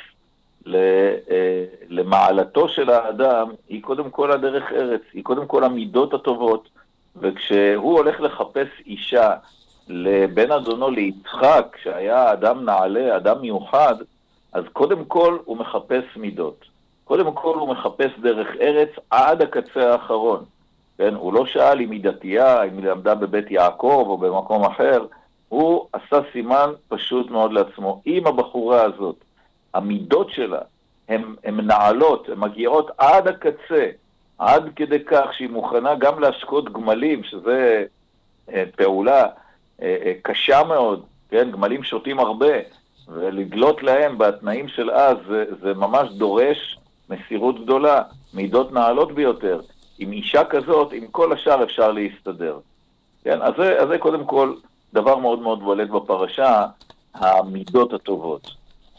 אה, 0.76 1.64
למעלתו 1.90 2.70
של 2.70 2.90
האדם 2.90 3.50
היא 3.70 3.84
קודם 3.84 4.10
כל 4.10 4.32
הדרך 4.32 4.72
ארץ, 4.72 5.02
היא 5.14 5.24
קודם 5.24 5.46
כל 5.48 5.64
המידות 5.64 6.14
הטובות. 6.14 6.70
וכשהוא 7.22 7.98
הולך 7.98 8.22
לחפש 8.22 8.68
אישה 8.86 9.34
לבן 9.90 10.52
אדונו 10.52 10.90
ליצחק, 10.90 11.78
שהיה 11.84 12.34
אדם 12.34 12.66
נעלה, 12.66 13.16
אדם 13.16 13.42
מיוחד, 13.42 13.96
אז 14.54 14.64
קודם 14.74 15.06
כל 15.06 15.38
הוא 15.46 15.58
מחפש 15.58 16.04
מידות. 16.16 16.66
קודם 17.04 17.34
כל 17.34 17.56
הוא 17.56 17.70
מחפש 17.70 18.12
דרך 18.22 18.48
ארץ 18.62 18.90
עד 19.10 19.42
הקצה 19.42 19.92
האחרון. 19.92 20.44
כן, 20.98 21.14
הוא 21.14 21.34
לא 21.34 21.46
שאל 21.46 21.82
אם 21.82 21.92
היא 21.92 22.04
דתייה, 22.04 22.64
אם 22.64 22.78
היא 22.78 22.86
למדה 22.86 23.16
בבית 23.16 23.52
יעקב 23.52 24.06
או 24.08 24.18
במקום 24.18 24.64
אחר, 24.64 25.06
הוא 25.50 25.88
עשה 25.94 26.20
סימן 26.32 26.70
פשוט 26.88 27.32
מאוד 27.32 27.54
לעצמו. 27.54 28.02
אם 28.08 28.28
הבחורה 28.28 28.82
הזאת, 28.82 29.16
המידות 29.74 30.30
שלה 30.30 30.62
הן 31.10 31.36
נעלות, 31.44 32.30
הן 32.30 32.40
מגיעות 32.40 32.92
עד 32.98 33.28
הקצה, 33.28 33.90
עד 34.38 34.70
כדי 34.76 35.04
כך 35.06 35.34
שהיא 35.34 35.50
מוכנה 35.50 35.96
גם 35.96 36.20
להשקות 36.20 36.74
גמלים, 36.74 37.24
שזה 37.24 37.86
אה, 38.54 38.64
פעולה 38.76 39.26
קשה 40.22 40.64
מאוד, 40.64 41.06
כן, 41.30 41.52
גמלים 41.52 41.84
שותים 41.84 42.20
הרבה, 42.20 42.54
ולדלות 43.08 43.84
להם 43.84 44.18
בתנאים 44.18 44.68
של 44.68 44.92
אז 44.92 45.18
זה, 45.30 45.46
זה 45.62 45.74
ממש 45.74 46.10
דורש 46.10 46.78
מסירות 47.10 47.64
גדולה, 47.64 48.02
מידות 48.34 48.72
נעלות 48.72 49.12
ביותר. 49.12 49.62
עם 50.00 50.12
אישה 50.12 50.44
כזאת, 50.44 50.94
עם 50.94 51.08
כל 51.08 51.34
השאר 51.34 51.64
אפשר 51.64 51.92
להסתדר. 51.92 52.60
כן, 53.24 53.42
אז 53.42 53.54
זה, 53.58 53.80
אז 53.80 53.88
זה 53.88 53.98
קודם 53.98 54.26
כל 54.26 54.54
דבר 54.94 55.18
מאוד 55.18 55.40
מאוד 55.40 55.60
בולט 55.60 55.90
בפרשה, 55.90 56.66
המידות 57.14 57.94
הטובות, 57.94 58.48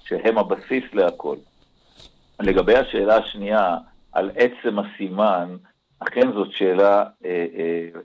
שהן 0.05 0.39
הבסיס 0.39 0.85
להכל. 0.93 1.37
לגבי 2.41 2.77
השאלה 2.77 3.17
השנייה, 3.17 3.77
על 4.13 4.31
עצם 4.37 4.79
הסימן, 4.79 5.57
אכן 5.99 6.33
זאת 6.33 6.53
שאלה 6.53 7.05
אה, 7.25 7.31
אה, 7.31 7.47
אה, 7.59 8.01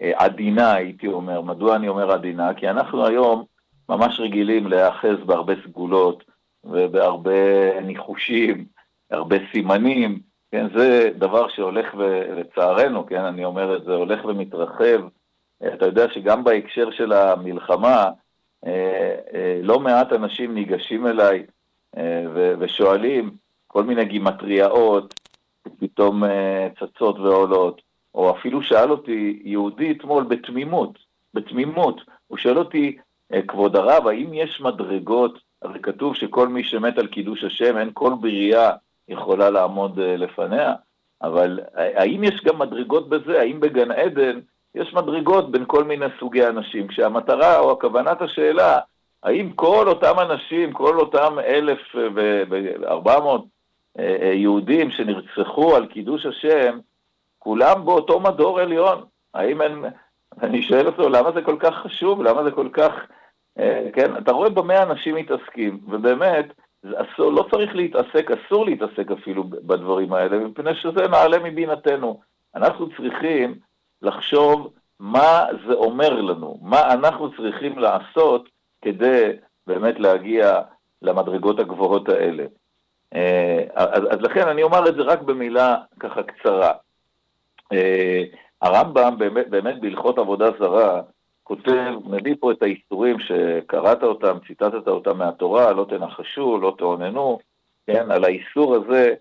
עדינה, 0.00 0.72
הייתי 0.72 1.06
אומר. 1.06 1.40
מדוע 1.40 1.76
אני 1.76 1.88
אומר 1.88 2.12
עדינה? 2.12 2.54
כי 2.54 2.70
אנחנו 2.70 3.06
היום 3.06 3.44
ממש 3.88 4.20
רגילים 4.20 4.66
להיאחז 4.66 5.16
בהרבה 5.26 5.54
סגולות 5.64 6.24
ובהרבה 6.64 7.80
ניחושים, 7.80 8.64
הרבה 9.10 9.36
סימנים, 9.52 10.20
כן, 10.52 10.66
זה 10.76 11.10
דבר 11.18 11.48
שהולך, 11.48 11.94
לצערנו, 12.36 13.06
כן, 13.06 13.20
אני 13.20 13.44
אומר 13.44 13.76
את 13.76 13.84
זה, 13.84 13.94
הולך 13.94 14.24
ומתרחב. 14.24 15.00
אתה 15.74 15.86
יודע 15.86 16.06
שגם 16.14 16.44
בהקשר 16.44 16.90
של 16.90 17.12
המלחמה, 17.12 18.10
אה, 18.66 19.14
אה, 19.34 19.60
לא 19.62 19.80
מעט 19.80 20.12
אנשים 20.12 20.54
ניגשים 20.54 21.06
אליי 21.06 21.46
ושואלים 22.58 23.30
כל 23.66 23.84
מיני 23.84 24.04
גימטריאות, 24.04 25.14
פתאום 25.78 26.22
צצות 26.78 27.18
ועולות. 27.18 27.87
או 28.14 28.30
אפילו 28.30 28.62
שאל 28.62 28.90
אותי 28.90 29.42
יהודי 29.44 29.90
אתמול 29.90 30.24
בתמימות, 30.24 30.98
בתמימות, 31.34 32.00
הוא 32.26 32.38
שואל 32.38 32.58
אותי, 32.58 32.96
אה, 33.32 33.42
כבוד 33.42 33.76
הרב, 33.76 34.06
האם 34.06 34.34
יש 34.34 34.60
מדרגות, 34.60 35.38
הרי 35.62 35.80
כתוב 35.80 36.14
שכל 36.14 36.48
מי 36.48 36.64
שמת 36.64 36.98
על 36.98 37.06
קידוש 37.06 37.44
השם, 37.44 37.78
אין 37.78 37.90
כל 37.94 38.12
בריאה 38.20 38.72
יכולה 39.08 39.50
לעמוד 39.50 39.98
אה, 39.98 40.16
לפניה, 40.16 40.74
אבל 41.22 41.60
האם 41.74 42.24
יש 42.24 42.44
גם 42.44 42.58
מדרגות 42.58 43.08
בזה? 43.08 43.40
האם 43.40 43.60
בגן 43.60 43.90
עדן 43.90 44.40
יש 44.74 44.94
מדרגות 44.94 45.50
בין 45.50 45.64
כל 45.66 45.84
מיני 45.84 46.06
סוגי 46.20 46.46
אנשים? 46.46 46.88
כשהמטרה 46.88 47.58
או 47.58 47.72
הכוונת 47.72 48.22
השאלה, 48.22 48.78
האם 49.22 49.52
כל 49.52 49.88
אותם 49.88 50.14
אנשים, 50.18 50.72
כל 50.72 50.98
אותם 51.00 51.38
אלף 51.38 51.78
וארבע 52.14 53.20
מאות 53.20 53.44
אה, 53.98 54.32
יהודים 54.34 54.90
שנרצחו 54.90 55.76
על 55.76 55.86
קידוש 55.86 56.26
השם, 56.26 56.78
כולם 57.48 57.84
באותו 57.84 58.20
מדור 58.20 58.60
עליון. 58.60 59.04
האם 59.34 59.62
אין... 59.62 59.84
אני 60.42 60.62
שואל 60.62 60.86
אותו, 60.86 61.08
למה 61.08 61.32
זה 61.32 61.42
כל 61.42 61.56
כך 61.60 61.74
חשוב? 61.74 62.22
למה 62.22 62.44
זה 62.44 62.50
כל 62.50 62.68
כך... 62.72 62.92
אה, 63.58 63.88
כן, 63.92 64.16
אתה 64.16 64.32
רואה 64.32 64.50
במה 64.50 64.82
אנשים 64.82 65.14
מתעסקים, 65.14 65.80
ובאמת, 65.88 66.46
אסור, 66.84 67.32
לא 67.32 67.46
צריך 67.50 67.74
להתעסק, 67.74 68.30
אסור 68.30 68.64
להתעסק 68.64 69.10
אפילו 69.10 69.44
בדברים 69.44 70.12
האלה, 70.12 70.38
מפני 70.38 70.74
שזה 70.74 71.08
נעלה 71.08 71.38
מבינתנו. 71.38 72.20
אנחנו 72.54 72.88
צריכים 72.96 73.58
לחשוב 74.02 74.72
מה 75.00 75.44
זה 75.66 75.72
אומר 75.72 76.20
לנו, 76.20 76.58
מה 76.62 76.92
אנחנו 76.92 77.36
צריכים 77.36 77.78
לעשות 77.78 78.48
כדי 78.82 79.32
באמת 79.66 80.00
להגיע 80.00 80.60
למדרגות 81.02 81.60
הגבוהות 81.60 82.08
האלה. 82.08 82.44
אה, 83.14 83.64
אז, 83.74 84.02
אז 84.10 84.20
לכן 84.20 84.48
אני 84.48 84.62
אומר 84.62 84.88
את 84.88 84.94
זה 84.94 85.02
רק 85.02 85.22
במילה 85.22 85.76
ככה 86.00 86.22
קצרה. 86.22 86.72
אה, 87.72 88.24
הרמב"ם 88.62 89.14
באמת, 89.18 89.50
באמת 89.50 89.80
בהלכות 89.80 90.18
עבודה 90.18 90.50
זרה 90.58 91.02
כותב, 91.42 91.92
מביא 92.04 92.34
פה 92.40 92.52
את 92.52 92.62
האיסורים 92.62 93.16
שקראת 93.20 94.02
אותם, 94.02 94.38
ציטטת 94.46 94.88
אותם 94.88 95.18
מהתורה, 95.18 95.72
לא 95.72 95.86
תנחשו, 95.88 96.58
לא 96.58 96.74
תאוננו, 96.78 97.38
כן, 97.86 98.10
על 98.10 98.24
האיסור 98.24 98.74
הזה 98.74 99.14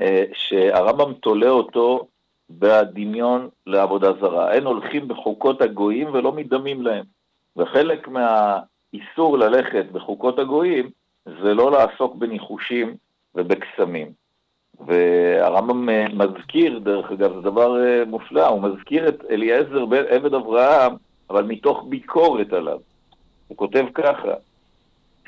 אה, 0.00 0.24
שהרמב"ם 0.32 1.12
תולה 1.12 1.50
אותו 1.50 2.06
בדמיון 2.50 3.48
לעבודה 3.66 4.12
זרה. 4.20 4.52
אין 4.52 4.64
הולכים 4.64 5.08
בחוקות 5.08 5.62
הגויים 5.62 6.08
ולא 6.12 6.32
מדמים 6.32 6.82
להם. 6.82 7.04
וחלק 7.56 8.08
מהאיסור 8.08 9.38
ללכת 9.38 9.84
בחוקות 9.92 10.38
הגויים 10.38 10.90
זה 11.24 11.54
לא 11.54 11.70
לעסוק 11.70 12.14
בניחושים 12.14 12.96
ובקסמים. 13.34 14.12
והרמב"ם 14.80 15.88
אה, 15.88 16.06
מזכיר, 16.12 16.78
דרך 16.78 17.12
אגב, 17.12 17.34
זה 17.34 17.40
דבר 17.40 17.84
אה, 17.84 18.04
מופלא, 18.06 18.46
הוא 18.46 18.62
מזכיר 18.62 19.08
את 19.08 19.24
אליעזר 19.30 19.84
עבד 20.08 20.34
אברהם, 20.34 20.92
אבל 21.30 21.44
מתוך 21.44 21.84
ביקורת 21.88 22.52
עליו. 22.52 22.78
הוא 23.48 23.56
כותב 23.56 23.84
ככה, 23.94 24.32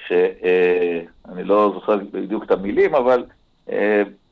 שאני 0.06 1.40
אה, 1.40 1.44
לא 1.44 1.70
זוכר 1.74 1.96
בדיוק 2.12 2.44
את 2.44 2.50
המילים, 2.50 2.94
אבל 2.94 3.24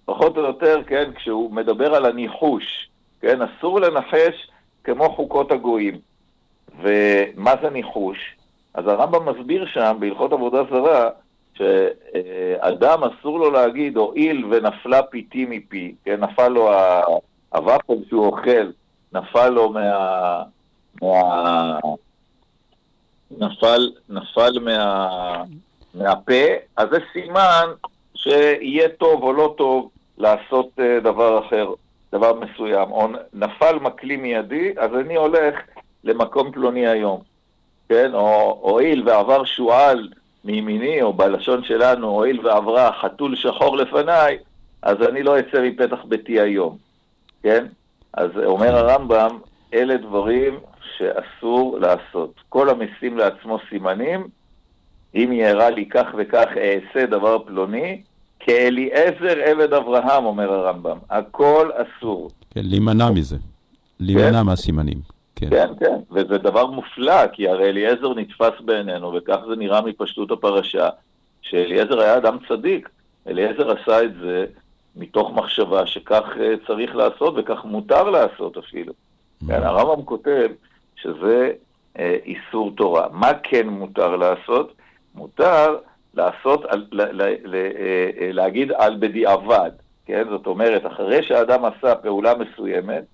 פחות 0.04 0.36
או 0.36 0.42
יותר, 0.42 0.82
כן, 0.86 1.10
כשהוא 1.14 1.52
מדבר 1.52 1.94
על 1.94 2.06
הניחוש, 2.06 2.88
כן, 3.20 3.38
אסור 3.42 3.80
לנחש 3.80 4.50
כמו 4.84 5.10
חוקות 5.10 5.52
הגויים. 5.52 5.98
ומה 6.82 7.54
זה 7.62 7.70
ניחוש? 7.70 8.36
אז 8.74 8.86
הרמב"ם 8.86 9.28
מסביר 9.28 9.66
שם, 9.66 9.96
בהלכות 10.00 10.32
עבודה 10.32 10.62
זרה, 10.70 11.10
שאדם 11.56 13.04
אסור 13.04 13.38
לו 13.38 13.50
להגיד, 13.50 13.96
הואיל 13.96 14.44
ונפלה 14.50 15.02
פיתי 15.02 15.46
מפי, 15.48 15.94
כן, 16.04 16.20
נפל 16.20 16.48
לו 16.48 16.70
הוואפל 17.52 17.94
שהוא 18.08 18.26
אוכל, 18.26 18.70
נפל 19.12 19.48
לו 19.48 19.70
מה... 19.70 20.42
מה... 21.02 21.78
נפל, 23.30 23.90
נפל 24.08 24.58
מה... 24.60 25.42
מהפה, 25.94 26.44
אז 26.76 26.88
זה 26.90 26.98
סימן 27.12 27.66
שיהיה 28.14 28.88
טוב 28.88 29.22
או 29.22 29.32
לא 29.32 29.54
טוב 29.58 29.90
לעשות 30.18 30.68
אה, 30.78 31.00
דבר 31.00 31.46
אחר, 31.46 31.72
דבר 32.12 32.32
מסוים. 32.34 32.90
או 32.90 33.08
נפל 33.34 33.78
מקלי 33.80 34.16
מידי, 34.16 34.74
אז 34.78 34.90
אני 34.94 35.16
הולך 35.16 35.54
למקום 36.04 36.52
פלוני 36.52 36.86
היום. 36.86 37.20
כן? 37.88 38.14
או 38.14 38.58
הואיל 38.62 39.08
ועבר 39.08 39.44
שועל 39.44 40.08
מימיני, 40.46 41.02
או 41.02 41.12
בלשון 41.12 41.64
שלנו, 41.64 42.08
הואיל 42.08 42.46
ועברה 42.46 42.90
חתול 43.02 43.36
שחור 43.36 43.76
לפניי, 43.76 44.38
אז 44.82 44.96
אני 45.08 45.22
לא 45.22 45.38
אצא 45.38 45.62
מפתח 45.62 46.04
ביתי 46.08 46.40
היום. 46.40 46.76
כן? 47.42 47.66
אז 48.14 48.30
אומר 48.44 48.76
הרמב"ם, 48.76 49.38
אלה 49.74 49.96
דברים 49.96 50.58
שאסור 50.96 51.78
לעשות. 51.78 52.34
כל 52.48 52.70
המשים 52.70 53.18
לעצמו 53.18 53.58
סימנים, 53.68 54.28
אם 55.14 55.30
יארע 55.32 55.70
לי 55.70 55.88
כך 55.88 56.06
וכך 56.18 56.46
אעשה 56.56 57.06
דבר 57.06 57.38
פלוני, 57.38 58.02
כאליעזר 58.40 59.38
עבד 59.44 59.72
אברהם, 59.72 60.24
אומר 60.24 60.52
הרמב"ם. 60.52 60.98
הכל 61.10 61.70
אסור. 61.74 62.30
כן, 62.50 62.60
להימנע 62.64 63.10
מזה. 63.10 63.36
להימנע 64.00 64.42
מהסימנים. 64.42 65.15
כן. 65.36 65.50
כן, 65.50 65.68
כן, 65.80 65.96
וזה 66.10 66.38
דבר 66.38 66.66
מופלא, 66.66 67.26
כי 67.26 67.48
הרי 67.48 67.68
אליעזר 67.68 68.14
נתפס 68.14 68.60
בעינינו, 68.60 69.12
וכך 69.14 69.38
זה 69.48 69.56
נראה 69.56 69.80
מפשטות 69.80 70.30
הפרשה, 70.30 70.88
שאליעזר 71.42 72.00
היה 72.00 72.16
אדם 72.16 72.36
צדיק. 72.48 72.88
אליעזר 73.26 73.70
עשה 73.70 74.02
את 74.02 74.14
זה 74.14 74.46
מתוך 74.96 75.30
מחשבה 75.34 75.86
שכך 75.86 76.24
אה, 76.40 76.54
צריך 76.66 76.96
לעשות 76.96 77.34
וכך 77.36 77.64
מותר 77.64 78.10
לעשות 78.10 78.56
אפילו. 78.56 78.92
כן, 79.48 79.62
הרמב"ם 79.62 80.04
כותב 80.04 80.48
שזה 80.96 81.52
אה, 81.98 82.16
איסור 82.24 82.72
תורה. 82.76 83.06
מה 83.12 83.30
כן 83.42 83.68
מותר 83.68 84.16
לעשות? 84.16 84.72
מותר 85.14 85.76
לעשות, 86.14 86.64
על, 86.64 86.86
ל, 86.92 87.02
ל, 87.02 87.34
ל, 87.44 87.54
אה, 87.54 88.10
אה, 88.20 88.32
להגיד 88.32 88.72
על 88.72 88.96
בדיעבד, 88.98 89.70
כן? 90.06 90.24
זאת 90.30 90.46
אומרת, 90.46 90.86
אחרי 90.86 91.22
שהאדם 91.22 91.64
עשה 91.64 91.94
פעולה 91.94 92.32
מסוימת, 92.34 93.04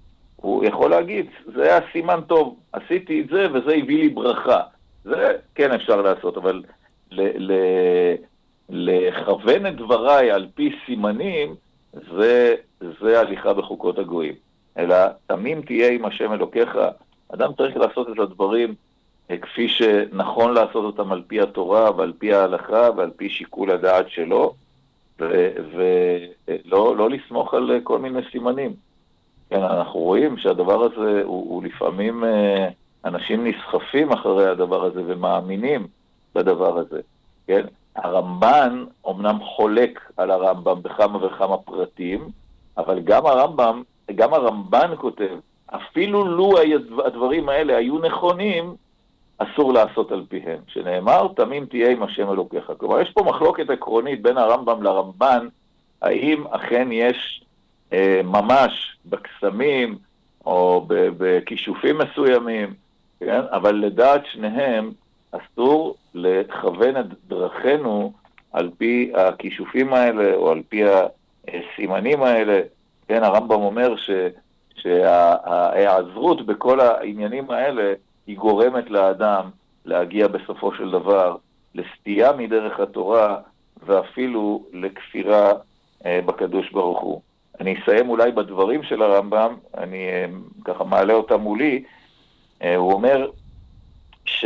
הוא 0.42 0.64
יכול 0.64 0.90
להגיד, 0.90 1.26
זה 1.54 1.62
היה 1.62 1.80
סימן 1.92 2.20
טוב, 2.26 2.56
עשיתי 2.72 3.20
את 3.20 3.28
זה 3.28 3.46
וזה 3.52 3.74
הביא 3.74 3.98
לי 3.98 4.08
ברכה. 4.08 4.60
זה 5.04 5.32
כן 5.54 5.72
אפשר 5.72 6.02
לעשות, 6.02 6.36
אבל 6.36 6.62
ל- 7.10 7.52
ל- 7.52 8.14
לכוון 8.68 9.66
את 9.66 9.76
דבריי 9.76 10.30
על 10.30 10.46
פי 10.54 10.74
סימנים, 10.86 11.54
זה, 11.92 12.54
זה 13.00 13.20
הליכה 13.20 13.52
בחוקות 13.52 13.98
הגויים. 13.98 14.34
אלא 14.78 14.96
תמים 15.26 15.62
תהיה 15.62 15.90
עם 15.90 16.04
השם 16.04 16.32
אלוקיך. 16.32 16.78
אדם 17.34 17.52
צריך 17.56 17.76
לעשות 17.76 18.08
את 18.10 18.18
הדברים 18.18 18.74
אה, 19.30 19.36
כפי 19.38 19.68
שנכון 19.68 20.54
לעשות 20.54 20.84
אותם 20.84 21.12
על 21.12 21.22
פי 21.26 21.40
התורה 21.40 21.96
ועל 21.96 22.12
פי 22.18 22.34
ההלכה 22.34 22.88
ועל 22.96 23.10
פי 23.16 23.28
שיקול 23.28 23.70
הדעת 23.70 24.10
שלו, 24.10 24.54
ולא 25.18 26.96
לא 26.96 27.10
לסמוך 27.10 27.54
על 27.54 27.70
אה, 27.70 27.80
כל 27.82 27.98
מיני 27.98 28.20
סימנים. 28.32 28.74
כן, 29.52 29.62
אנחנו 29.62 30.00
רואים 30.00 30.36
שהדבר 30.36 30.82
הזה 30.82 31.22
הוא, 31.24 31.50
הוא 31.50 31.62
לפעמים, 31.64 32.24
אה, 32.24 32.68
אנשים 33.04 33.46
נסחפים 33.46 34.12
אחרי 34.12 34.48
הדבר 34.48 34.84
הזה 34.84 35.02
ומאמינים 35.06 35.86
בדבר 36.34 36.78
הזה, 36.78 37.00
כן? 37.46 37.66
הרמב"ן 37.96 38.84
אומנם 39.04 39.38
חולק 39.44 40.10
על 40.16 40.30
הרמב"ם 40.30 40.82
בכמה 40.82 41.26
וכמה 41.26 41.58
פרטים, 41.58 42.28
אבל 42.78 43.00
גם 43.00 43.26
הרמב"ם, 43.26 43.82
גם 44.14 44.34
הרמב"ן 44.34 44.90
כותב, 44.96 45.36
אפילו 45.66 46.24
לו 46.24 46.52
הדברים 47.04 47.48
האלה 47.48 47.76
היו 47.76 47.98
נכונים, 47.98 48.74
אסור 49.38 49.72
לעשות 49.72 50.12
על 50.12 50.24
פיהם. 50.28 50.58
שנאמר, 50.66 51.28
תמים 51.36 51.66
תהיה 51.66 51.90
עם 51.90 52.02
השם 52.02 52.30
אלוקיך. 52.30 52.72
כלומר, 52.78 53.00
יש 53.00 53.10
פה 53.10 53.22
מחלוקת 53.22 53.70
עקרונית 53.70 54.22
בין 54.22 54.38
הרמב"ם 54.38 54.82
לרמב"ן, 54.82 55.48
האם 56.02 56.44
אכן 56.50 56.88
יש 56.92 57.44
ממש 58.24 58.96
בקסמים 59.06 59.98
או 60.46 60.86
בכישופים 60.88 61.98
מסוימים, 61.98 62.74
כן? 63.20 63.40
אבל 63.52 63.74
לדעת 63.74 64.26
שניהם 64.26 64.92
אסור 65.32 65.96
לכוון 66.14 66.96
את 66.96 67.06
דרכנו 67.28 68.12
על 68.52 68.70
פי 68.78 69.12
הכישופים 69.14 69.94
האלה 69.94 70.34
או 70.34 70.50
על 70.50 70.62
פי 70.68 70.82
הסימנים 71.48 72.22
האלה. 72.22 72.60
כן, 73.08 73.24
הרמב"ם 73.24 73.62
אומר 73.62 73.96
ש, 73.96 74.10
שההיעזרות 74.74 76.46
בכל 76.46 76.80
העניינים 76.80 77.50
האלה 77.50 77.92
היא 78.26 78.36
גורמת 78.36 78.90
לאדם 78.90 79.50
להגיע 79.84 80.28
בסופו 80.28 80.74
של 80.74 80.90
דבר 80.90 81.36
לסטייה 81.74 82.32
מדרך 82.32 82.80
התורה 82.80 83.36
ואפילו 83.86 84.64
לכפירה 84.72 85.52
אה, 86.06 86.20
בקדוש 86.26 86.70
ברוך 86.70 87.00
הוא. 87.00 87.20
אני 87.60 87.74
אסיים 87.82 88.10
אולי 88.10 88.32
בדברים 88.32 88.82
של 88.82 89.02
הרמב"ם, 89.02 89.54
אני 89.78 90.08
אה, 90.08 90.26
ככה 90.64 90.84
מעלה 90.84 91.14
אותם 91.14 91.40
מולי, 91.40 91.82
אה, 92.62 92.76
הוא 92.76 92.92
אומר 92.92 93.30
ש... 94.24 94.44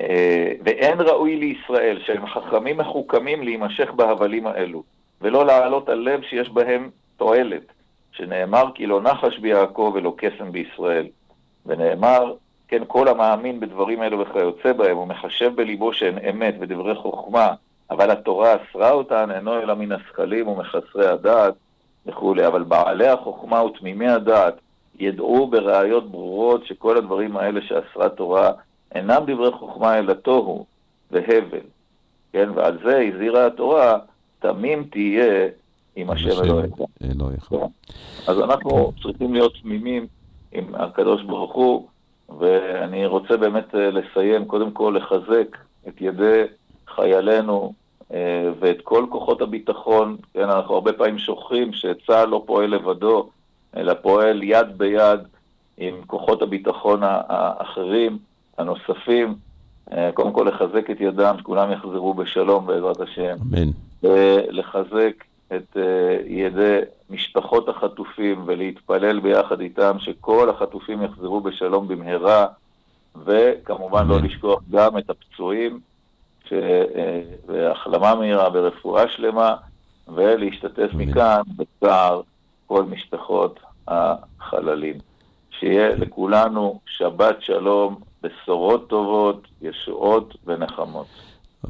אה, 0.00 0.52
ואין 0.64 1.00
ראוי 1.00 1.36
לישראל 1.36 1.98
שהם 2.06 2.26
חכמים 2.26 2.76
מחוכמים 2.76 3.42
להימשך 3.42 3.90
בהבלים 3.90 4.46
האלו, 4.46 4.82
ולא 5.20 5.46
להעלות 5.46 5.88
על 5.88 5.98
לב 5.98 6.22
שיש 6.22 6.50
בהם 6.50 6.90
תועלת, 7.16 7.72
שנאמר 8.12 8.64
כי 8.74 8.86
לא 8.86 9.02
נחש 9.02 9.38
ביעקב 9.38 9.92
ולא 9.94 10.14
קסם 10.16 10.52
בישראל. 10.52 11.06
ונאמר, 11.66 12.34
כן, 12.68 12.82
כל 12.86 13.08
המאמין 13.08 13.60
בדברים 13.60 14.02
אלו 14.02 14.20
וכיוצא 14.20 14.72
בהם, 14.72 14.98
ומחשב 14.98 15.52
בליבו 15.54 15.92
שהן 15.92 16.18
אמת 16.18 16.54
ודברי 16.60 16.94
חוכמה, 16.94 17.54
אבל 17.90 18.10
התורה 18.10 18.56
אסרה 18.56 18.90
אותן, 18.90 19.30
אינו 19.30 19.60
אלא 19.60 19.74
מן 19.74 19.92
השכלים 19.92 20.48
ומחסרי 20.48 21.06
הדעת 21.06 21.54
וכולי. 22.06 22.46
אבל 22.46 22.62
בעלי 22.62 23.08
החוכמה 23.08 23.62
ותמימי 23.62 24.08
הדעת 24.08 24.54
ידעו 24.98 25.46
בראיות 25.46 26.10
ברורות 26.10 26.66
שכל 26.66 26.96
הדברים 26.96 27.36
האלה 27.36 27.60
שאסרה 27.62 28.08
תורה 28.08 28.50
אינם 28.94 29.22
דברי 29.26 29.52
חוכמה 29.52 29.98
אלא 29.98 30.12
תוהו 30.12 30.66
והבל. 31.10 31.66
כן, 32.32 32.48
ועל 32.54 32.78
זה 32.84 32.98
הזהירה 32.98 33.46
התורה, 33.46 33.98
תמים 34.38 34.84
תהיה 34.90 35.48
עם 35.96 36.10
השם 36.10 36.44
אלוהיך. 36.44 36.74
אלוהיך. 37.02 37.44
כן. 37.44 37.56
אז 38.26 38.40
אנחנו 38.40 38.92
צריכים 39.02 39.34
להיות 39.34 39.52
תמימים 39.62 40.06
עם 40.52 40.74
הקדוש 40.74 41.22
ברוך 41.22 41.54
הוא, 41.54 41.86
ואני 42.38 43.06
רוצה 43.06 43.36
באמת 43.36 43.74
אה, 43.74 43.90
לסיים, 43.90 44.44
קודם 44.44 44.70
כל 44.70 44.96
לחזק 44.96 45.56
את 45.88 46.00
ידי 46.00 46.42
חיילינו 46.88 47.72
ואת 48.60 48.80
כל 48.82 49.06
כוחות 49.08 49.40
הביטחון. 49.40 50.16
כן, 50.34 50.42
אנחנו 50.42 50.74
הרבה 50.74 50.92
פעמים 50.92 51.18
שוכחים 51.18 51.72
שצה"ל 51.72 52.28
לא 52.28 52.42
פועל 52.46 52.70
לבדו, 52.70 53.28
אלא 53.76 53.94
פועל 53.94 54.42
יד 54.42 54.66
ביד 54.76 55.20
עם 55.78 55.94
כוחות 56.06 56.42
הביטחון 56.42 57.00
האחרים, 57.02 58.18
הנוספים. 58.58 59.34
אה, 59.92 60.10
קודם 60.14 60.32
כל 60.32 60.48
לחזק 60.48 60.90
את 60.90 61.00
ידם, 61.00 61.34
שכולם 61.38 61.72
יחזרו 61.72 62.14
בשלום 62.14 62.66
בעזרת 62.66 63.00
השם. 63.00 63.36
אמן. 63.42 63.70
ולחזק 64.02 65.24
את 65.56 65.76
אה, 65.76 66.16
ידי 66.26 66.78
משפחות 67.10 67.68
החטופים 67.68 68.42
ולהתפלל 68.46 69.20
ביחד 69.20 69.60
איתם 69.60 69.96
שכל 69.98 70.50
החטופים 70.50 71.02
יחזרו 71.02 71.40
בשלום 71.40 71.88
במהרה, 71.88 72.46
וכמובן 73.24 74.06
לא 74.06 74.16
אמן. 74.16 74.24
לשכוח 74.24 74.60
גם 74.70 74.98
את 74.98 75.10
הפצועים, 75.10 75.80
ש... 76.48 76.52
אה, 76.52 77.20
והחלמה 77.46 78.14
מהירה 78.14 78.48
ורפואה 78.52 79.08
שלמה, 79.08 79.54
ולהשתתף. 80.08 80.90
מכאן 80.94 81.40
בצער 81.56 82.20
כל 82.66 82.84
משפחות 82.84 83.60
החללים. 83.88 84.94
שיהיה 85.50 85.96
לכולנו 85.96 86.80
שבת 86.86 87.36
שלום, 87.40 87.96
בשורות 88.22 88.88
טובות, 88.88 89.48
ישועות 89.62 90.36
ונחמות. 90.46 91.06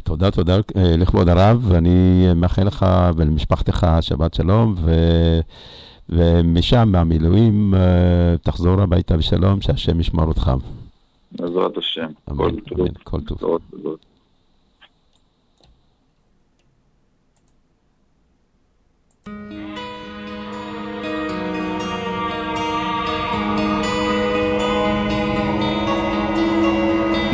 תודה, 0.05 0.31
תודה 0.31 0.57
אה, 0.57 0.97
לכבוד 0.99 1.29
הרב, 1.29 1.61
ואני 1.69 2.27
מאחל 2.37 2.63
לך 2.63 2.87
ולמשפחתך 3.17 3.87
שבת 4.01 4.35
שלום, 4.35 4.75
ו... 4.77 4.91
ומשם, 6.09 6.89
מהמילואים, 6.93 7.75
אה, 7.75 8.35
תחזור 8.43 8.81
הביתה 8.81 9.17
בשלום, 9.17 9.61
שהשם 9.61 10.01
ישמור 10.01 10.25
אותך. 10.25 10.51
בעזרת 11.33 11.77
השם. 11.77 12.07
אמן, 12.31 12.55
כל 13.05 13.21
טוב. 13.21 13.59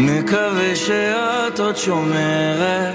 מקווה 0.02 0.76
שאת 0.76 1.60
עוד 1.60 1.76
שומרת. 1.76 2.94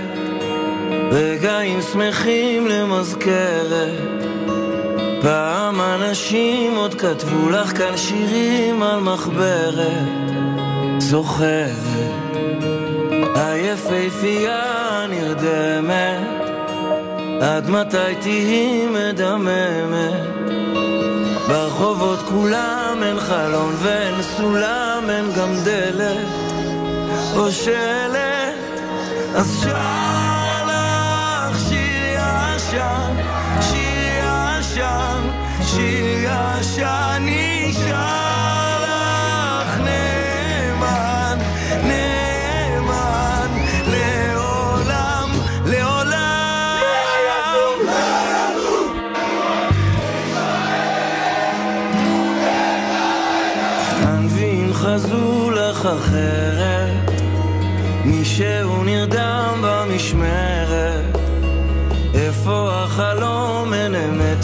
רגעים 1.12 1.80
שמחים 1.82 2.68
למזכרת. 2.68 4.24
פעם 5.22 5.82
אנשים 5.82 6.76
עוד 6.76 6.94
כתבו 7.02 7.50
לך 7.50 7.78
כאן 7.78 7.98
שירים 7.98 8.84
על 8.84 9.00
מחברת. 9.00 10.08
זוכרת? 10.98 11.72
היפהפייה 13.36 15.06
נרדמת 15.10 16.50
עד 17.42 17.70
מתי 17.70 18.16
תהיי 18.22 18.88
מדממת? 18.88 20.28
ברחובות 21.48 22.20
כולם 22.20 23.00
אין 23.04 23.20
חלון 23.20 23.76
ואין 23.84 24.22
סולם 24.22 25.04
אין 25.10 25.26
גם 25.38 25.56
דלת 25.64 26.47
או 27.36 27.52
שלט 27.52 28.56
אז 29.36 29.64
שר 29.64 30.70
שיר 31.70 32.20
ישן 32.56 33.16
שיר 33.62 34.24
ישן 34.24 35.24
שיר 35.64 37.57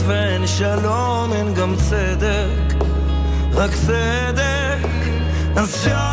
ואין 0.05 0.47
שלום 0.47 1.33
אין 1.33 1.53
גם 1.53 1.75
צדק. 1.75 2.75
רק 3.53 3.71
צדק. 3.71 4.87
אז 5.55 5.75
שר 5.83 6.12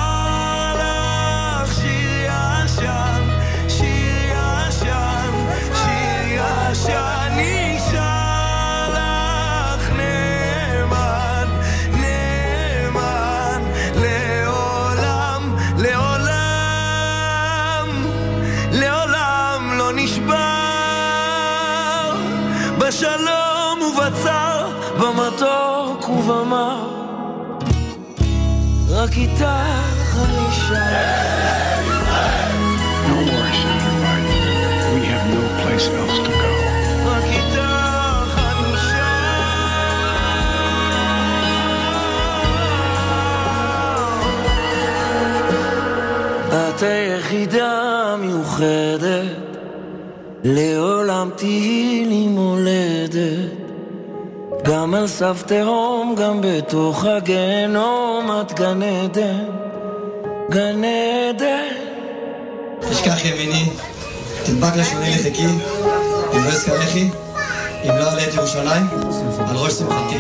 רק 29.11 29.17
איתך 29.17 30.17
אני 30.25 30.47
שר 30.53 30.75
No 33.07 33.17
more, 33.29 33.51
Senator 33.61 33.95
Biden. 34.03 34.41
We 34.95 35.03
have 35.13 35.25
no 35.35 35.43
place 35.61 35.87
else 35.99 36.19
to 36.27 36.33
go. 36.43 36.51
רק 37.07 37.25
איתך 37.25 38.33
אני 38.39 38.73
שר. 38.77 39.11
את 46.53 46.83
היחידה 46.83 48.17
מיוחדת, 48.21 49.25
לעולם 50.45 51.31
תהיי 51.37 52.05
לי 52.09 52.29
מולדת. 52.29 52.50
גם 54.71 54.95
על 54.95 55.07
סף 55.07 55.43
תהום, 55.47 56.15
גם 56.19 56.41
בתוך 56.43 57.05
הגיהנום, 57.05 58.31
את 58.41 58.53
גן 58.53 58.83
עדן, 58.83 59.45
גן 60.51 60.83
עדן. 60.85 61.69
תשכח 62.91 63.25
ימיני, 63.25 63.71
תדבק 64.45 64.77
לשוני 64.77 65.11
לחיקי, 65.11 65.47
אם 66.35 66.45
לא 66.45 66.49
אזכרכי, 66.49 67.11
אם 67.85 67.89
לא 67.99 68.11
אעלה 68.11 68.25
את 68.25 68.35
ירושלים, 68.35 68.87
על 69.49 69.57
ראש 69.57 69.73
שמחתי. 69.73 70.17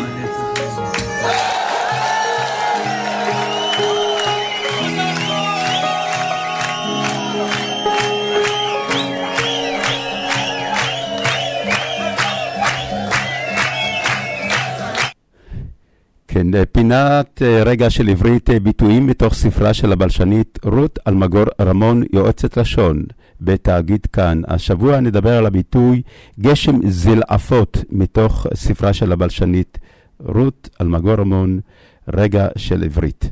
כן, 16.41 16.55
אה, 16.55 16.67
פינת 16.67 17.43
אה, 17.43 17.63
רגע 17.63 17.91
של 17.91 18.09
עברית 18.09 18.51
אה, 18.51 18.61
ביטויים 18.61 19.07
מתוך 19.07 19.35
ספרה 19.35 19.75
של 19.75 19.93
הבלשנית 19.93 20.59
רות 20.65 20.99
אלמגור 21.09 21.45
רמון, 21.61 22.03
יועצת 22.13 22.57
לשון 22.57 23.03
בתאגיד 23.41 24.07
כאן. 24.13 24.43
השבוע 24.49 25.01
נדבר 25.01 25.39
על 25.39 25.47
הביטוי 25.47 26.03
גשם 26.41 26.89
זלעפות 26.89 27.85
מתוך 27.91 28.47
ספרה 28.55 28.93
של 28.93 29.13
הבלשנית 29.13 29.79
רות 30.21 30.69
אלמגור 30.81 31.15
רמון, 31.15 31.61
רגע 32.09 32.49
של 32.57 32.85
עברית. 32.85 33.31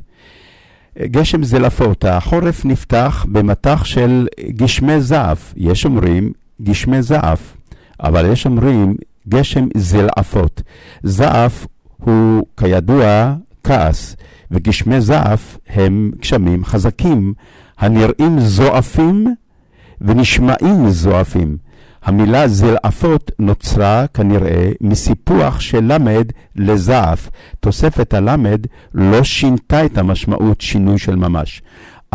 גשם 1.01 1.43
זלעפות, 1.43 2.05
החורף 2.05 2.65
נפתח 2.65 3.25
במטח 3.31 3.85
של 3.85 4.27
גשמי 4.49 5.01
זעף. 5.01 5.53
יש 5.57 5.85
אומרים 5.85 6.31
גשמי 6.61 7.01
זעף, 7.01 7.57
אבל 7.99 8.31
יש 8.31 8.45
אומרים 8.45 8.95
גשם 9.27 9.67
זלעפות. 9.77 10.61
זעף 11.03 11.65
הוא 11.99 12.45
כידוע 12.57 13.35
כעס, 13.63 14.15
וגשמי 14.51 15.01
זעף 15.01 15.57
הם 15.67 16.11
גשמים 16.19 16.65
חזקים, 16.65 17.33
הנראים 17.77 18.39
זועפים 18.39 19.35
ונשמעים 20.01 20.89
זועפים. 20.89 21.57
המילה 22.03 22.47
זלעפות 22.47 23.31
נוצרה 23.39 24.05
כנראה 24.07 24.71
מסיפוח 24.81 25.59
של 25.59 25.93
למד 25.93 26.31
לזעף. 26.55 27.29
תוספת 27.59 28.13
הלמד 28.13 28.65
לא 28.93 29.23
שינתה 29.23 29.85
את 29.85 29.97
המשמעות 29.97 30.61
שינוי 30.61 30.97
של 30.97 31.15
ממש. 31.15 31.61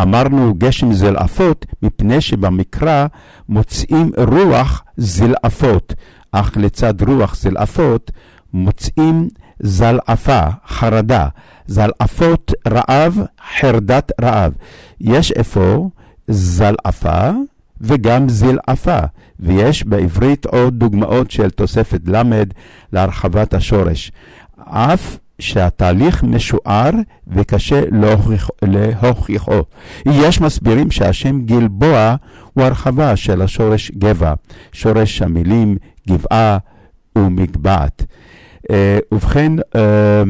אמרנו 0.03 0.55
גשם 0.59 0.93
זלעפות 0.93 1.67
מפני 1.83 2.21
שבמקרא 2.21 3.07
מוצאים 3.49 4.11
רוח 4.17 4.85
זלעפות, 4.97 5.95
אך 6.33 6.57
לצד 6.57 7.03
רוח 7.03 7.37
זלעפות 7.37 8.11
מוצאים 8.53 9.29
זלעפה, 9.61 10.41
חרדה, 10.69 11.29
זלעפות 11.67 12.53
רעב, 12.69 13.19
חרדת 13.61 14.13
רעב. 14.23 14.53
יש 15.01 15.33
אפוא 15.33 15.89
זלעפה 16.29 17.31
וגם 17.81 18.29
זלעפה, 18.29 18.99
ויש 19.41 19.85
בעברית 19.85 20.47
עוד 20.47 20.79
דוגמאות 20.79 21.31
של 21.31 21.51
תוספת 21.51 22.01
למד 22.07 22.49
להרחבת 22.93 23.55
השורש. 23.55 24.13
אף 24.65 25.17
שהתהליך 25.39 26.23
משוער 26.23 26.91
וקשה 27.27 27.81
להוכיח- 27.91 28.51
להוכיחו. 28.63 29.61
יש 30.07 30.41
מסבירים 30.41 30.91
שהשם 30.91 31.41
גלבוע 31.41 32.15
הוא 32.55 32.65
הרחבה 32.65 33.17
של 33.17 33.43
השורש 33.43 33.91
גבע, 33.91 34.35
שורש 34.73 35.23
המילים 35.23 35.77
גבעה 36.09 36.59
ומגבעת. 37.19 38.05
אה, 38.71 38.99
ובכן, 39.13 39.53
אה, 39.77 40.23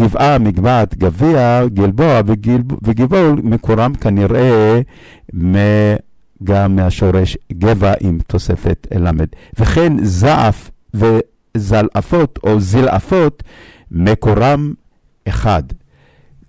גבעה, 0.00 0.38
מגבעת, 0.38 0.96
גביע, 0.96 1.66
גלבוע 1.66 2.20
וגבעול 2.82 3.40
מקורם 3.44 3.94
כנראה 3.94 4.80
גם 6.44 6.76
מהשורש 6.76 7.36
גבע 7.52 7.92
עם 8.00 8.18
תוספת 8.26 8.86
למד. 8.94 9.26
וכן 9.58 10.04
זעף 10.04 10.70
וזלעפות 10.94 12.38
או 12.44 12.60
זלעפות 12.60 13.42
מקורם 13.90 14.74
אחד. 15.28 15.62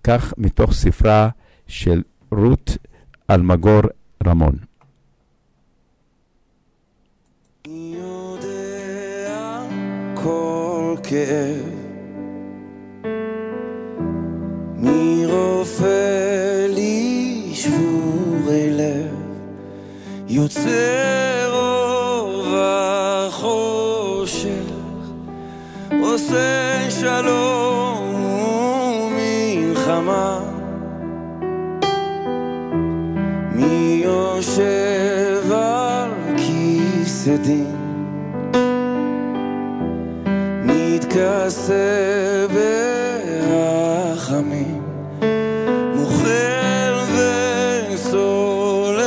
כך 0.03 0.34
מתוך 0.38 0.74
ספרה 0.74 1.30
של 1.68 2.01
רות 2.32 2.78
אלמגור 3.30 3.82
רמון. 4.28 4.55
כאב. 11.04 11.70
מי 14.76 15.26
רופא 15.26 16.68
לי 16.70 17.49
שבורי 17.54 18.70
לב, 18.72 19.16
יוצר 20.28 21.49
אור 21.51 22.56
החושך, 22.56 24.49
עושה 26.01 26.89
שלום 26.89 28.26
ומלחמה. 29.06 30.39
מי 33.56 34.01
יושב 34.06 35.51
על 35.51 36.12
כיסא 36.38 37.38
דין 37.38 37.83
מתכסה 41.14 42.47
ברחמים 43.49 44.82
מוחל 45.95 46.93
וסולח 47.93 49.03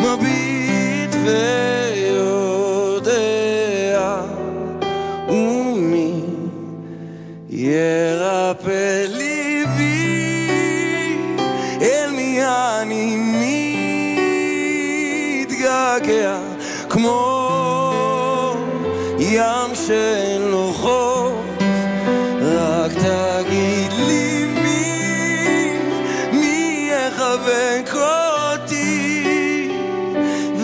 מביט 0.00 1.14
ויודע 1.94 3.02
ומי 5.28 6.20
ירפא 7.48 9.04
ליבי 9.08 10.48
אל 11.82 12.10
מי 12.10 12.40
אני 12.44 13.16
מתגעגע 15.42 16.38
כמו 16.88 17.35
ים 19.36 19.74
שאין 19.74 20.42
לו 20.42 20.72
חוף 20.72 21.32
רק 22.42 22.92
תגיד 22.92 23.92
לי 24.06 24.44
מי, 24.44 25.72
מי 26.32 26.90
יחבק 26.92 27.94
אותי 27.94 29.68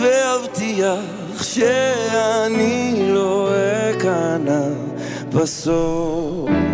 ואבטיח 0.01 1.43
שאני 1.43 2.95
לא 3.13 3.49
אכנע 3.91 4.67
בסוף 5.29 6.72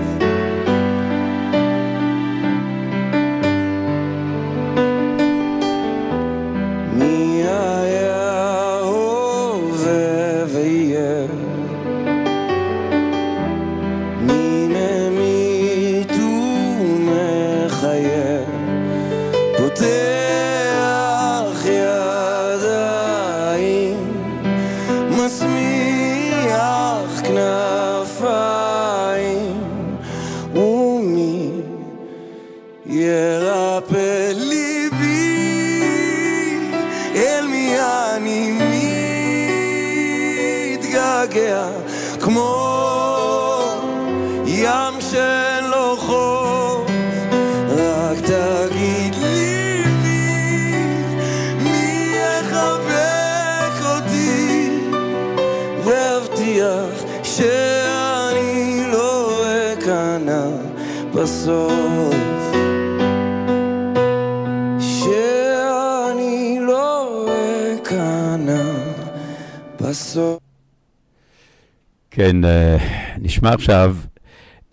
כן, 72.19 72.45
אה, 72.45 72.77
נשמע 73.17 73.53
עכשיו 73.53 73.95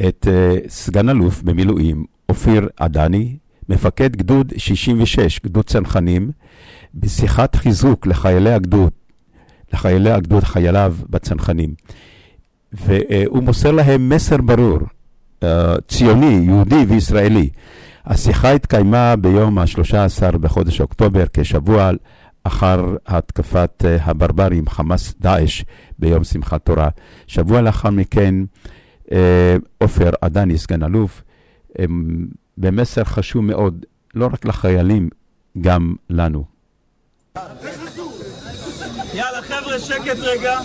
את 0.08 0.26
אה, 0.30 0.56
סגן 0.68 1.08
אלוף 1.08 1.42
במילואים 1.42 2.04
אופיר 2.28 2.68
עדני, 2.76 3.36
מפקד 3.68 4.16
גדוד 4.16 4.52
66, 4.56 5.40
גדוד 5.44 5.64
צנחנים, 5.64 6.30
בשיחת 6.94 7.56
חיזוק 7.56 8.06
לחיילי 8.06 8.52
הגדוד, 8.52 8.90
לחיילי 9.72 10.10
הגדוד, 10.10 10.44
חייליו 10.44 10.94
בצנחנים. 11.10 11.74
והוא 12.72 13.42
מוסר 13.42 13.70
להם 13.70 14.08
מסר 14.08 14.36
ברור, 14.36 14.78
אה, 15.42 15.74
ציוני, 15.88 16.40
יהודי 16.44 16.84
וישראלי. 16.88 17.48
השיחה 18.06 18.52
התקיימה 18.52 19.16
ביום 19.16 19.58
ה-13 19.58 20.38
בחודש 20.38 20.80
אוקטובר, 20.80 21.24
כשבוע 21.32 21.90
אחר 22.46 22.96
התקפת 23.06 23.84
אה, 23.84 23.96
הברברים, 24.00 24.68
חמאס 24.68 25.14
דאעש, 25.20 25.62
ביום 25.98 26.24
שמחת 26.24 26.64
תורה. 26.64 26.88
שבוע 27.26 27.60
לאחר 27.60 27.90
מכן, 27.90 28.34
אה, 29.12 29.56
עופר 29.78 30.10
עדני, 30.20 30.58
סגן 30.58 30.82
אלוף, 30.82 31.22
אה, 31.78 31.84
במסר 32.58 33.04
חשוב 33.04 33.44
מאוד, 33.44 33.86
לא 34.14 34.26
רק 34.32 34.44
לחיילים, 34.44 35.08
גם 35.60 35.94
לנו. 36.10 36.44
יאללה 39.14 39.42
חבר'ה, 39.42 39.78
שקט 39.78 40.18
רגע. 40.18 40.60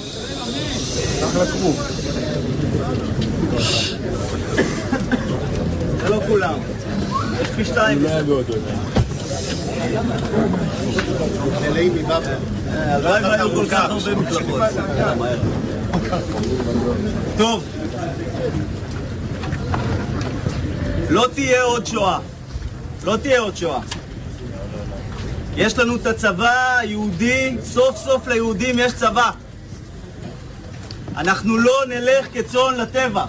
זה 5.97 6.09
לא 6.09 6.21
כולם. 6.27 6.59
יש 7.41 7.47
פי 7.55 7.65
שתיים. 7.65 7.99
הלוואי 12.67 13.23
והיו 13.23 13.49
כל 13.55 13.65
כך 13.71 13.89
הרבה 13.89 14.15
מקלחות. 14.15 14.61
טוב. 17.37 17.63
לא 21.09 21.27
תהיה 21.33 21.61
עוד 21.61 21.85
שואה. 21.85 22.19
לא 23.03 23.17
תהיה 23.17 23.39
עוד 23.39 23.57
שואה. 23.57 23.79
יש 25.55 25.79
לנו 25.79 25.95
את 25.95 26.05
הצבא 26.05 26.77
היהודי, 26.77 27.57
סוף 27.63 27.97
סוף 27.97 28.27
ליהודים 28.27 28.79
יש 28.79 28.93
צבא. 28.93 29.31
אנחנו 31.17 31.57
לא 31.57 31.73
נלך 31.87 32.27
כצאן 32.33 32.75
לטבח. 32.77 33.27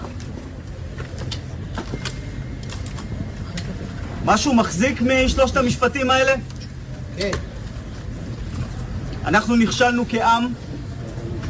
משהו 4.25 4.53
מחזיק 4.53 5.01
משלושת 5.01 5.57
המשפטים 5.57 6.09
האלה? 6.09 6.33
כן. 7.17 7.31
אנחנו 9.25 9.55
נכשלנו 9.55 10.05
כעם, 10.09 10.53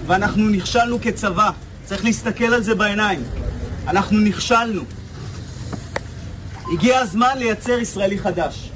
ואנחנו 0.08 0.50
נכשלנו 0.50 1.02
כצבא. 1.02 1.50
צריך 1.86 2.06
להסתכל 2.06 2.54
על 2.54 2.64
זה 2.64 2.76
בעיניים. 2.76 3.24
אנחנו 3.88 4.20
נכשלנו. 4.20 4.82
הגיע 6.74 7.00
הזמן 7.00 7.38
לייצר 7.38 7.80
ישראלי 7.80 8.20
חדש. 8.20 8.70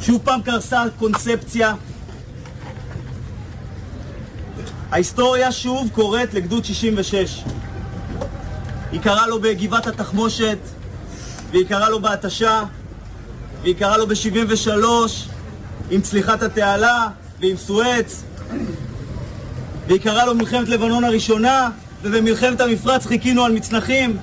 שוב 0.00 0.22
פעם 0.24 0.42
קרסה 0.42 0.82
קונספציה. 0.98 1.74
ההיסטוריה 4.90 5.52
שוב 5.52 5.88
קוראת 5.92 6.34
לגדוד 6.34 6.64
66. 6.64 7.44
היא 8.92 9.00
קראה 9.00 9.26
לו 9.26 9.40
בגבעת 9.40 9.86
התחמושת, 9.86 10.58
והיא 11.50 11.66
קראה 11.66 11.90
לו 11.90 12.00
בהתשה, 12.00 12.62
והיא 13.62 13.76
קראה 13.76 13.96
לו 13.96 14.06
ב-73 14.06 14.84
עם 15.90 16.00
צליחת 16.00 16.42
התעלה 16.42 17.08
ועם 17.40 17.56
סואץ, 17.56 18.22
והיא 19.86 20.00
קראה 20.00 20.26
לו 20.26 20.34
במלחמת 20.34 20.68
לבנון 20.68 21.04
הראשונה, 21.04 21.70
ובמלחמת 22.02 22.60
המפרץ 22.60 23.06
חיכינו 23.06 23.44
על 23.44 23.52
מצנחים, 23.52 24.16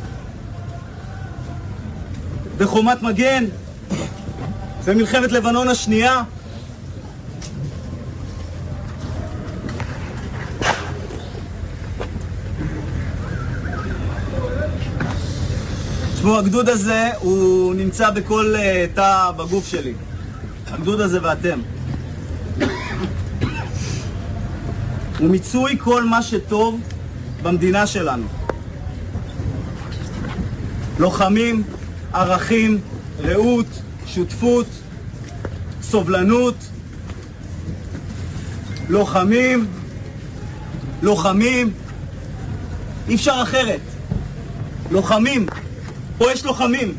בחומת 2.58 3.02
מגן, 3.02 3.46
במלחמת 4.86 5.32
לבנון 5.32 5.68
השנייה. 5.68 6.24
תשמעו, 16.26 16.40
הגדוד 16.40 16.70
הזה, 16.70 17.10
הוא 17.20 17.76
נמצא 17.76 18.10
בכל 18.10 18.56
אה, 18.56 18.86
תא 18.94 19.32
בגוף 19.38 19.68
שלי. 19.68 19.94
הגדוד 20.68 21.02
הזה 21.02 21.20
ואתם. 21.24 21.60
הוא 25.20 25.30
מיצוי 25.30 25.78
כל 25.80 26.04
מה 26.04 26.22
שטוב 26.22 26.82
במדינה 27.44 27.88
שלנו. 27.88 28.26
לוחמים, 31.00 31.64
ערכים, 32.14 32.80
רעות, 33.24 33.68
שותפות, 34.06 34.68
סובלנות, 35.82 36.56
לוחמים, 38.90 39.68
לוחמים, 41.02 41.74
אי 43.08 43.16
אפשר 43.16 43.40
אחרת. 43.44 43.82
לוחמים, 44.92 45.48
פה 46.18 46.32
יש 46.32 46.46
לוחמים. 46.46 46.94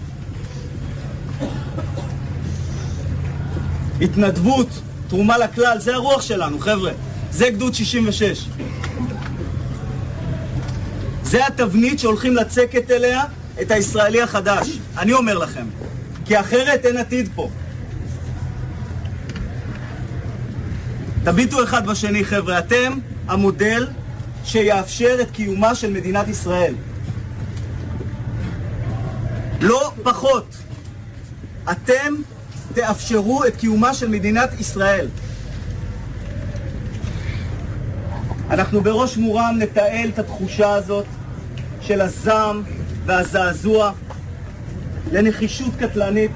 התנדבות, 4.00 4.68
תרומה 5.08 5.38
לכלל, 5.38 5.78
זה 5.78 5.94
הרוח 5.94 6.22
שלנו, 6.22 6.58
חבר'ה. 6.58 6.92
זה 7.30 7.50
גדוד 7.50 7.74
66. 7.74 8.46
זה 11.22 11.46
התבנית 11.46 11.98
שהולכים 11.98 12.36
לצקת 12.36 12.90
אליה 12.90 13.24
את 13.62 13.70
הישראלי 13.70 14.22
החדש. 14.22 14.78
אני 14.98 15.12
אומר 15.12 15.38
לכם. 15.38 15.66
כי 16.24 16.40
אחרת 16.40 16.84
אין 16.84 16.96
עתיד 16.96 17.28
פה. 17.34 17.48
תביטו 21.24 21.64
אחד 21.64 21.86
בשני, 21.86 22.24
חבר'ה. 22.24 22.58
אתם 22.58 22.98
המודל 23.28 23.86
שיאפשר 24.44 25.16
את 25.20 25.30
קיומה 25.30 25.74
של 25.74 25.90
מדינת 25.90 26.28
ישראל. 26.28 26.74
לא 29.60 29.92
פחות. 30.02 30.56
אתם 31.70 32.14
תאפשרו 32.74 33.44
את 33.44 33.56
קיומה 33.56 33.94
של 33.94 34.08
מדינת 34.08 34.60
ישראל. 34.60 35.08
אנחנו 38.50 38.80
בראש 38.80 39.16
מורם 39.16 39.56
נתעל 39.58 40.08
את 40.08 40.18
התחושה 40.18 40.74
הזאת 40.74 41.04
של 41.80 42.00
הזעם 42.00 42.62
והזעזוע 43.06 43.92
לנחישות 45.12 45.74
קטלנית. 45.78 46.30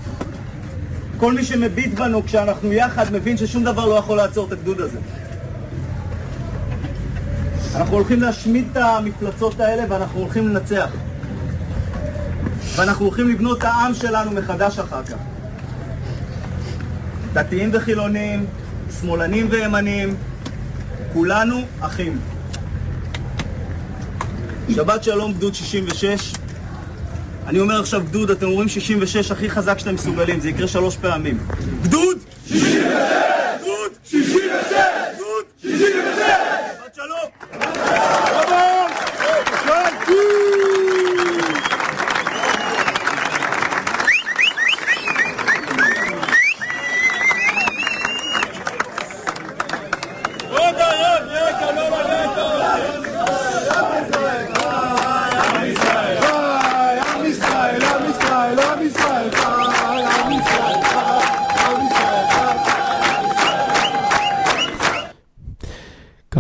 כל 1.17 1.35
מי 1.35 1.45
שמביט 1.45 1.95
בנו 1.95 2.25
כשאנחנו 2.25 2.73
יחד 2.73 3.13
מבין 3.13 3.37
ששום 3.37 3.65
דבר 3.65 3.87
לא 3.87 3.95
יכול 3.95 4.17
לעצור 4.17 4.47
את 4.47 4.53
הגדוד 4.53 4.81
הזה. 4.81 4.99
אנחנו 7.75 7.95
הולכים 7.95 8.21
להשמיד 8.21 8.69
את 8.73 8.77
המפלצות 8.77 9.61
האלה 9.61 9.85
ואנחנו 9.89 10.21
הולכים 10.21 10.49
לנצח. 10.49 10.91
ואנחנו 12.81 13.05
הולכים 13.05 13.29
לבנות 13.29 13.59
את 13.59 13.65
העם 13.65 13.95
שלנו 13.95 14.31
מחדש 14.31 14.79
אחר 14.79 15.03
כך. 15.05 15.15
דתיים 17.33 17.71
וחילונים, 17.73 18.47
שמאלנים 19.01 19.47
וימנים, 19.51 20.17
כולנו 21.13 21.63
אחים. 21.81 22.19
שבת 24.75 25.05
שלום 25.05 25.33
גדוד 25.33 25.55
66. 25.55 26.33
אני 27.47 27.61
אומר 27.61 27.81
עכשיו 27.81 28.03
גדוד, 28.05 28.31
אתם 28.31 28.47
אומרים 28.47 28.69
66 28.69 29.31
הכי 29.31 29.51
חזק 29.51 29.79
שאתם 29.79 29.95
מסוגלים, 29.95 30.41
זה 30.41 30.49
יקרה 30.49 30.69
שלוש 30.69 30.97
פעמים. 30.97 31.39
גדוד! 31.83 32.19
66! 32.47 32.65
גדוד! 33.63 33.93
66! 34.05 34.25
גדוד! 35.15 35.45
66! 35.63 35.71
שבת 36.79 36.95
שלום! 36.95 37.51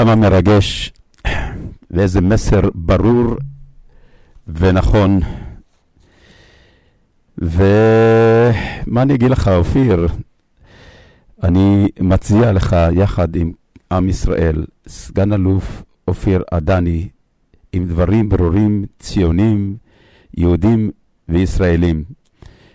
כמה 0.01 0.14
מרגש 0.14 0.92
ואיזה 1.90 2.20
מסר 2.20 2.61
ברור 2.74 3.36
ונכון. 4.48 5.20
ומה 7.38 9.03
אני 9.03 9.14
אגיד 9.14 9.30
לך, 9.30 9.48
אופיר? 9.48 10.09
אני 11.42 11.88
מצדיע 12.01 12.53
לך 12.53 12.76
יחד 12.92 13.36
עם 13.36 13.53
עם 13.92 14.09
ישראל, 14.09 14.64
סגן 14.88 15.32
אלוף 15.32 15.82
אופיר 16.09 16.42
עדני, 16.51 17.09
עם 17.72 17.86
דברים 17.86 18.28
ברורים, 18.28 18.84
ציונים, 18.98 19.76
יהודים 20.36 20.90
וישראלים. 21.28 22.05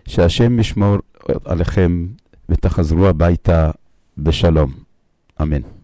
שהשם 0.07 0.59
ישמור 0.59 0.97
עליכם 1.45 2.07
ותחזרו 2.49 3.07
הביתה 3.07 3.71
בשלום. 4.17 4.73
אמן. 5.41 5.74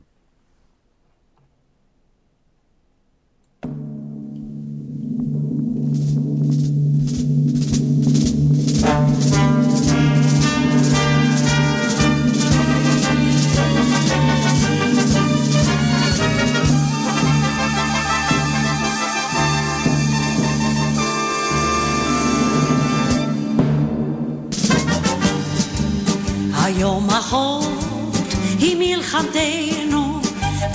מלחמתנו, 29.13 30.19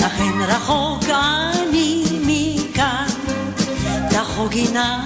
לכן 0.00 0.40
רחוק 0.48 1.04
אני 1.04 2.04
מכאן. 2.26 3.06
תחוגי 4.10 4.66
נא 4.72 4.96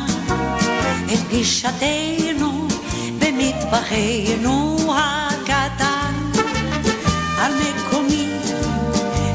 את 1.12 1.18
פגישתנו 1.18 2.68
במטבחנו 3.18 4.95
הקטן. 4.97 6.14
על 7.39 7.53
מקומי 7.55 8.26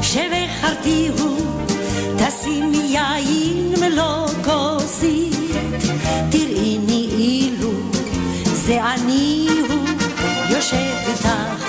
שבחרתיהו 0.02 1.36
תשימי 2.16 2.98
יין 2.98 3.74
מלוא 3.80 4.28
כוסית, 4.44 5.34
תראיני 6.30 7.08
אילו 7.12 7.72
זה 8.44 8.84
אני 8.84 9.48
הוא. 9.68 9.86
יושב 10.50 10.76
איתך 11.08 11.65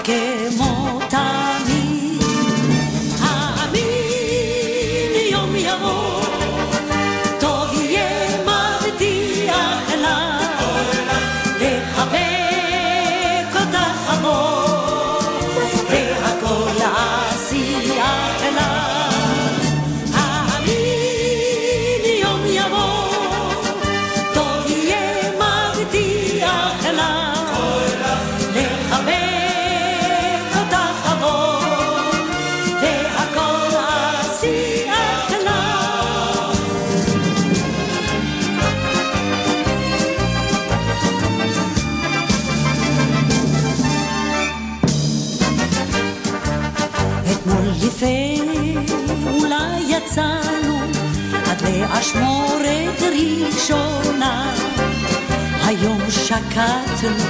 שקטנו 56.09 57.25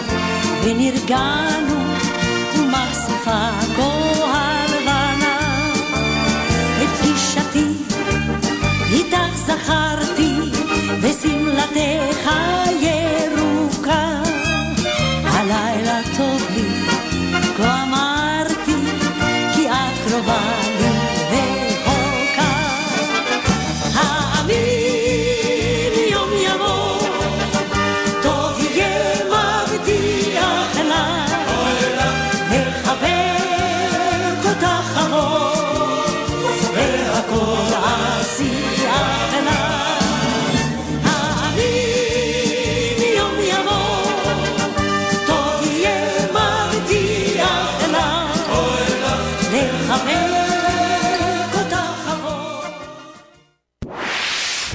ונרגענו, 0.64 1.80
ומחשפה 2.56 3.50
כה 3.76 3.84
הלבנה. 4.34 5.40
את 6.84 6.90
פגישתי 7.00 7.66
איתך 8.92 9.36
זכרתי, 9.36 10.34
ושמלתך 11.02 12.30
ירוקה. 12.82 12.97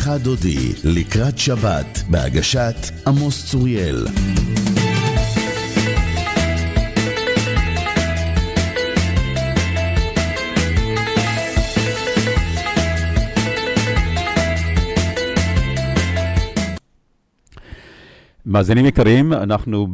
"לך 0.00 0.08
דודי" 0.22 0.72
לקראת 0.84 1.38
שבת, 1.38 2.02
בהגשת 2.10 2.74
עמוס 3.06 3.50
צוריאל. 3.50 4.06
מאזינים 18.46 18.86
יקרים, 18.86 19.32
אנחנו 19.32 19.86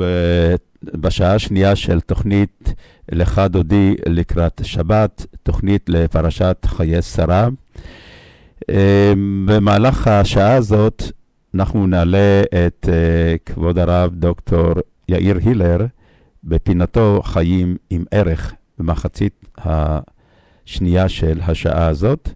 בשעה 0.82 1.34
השנייה 1.34 1.76
של 1.76 2.00
תוכנית 2.00 2.74
לך 3.12 3.40
דודי 3.50 3.94
לקראת 4.06 4.60
שבת, 4.64 5.26
תוכנית 5.42 5.88
לפרשת 5.88 6.56
חיי 6.66 7.02
שרה. 7.02 7.48
אה, 8.70 9.12
במהלך 9.44 10.08
השעה 10.08 10.54
הזאת 10.54 11.02
אנחנו 11.54 11.86
נעלה 11.86 12.42
את 12.66 12.88
אה, 12.92 13.36
כבוד 13.46 13.78
הרב 13.78 14.14
דוקטור 14.14 14.72
יאיר 15.08 15.38
הילר 15.44 15.86
בפינתו 16.44 17.20
חיים 17.24 17.76
עם 17.90 18.04
ערך 18.10 18.54
במחצית 18.78 19.48
השנייה 19.58 21.08
של 21.08 21.40
השעה 21.42 21.86
הזאת, 21.86 22.28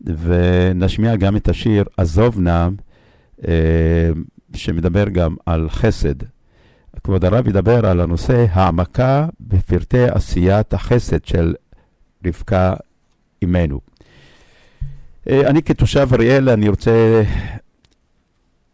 ונשמיע 0.00 1.16
גם 1.16 1.36
את 1.36 1.48
השיר 1.48 1.84
עזוב 1.96 2.40
נא, 2.40 2.68
אה, 3.48 4.10
שמדבר 4.54 5.08
גם 5.08 5.36
על 5.46 5.68
חסד. 5.68 6.14
כבוד 7.04 7.24
הרב 7.24 7.48
ידבר 7.48 7.86
על 7.86 8.00
הנושא 8.00 8.46
העמקה 8.50 9.26
בפרטי 9.40 10.04
עשיית 10.04 10.74
החסד 10.74 11.24
של 11.24 11.54
רבקה 12.26 12.74
אימנו. 13.42 13.91
אה, 15.30 15.48
אני 15.50 15.62
כתושב 15.62 16.08
אריאל, 16.12 16.48
אני 16.48 16.68
רוצה 16.68 17.22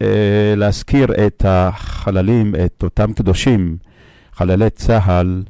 אה, 0.02 0.54
להזכיר 0.56 1.26
את 1.26 1.44
החללים, 1.48 2.54
את 2.54 2.82
אותם 2.82 3.12
קדושים, 3.12 3.76
חללי 4.32 4.70
צה"ל 4.70 5.42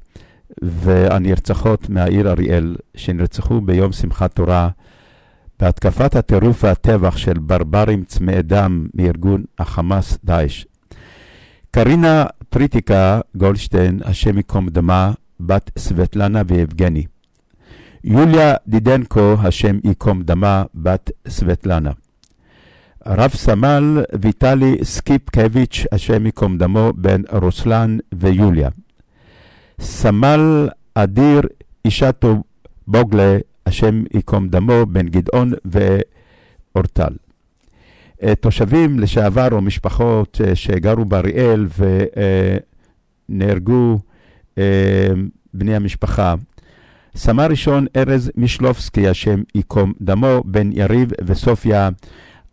והנרצחות 0.62 1.88
מהעיר 1.88 2.30
אריאל, 2.30 2.76
שנרצחו 2.96 3.60
ביום 3.60 3.92
שמחת 3.92 4.34
תורה 4.34 4.68
בהתקפת 5.60 6.16
הטירוף 6.16 6.64
והטבח 6.64 7.16
של 7.16 7.38
ברברים 7.38 8.04
צמאי 8.04 8.42
דם 8.42 8.86
מארגון 8.94 9.44
החמאס 9.58 10.18
דאעש. 10.24 10.64
קרינה 11.70 12.24
פריטיקה 12.48 13.20
גולדשטיין, 13.36 14.00
השם 14.04 14.36
ייקום 14.36 14.68
דמה, 14.68 15.12
בת 15.40 15.70
סבטלנה 15.78 16.42
ויבגני. 16.46 17.04
יוליה 18.04 18.54
דידנקו, 18.68 19.34
השם 19.38 19.78
ייקום 19.84 20.22
דמה, 20.22 20.64
בת 20.74 21.10
סבטלנה. 21.28 21.90
רב 23.06 23.30
סמל 23.30 24.04
ויטלי 24.20 24.76
סקיפקביץ', 24.82 25.86
השם 25.92 26.26
ייקום 26.26 26.58
דמו, 26.58 26.92
בן 26.96 27.22
רוסלן 27.32 27.98
ויוליה. 28.14 28.68
סמל 29.80 30.68
אדיר 30.94 31.40
אישטו 31.84 32.42
בוגלה, 32.86 33.38
השם 33.66 34.04
ייקום 34.14 34.48
דמו, 34.48 34.86
בן 34.86 35.08
גדעון 35.08 35.52
ואורטל. 35.64 37.12
אה, 38.22 38.34
תושבים 38.34 39.00
לשעבר 39.00 39.48
או 39.52 39.60
משפחות 39.60 40.40
אה, 40.44 40.54
שגרו 40.54 41.04
באריאל 41.04 41.66
ונהרגו 43.28 43.98
אה, 44.58 45.08
בני 45.54 45.76
המשפחה. 45.76 46.34
סמל 47.16 47.46
ראשון 47.50 47.86
ארז 47.96 48.30
מישלובסקי, 48.36 49.08
השם 49.08 49.42
ייקום 49.54 49.92
דמו, 50.00 50.42
בן 50.44 50.70
יריב 50.72 51.10
וסופיה. 51.24 51.88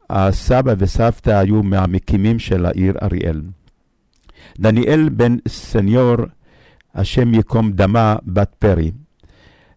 הסבא 0.10 0.74
וסבתא 0.78 1.30
היו 1.30 1.64
מהמקימים 1.64 2.40
של 2.40 2.66
העיר 2.66 2.94
אריאל. 3.04 3.42
דניאל 4.60 5.10
בן 5.10 5.38
סניור, 5.48 6.16
השם 6.96 7.34
ייקום 7.34 7.72
דמה, 7.72 8.16
בת 8.26 8.56
פרי. 8.60 8.92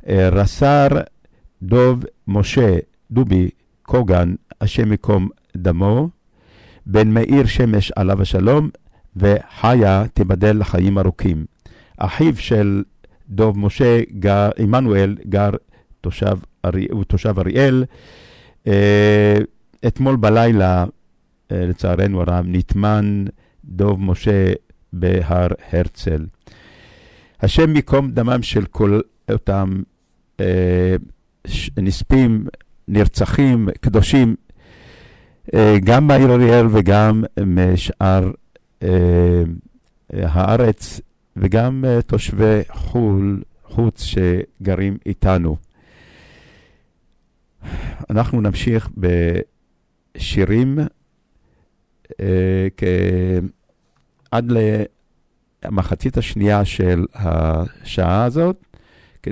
אה, 0.09 0.29
רס"ר 0.29 0.89
דוב 1.63 2.05
משה 2.29 2.77
דובי 3.11 3.49
קוגן, 3.83 4.35
השם 4.61 4.91
ייקום 4.91 5.29
דמו, 5.57 6.09
בן 6.87 7.09
מאיר 7.09 7.47
שמש 7.47 7.93
עליו 7.97 8.23
השלום, 8.23 8.69
וחיה 9.17 10.05
תיבדל 10.15 10.59
לחיים 10.59 10.99
ארוכים. 10.99 11.45
אחיו 11.99 12.37
של 12.37 12.83
דוב 13.29 13.59
משה, 13.59 14.01
גר, 14.19 14.51
עמנואל, 14.59 15.17
גר 15.29 15.51
תושב, 16.01 16.39
הוא 16.91 17.05
תושב 17.05 17.39
אריאל. 17.39 17.85
אה, 18.67 19.39
אתמול 19.87 20.17
בלילה, 20.17 20.85
אה, 21.53 21.67
לצערנו 21.67 22.21
הרב, 22.21 22.45
נטמן 22.49 23.25
דוב 23.65 24.01
משה 24.01 24.53
בהר 24.93 25.49
הרצל. 25.73 26.27
השם 27.41 27.77
ייקום 27.77 28.11
דמם 28.11 28.43
של 28.43 28.65
כל 28.65 29.01
אותם 29.33 29.83
אה, 30.41 30.97
נספים, 31.77 32.47
נרצחים, 32.89 33.69
קדושים, 33.81 34.37
גם 35.85 36.07
מהעיר 36.07 36.33
אריאל 36.33 36.67
וגם 36.71 37.25
משאר 37.47 38.31
הארץ, 40.13 41.01
וגם 41.41 41.85
אה, 41.89 42.03
תושבי 42.03 42.61
חו"ל, 42.73 43.43
חוץ 43.65 44.03
שגרים 44.03 44.99
איתנו. 45.07 45.57
אנחנו 48.11 48.41
נמשיך 48.41 48.91
בשירים 50.17 50.79
אה, 52.21 52.69
עד 54.31 54.53
למחצית 55.65 56.17
השנייה 56.17 56.65
של 56.65 57.07
השעה 57.15 58.25
הזאת, 58.25 58.65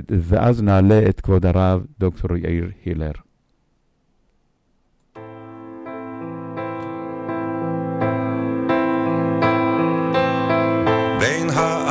ואז 0.09 0.61
נעלה 0.61 1.09
את 1.09 1.21
כבוד 1.21 1.45
הרב 1.45 1.85
דוקטור 1.99 2.37
יאיר 2.37 2.71
הילר. 2.85 3.26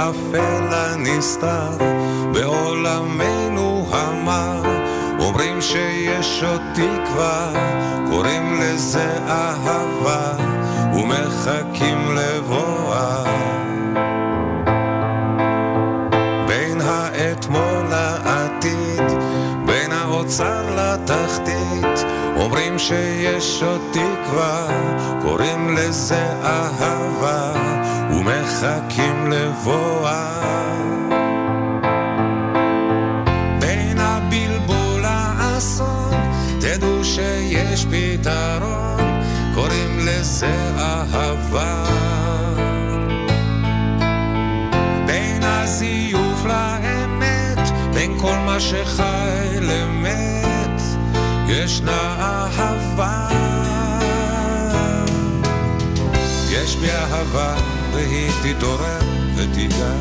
האפל 0.07 0.74
הנסתר 0.74 1.70
בעולמנו 2.32 3.86
המר. 3.92 4.62
אומרים 5.18 5.61
שיש 5.61 6.42
עוד 6.42 6.61
תקווה, 6.74 7.52
קוראים 8.11 8.61
לזה 8.61 9.18
אהבה 9.28 10.32
ומחכים 10.94 12.16
לבואה. 12.16 13.24
בין 16.48 16.80
האתמול 16.80 17.84
לעתיד, 17.90 19.18
בין 19.66 19.92
האוצר 19.92 20.62
לתחתית 20.76 22.07
אומרים 22.36 22.78
שיש 22.78 23.62
עוד 23.62 23.80
תקווה, 23.92 24.66
קוראים 25.22 25.76
לזה 25.76 26.26
אהבה 26.44 27.75
ומחכים 28.26 29.30
לבואה 29.30 30.42
בין 33.60 33.98
הבלבול 33.98 35.02
לאסון, 35.02 36.14
תדעו 36.60 37.04
שיש 37.04 37.86
פתרון, 37.90 39.20
קוראים 39.54 39.98
לזה 39.98 40.70
אהבה. 40.78 41.84
בין 45.06 45.42
הזיוף 45.42 46.44
לאמת, 46.44 47.70
בין 47.94 48.18
כל 48.20 48.36
מה 48.46 48.60
שחי 48.60 49.60
למת, 49.60 50.80
ישנה 51.48 52.16
אהבה. 52.18 53.28
יש 56.50 56.76
בי 56.76 56.90
אהבה 56.90 57.75
והיא 57.97 58.30
תתעורר 58.42 58.99
ותיגע. 59.36 59.92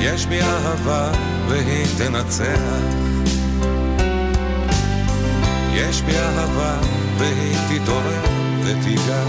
יש 0.00 0.26
בי 0.26 0.42
אהבה 0.42 1.12
והיא 1.48 1.86
תנצח. 1.98 2.60
יש 5.74 6.02
בי 6.02 6.16
אהבה 6.18 6.78
והיא 7.18 7.56
תתעורר 7.68 8.24
ותיגע. 8.64 9.24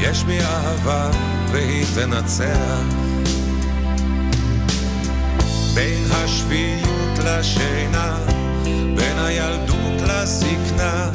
יש 0.00 0.24
בי 0.24 0.40
אהבה 0.40 1.10
והיא 1.52 1.84
תנצח. 1.94 2.82
בין 5.74 6.04
השפיות 6.10 7.18
לשינה, 7.24 8.16
בין 8.96 9.18
הילדות 9.18 10.00
לזקנה, 10.08 11.10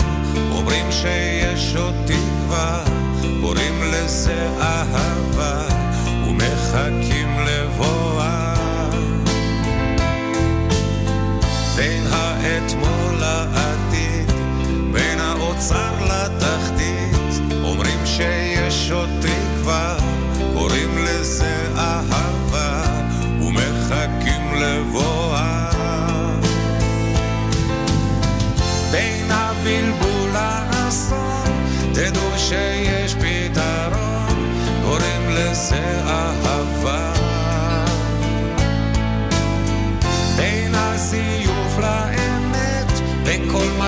אומרים 0.52 0.92
שיש 0.92 1.76
עוד 1.76 1.94
תקווה, 2.06 2.84
קוראים 3.42 3.82
לזה 3.84 4.50
אהבה, 4.62 5.68
ומחכים 6.28 7.40
לבואה. 7.46 8.54
בין 11.76 12.04
האתמול 12.12 13.16
לעתיד, 13.20 14.32
בין 14.92 15.20
האוצר 15.20 16.01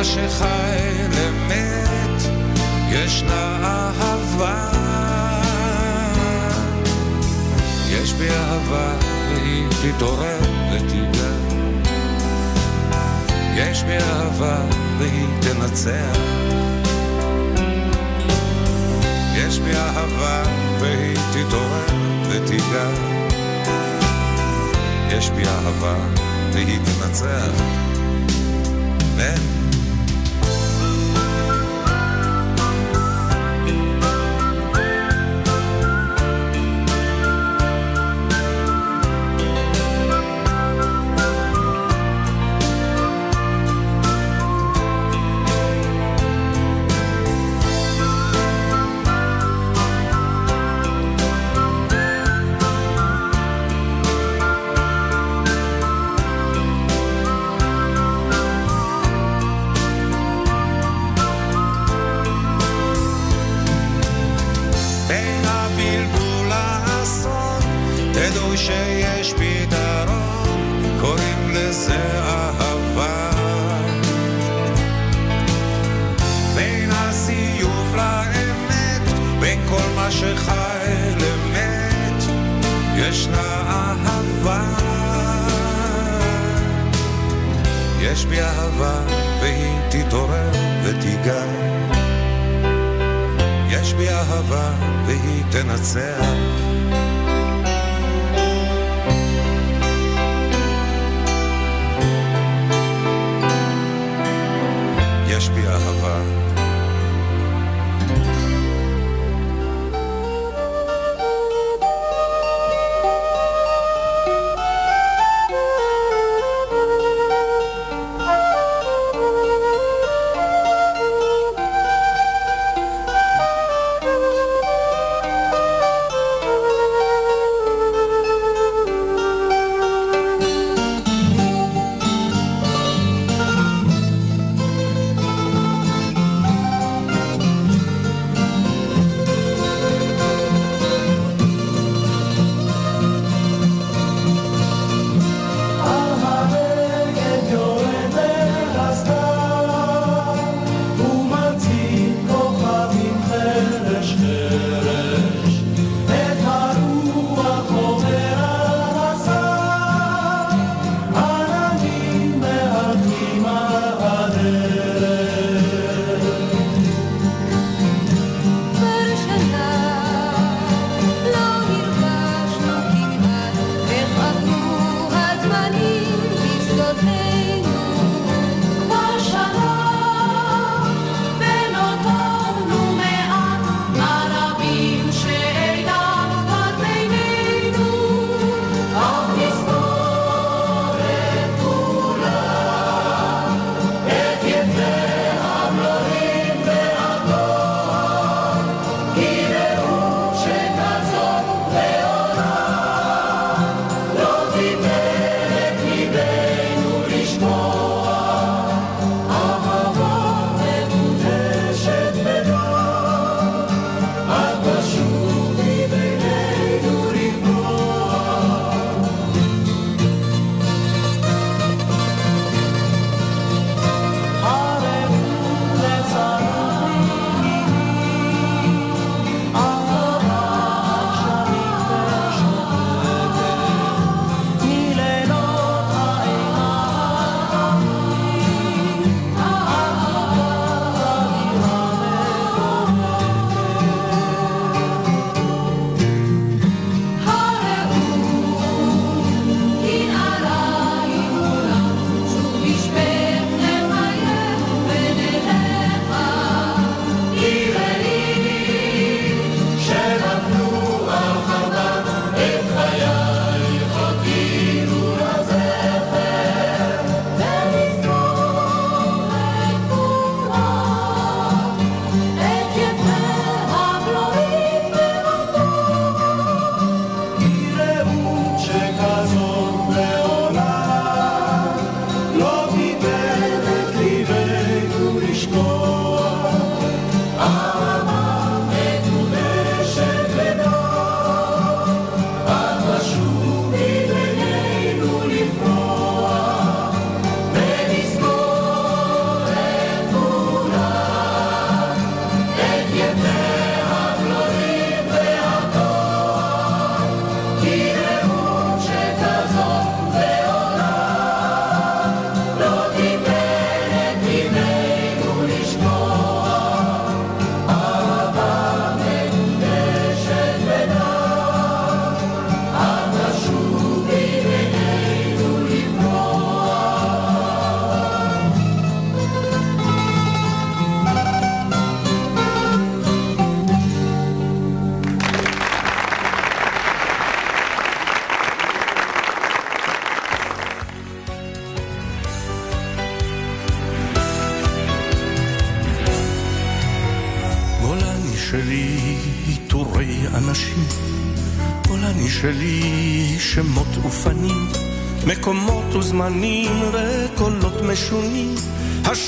שחי 0.04 0.94
למת, 1.10 2.22
ישנה 2.90 3.62
אהבה. 3.64 4.70
יש 7.90 8.14
בי 8.14 8.30
אהבה 8.30 8.94
והיא 9.30 9.68
תתעורר 9.70 10.40
ותיגע. 10.72 11.32
יש 13.56 13.84
בי 13.84 13.98
אהבה 13.98 14.58
והיא 14.98 15.28
תנצח. 15.42 16.18
יש 19.36 19.60
בי 19.60 19.76
אהבה 19.76 20.44
והיא 20.80 21.18
תתעורר 21.32 21.86
ותיגע. 22.30 22.90
יש 25.10 25.30
בי 25.30 25.44
אהבה 25.46 25.96
והיא 26.54 26.80
תנצח. 26.86 27.84
אמן. 29.14 29.63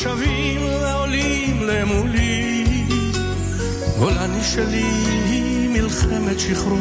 השבים 0.06 0.62
ועולים 0.82 1.64
למולי. 1.64 2.66
גולני 4.00 4.44
שלי 4.44 4.84
מלחמת 5.70 6.40
שחרור, 6.40 6.80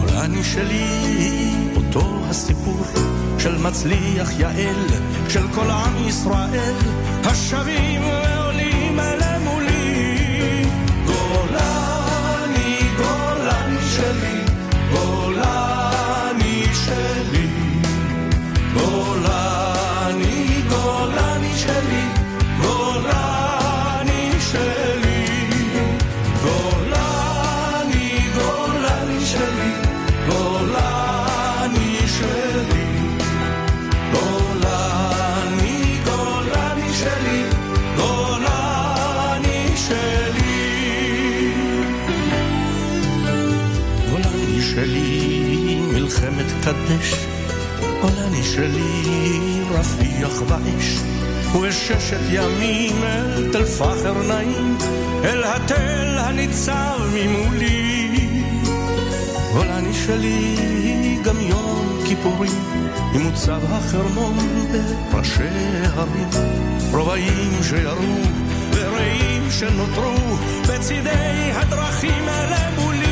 גולני 0.00 0.44
שלי 0.44 0.84
אותו 1.76 2.20
הסיפור 2.28 2.86
של 3.38 3.58
מצליח 3.58 4.30
יעל, 4.38 4.86
של 5.28 5.48
כל 5.54 5.70
עם 5.70 6.08
ישראל, 6.08 6.74
השבים 7.24 8.02
שלי, 48.60 49.60
רפיח 49.70 50.42
ואש, 50.48 51.00
וששת 51.62 52.20
ימים 52.30 53.04
אל 53.04 53.52
תל 53.52 53.64
פחר 53.64 54.14
נעים, 54.28 54.78
אל 55.24 55.44
התל 55.44 56.18
הניצב 56.18 56.98
ממולי. 57.14 58.34
גולני 59.52 59.94
שלי, 59.94 60.56
גם 61.24 61.40
יום 61.40 61.98
כיפורים, 62.08 62.90
עם 63.14 63.22
מוצב 63.22 63.60
החרמון 63.72 64.38
בראשי 65.12 65.42
הרים, 65.84 66.28
רובעים 66.92 67.62
שירו 67.62 68.14
ורעים 68.72 69.50
שנותרו 69.50 70.36
בצידי 70.68 71.50
הדרכים 71.54 72.24
למולי. 72.26 73.09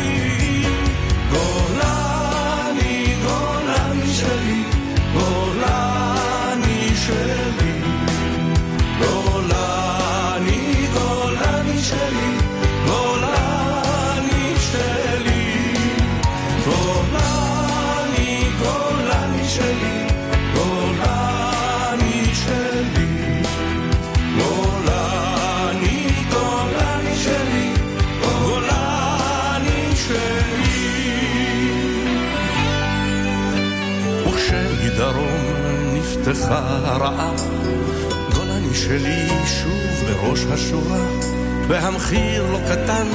נפתחה 36.39 36.78
הרעה, 36.85 37.32
גולני 38.35 38.74
שלי 38.74 39.28
שוב 39.47 40.09
בראש 40.09 40.44
השורה. 40.51 41.06
והמחיר 41.69 42.52
לא 42.52 42.59
קטן, 42.59 43.06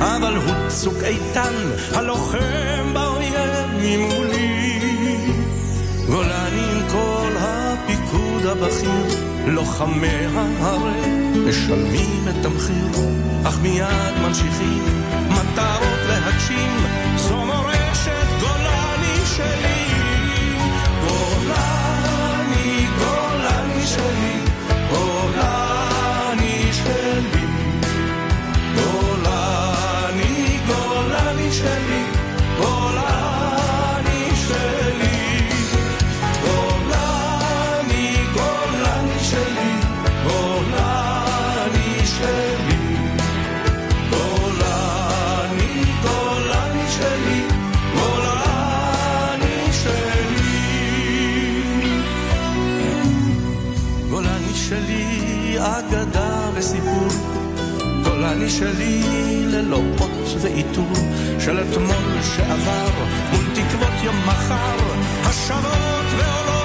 אבל 0.00 0.36
הוא 0.36 0.68
צוק 0.68 1.02
איתן, 1.02 1.54
הלוחם 1.94 2.94
באויב 2.94 3.66
ממולי. 3.82 4.80
גולני 6.06 6.72
עם 6.72 6.88
כל 6.90 7.32
הפיקוד 7.38 8.46
הבכיר, 8.46 9.20
לוחמי 9.46 10.26
ההרי 10.34 11.10
משלמים 11.48 12.28
את 12.28 12.46
המחיר, 12.46 12.88
אך 13.44 13.58
מיד 13.62 14.14
ממשיכים 14.22 14.84
מטרות 15.28 16.00
להגשים, 16.08 16.76
זו 17.16 17.45
גולני 58.46 58.58
שלי 58.58 59.02
ללא 59.46 59.80
אות 60.00 60.42
ועיטור 60.42 60.92
של 61.40 61.60
אתמול 61.60 62.22
שעבר 62.36 62.90
מול 63.32 63.44
תקוות 63.54 64.04
יום 64.04 64.16
מחר 64.26 64.76
השבות 65.24 66.06
ועולות 66.18 66.55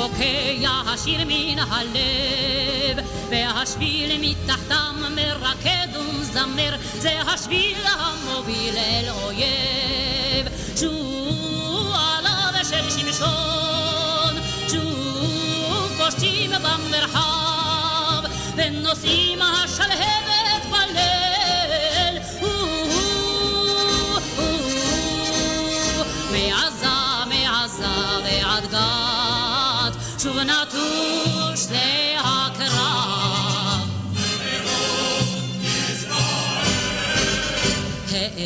ובוקע 0.00 0.70
השיר 0.86 1.20
מן 1.26 1.58
הלב 1.58 3.06
והשביל 3.30 4.20
מתחתם 4.20 5.02
מרקד 5.14 5.88
ומזמר 5.94 6.76
זה 6.98 7.20
השביל 7.20 7.76
המוביל 7.84 8.76
אל 8.76 9.08
אויב. 9.10 10.46
שוב 10.76 11.92
עליו 11.94 12.64
של 12.64 12.90
שמשון 12.90 14.34
שוב 14.70 15.92
פושטים 15.98 16.50
במרחב 16.50 18.22
ונושאים 18.56 19.38
השלהבת 19.42 20.29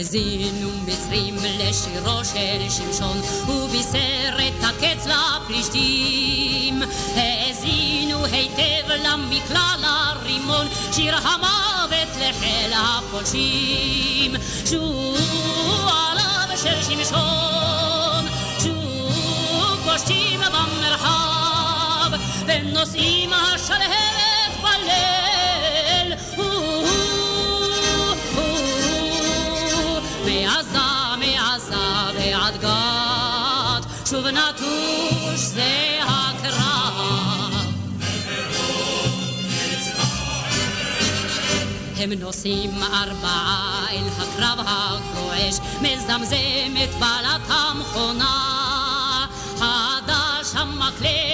האזינו 0.05 0.70
מצרים 0.86 1.36
לשירו 1.59 2.24
של 2.24 2.70
שמשון, 2.70 3.20
הוא 3.47 3.69
בישר 3.69 4.36
את 4.36 4.65
הקץ 4.65 5.06
לפלישתים. 5.06 6.82
האזינו 7.16 8.24
היטב 8.24 8.89
למקלע 8.89 9.74
לרימון, 9.78 10.66
שיר 10.93 11.15
המוות 11.16 12.16
לחיל 12.16 12.73
הפולשים. 12.73 14.35
שוב 14.70 15.89
עליו 15.89 16.59
של 16.62 16.82
שמשון, 16.82 18.27
שוב 18.62 19.78
פושטים 19.85 20.34
ונושאים 22.63 23.31
השלהבת 23.33 24.55
בליל. 24.63 26.15
מעזה, 30.25 31.17
מעזה 31.19 31.75
ועד 32.15 32.55
גת, 32.61 34.09
שוב 34.11 34.27
נטוש 34.27 35.41
זה 35.41 35.99
הקרב. 36.03 37.05
הם 41.97 42.13
נוסעים 42.13 42.71
ארבעה 42.83 43.87
אל 43.91 44.09
הקרב 44.19 44.67
הגועש, 44.67 45.55
מזמזמת 45.81 46.91
בעלת 47.01 47.43
המכונה. 47.49 48.55
יורק 49.59 51.34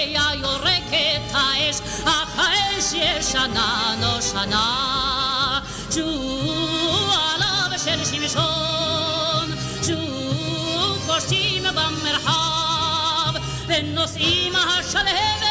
האש, 1.71 1.81
אך 2.05 2.39
האש 2.39 2.93
ישנה 2.93 3.95
נושנה. 3.99 5.59
שוב 5.95 7.09
עליו 7.35 7.79
של 7.83 8.05
שמשון, 8.05 9.51
שוב 9.87 11.03
פושטים 11.07 11.63
במרחב, 11.63 13.33
ונושאים 13.67 14.53
השלהבת 14.55 15.50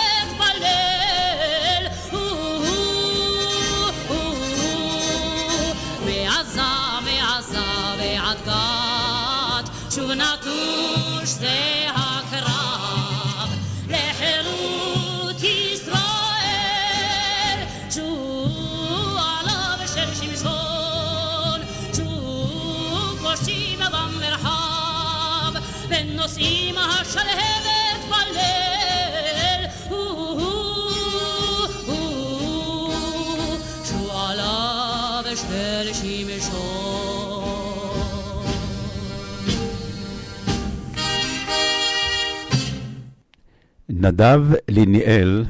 נדב 44.01 44.45
ליניאל, 44.69 45.45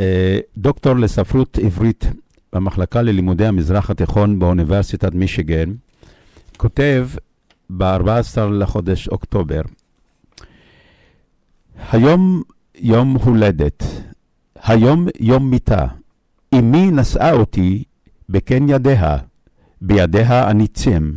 אה, 0.00 0.38
דוקטור 0.56 0.94
לספרות 0.94 1.58
עברית 1.62 2.04
במחלקה 2.52 3.02
ללימודי 3.02 3.46
המזרח 3.46 3.90
התיכון 3.90 4.38
באוניברסיטת 4.38 5.14
מישיגן, 5.14 5.72
כותב 6.56 7.08
ב-14 7.76 8.40
לחודש 8.40 9.08
אוקטובר, 9.08 9.60
היום 11.92 12.42
יום 12.74 13.16
הולדת, 13.16 13.84
היום 14.62 15.06
יום 15.20 15.50
מיתה, 15.50 15.86
אמי 16.54 16.90
נשאה 16.90 17.32
אותי 17.32 17.84
בקן 18.28 18.68
ידיה, 18.68 19.16
בידיה 19.80 20.48
הניצים. 20.48 21.16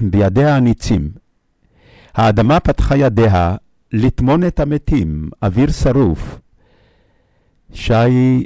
בידיה 0.00 0.56
הניצים. 0.56 1.21
האדמה 2.14 2.60
פתחה 2.60 2.96
ידיה 2.96 3.56
לטמון 3.92 4.46
את 4.46 4.60
המתים, 4.60 5.30
אוויר 5.42 5.70
שרוף. 5.70 6.40
שי 7.72 8.44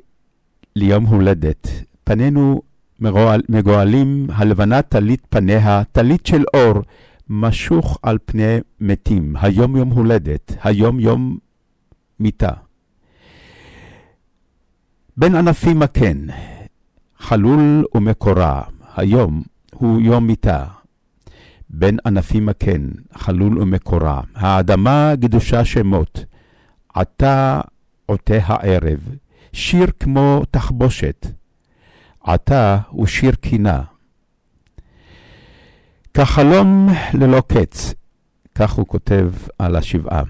ליום 0.77 1.07
הולדת, 1.07 1.69
פנינו 2.05 2.63
מגועל, 3.01 3.43
מגועלים, 3.49 4.27
הלבנה 4.33 4.83
טלית 4.83 5.27
פניה, 5.29 5.83
טלית 5.93 6.27
של 6.27 6.45
אור, 6.55 6.83
משוך 7.29 7.99
על 8.03 8.19
פני 8.25 8.59
מתים. 8.81 9.35
היום 9.41 9.77
יום 9.77 9.91
הולדת, 9.91 10.53
היום 10.63 11.01
יום 11.01 11.39
מיתה. 12.21 12.53
בין 15.17 15.35
ענפים 15.35 15.83
הקן, 15.83 16.27
חלול 17.19 17.85
ומקורה, 17.95 18.63
היום 18.97 19.43
הוא 19.75 20.01
יום 20.01 20.27
מיתה. 20.27 20.65
בין 21.71 21.99
ענפים 22.07 22.49
הקן, 22.49 22.89
חלול 23.15 23.59
ומקורה, 23.59 24.21
האדמה 24.35 25.15
גדושה 25.15 25.65
שמות, 25.65 26.25
עתה 26.95 27.61
עוטה 28.07 28.39
הערב, 28.43 29.09
שיר 29.53 29.87
כמו 30.01 30.43
תחבושת, 30.51 31.27
עתה 32.25 32.79
הוא 32.89 33.07
שיר 33.07 33.35
קינה. 33.35 33.83
כחלום 36.15 36.89
ללא 37.15 37.43
קץ, 37.47 37.95
כך 38.55 38.73
הוא 38.73 38.87
כותב 38.87 39.31
על 39.59 39.77
השבעה. 39.77 40.23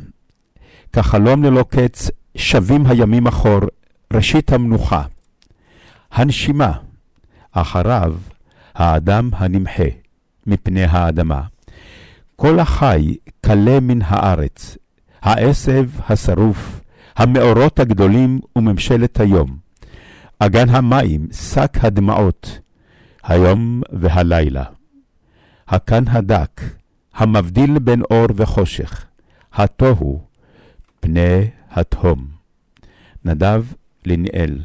כחלום 0.92 1.44
ללא 1.44 1.64
קץ, 1.68 2.10
שבים 2.36 2.86
הימים 2.86 3.26
אחור, 3.26 3.60
ראשית 4.12 4.52
המנוחה. 4.52 5.02
הנשימה, 6.10 6.72
אחריו 7.52 8.14
האדם 8.74 9.30
הנמחה 9.32 10.05
מפני 10.46 10.84
האדמה. 10.84 11.42
כל 12.36 12.58
החי 12.58 13.16
כלה 13.44 13.80
מן 13.80 13.98
הארץ, 14.02 14.76
העשב 15.22 15.88
השרוף, 16.08 16.80
המאורות 17.16 17.78
הגדולים 17.78 18.40
וממשלת 18.56 19.20
היום. 19.20 19.56
אגן 20.38 20.68
המים, 20.68 21.28
שק 21.32 21.76
הדמעות, 21.80 22.58
היום 23.22 23.82
והלילה. 23.92 24.64
הקן 25.68 26.04
הדק, 26.08 26.60
המבדיל 27.14 27.78
בין 27.78 28.02
אור 28.10 28.26
וחושך, 28.36 29.04
התוהו, 29.52 30.20
פני 31.00 31.50
התהום. 31.70 32.26
נדב 33.24 33.64
ליניאל 34.04 34.58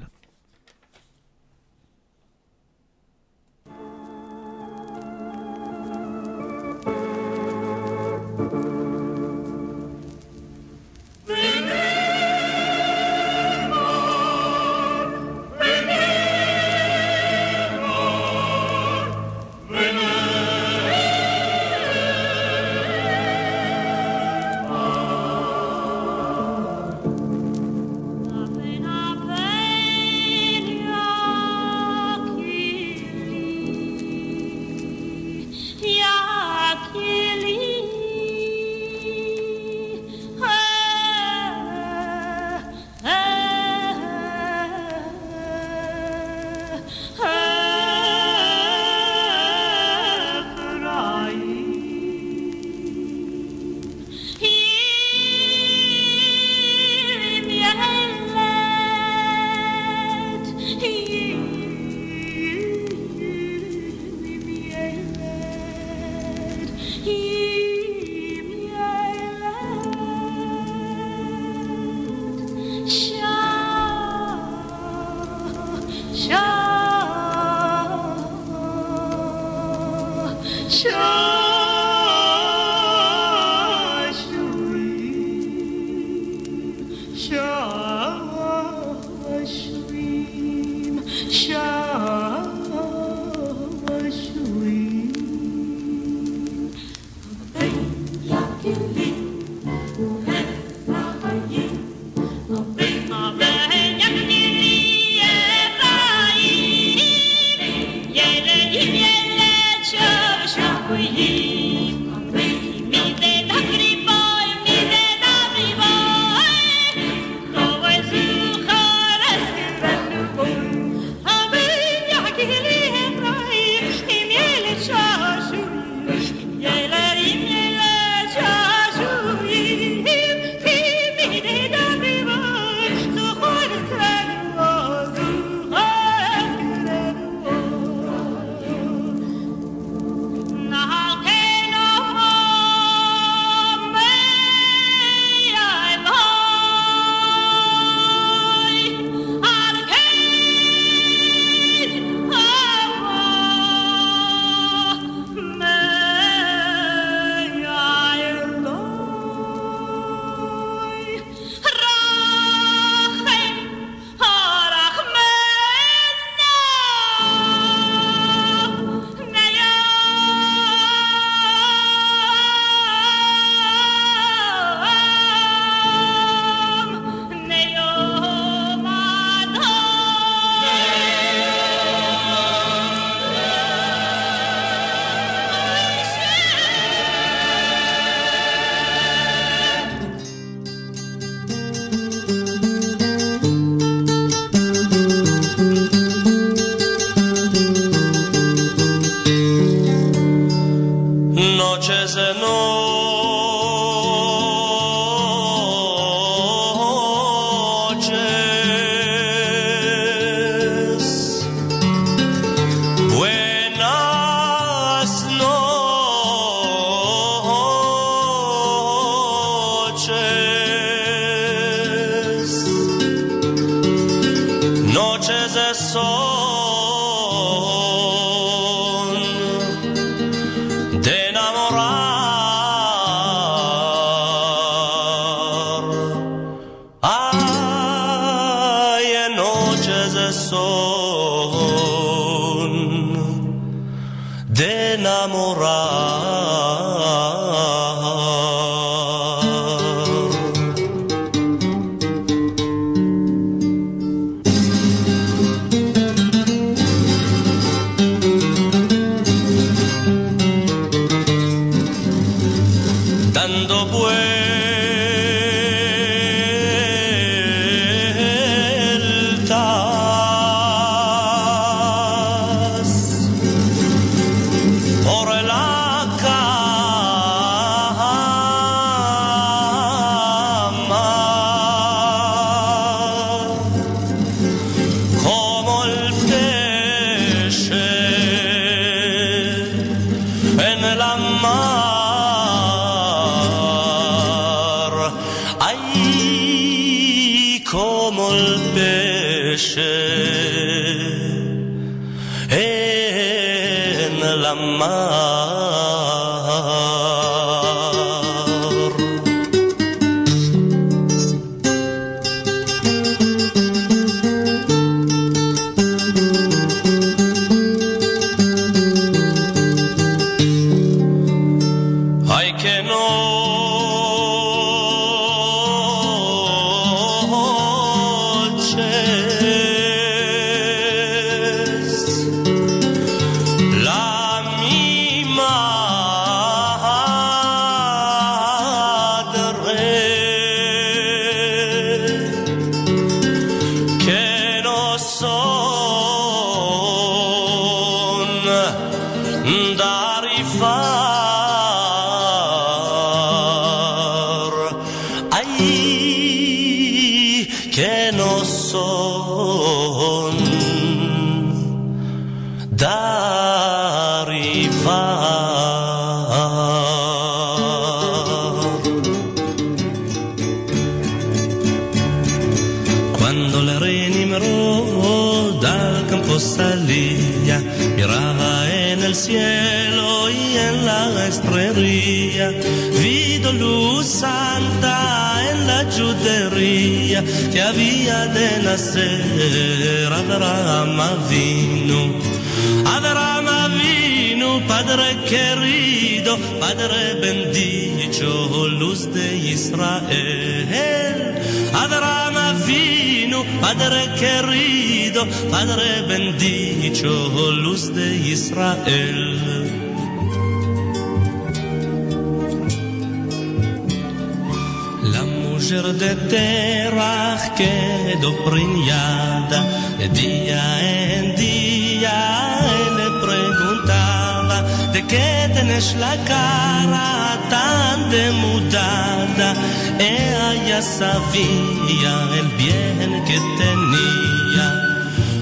que 430.81 430.87
sabía, 430.87 432.13
el 432.39 432.47
bien 432.57 433.23
que 433.25 433.37
tenía. 433.61 434.67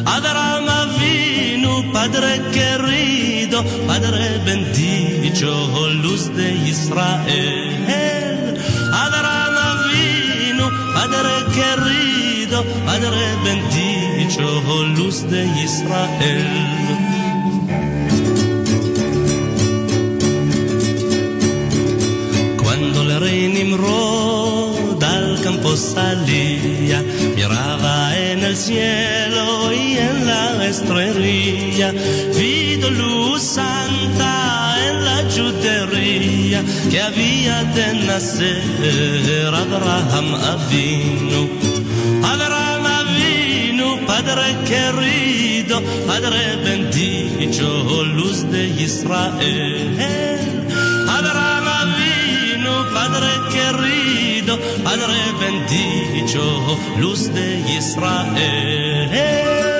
Abraham 0.06 0.90
vino, 1.00 1.92
Padre 1.94 2.42
querido, 2.52 3.64
Padre 3.88 4.42
bendito, 4.46 5.90
luz 6.04 6.34
de 6.36 6.52
Israel. 6.68 8.58
Abraham 8.94 9.78
vino, 9.94 10.66
Padre 10.94 11.36
querido, 11.58 12.64
Padre 12.86 13.24
bendito, 13.46 14.84
luz 14.98 15.30
de 15.30 15.46
Israel. 15.64 16.79
cielo 28.70 29.74
y 29.74 29.98
en 29.98 30.28
la 30.28 30.68
estrella, 30.68 31.92
vido 32.38 32.92
luz 32.92 33.42
santa 33.42 34.34
en 34.88 35.06
la 35.06 35.18
yudería 35.36 36.62
que 36.92 37.02
había 37.02 37.64
de 37.76 37.88
nacer 38.06 39.54
Abraham 39.66 40.28
Avinu. 40.54 41.42
Abraham 42.34 42.86
Avinu, 43.02 43.88
Padre 44.06 44.48
querido, 44.72 45.82
Padre 46.06 46.42
bendito, 46.64 48.04
luz 48.18 48.38
de 48.52 48.64
Israel. 48.88 49.98
Abraham 51.18 51.68
Avinu, 51.84 52.74
Padre 52.98 53.32
querido, 53.56 54.54
Padre 54.84 55.18
bendito. 55.42 55.99
Luz 57.00 57.34
de 57.34 57.60
Israel. 57.78 59.79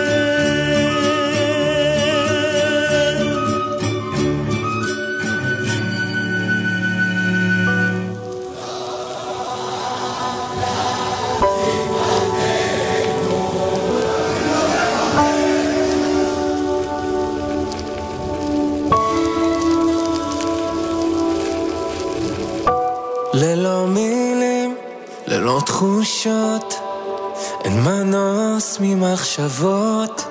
ממחשבות. 28.82 30.28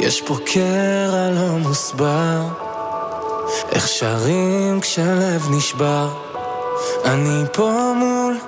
יש 0.00 0.22
פה 0.22 0.36
קרע 0.46 1.30
לא 1.30 1.58
מוסבר, 1.58 2.42
איך 3.72 3.88
שרים 3.88 4.80
כשהלב 4.80 5.46
נשבר. 5.50 6.08
אני 7.04 7.44
פה 7.52 7.92
מול 7.96 8.38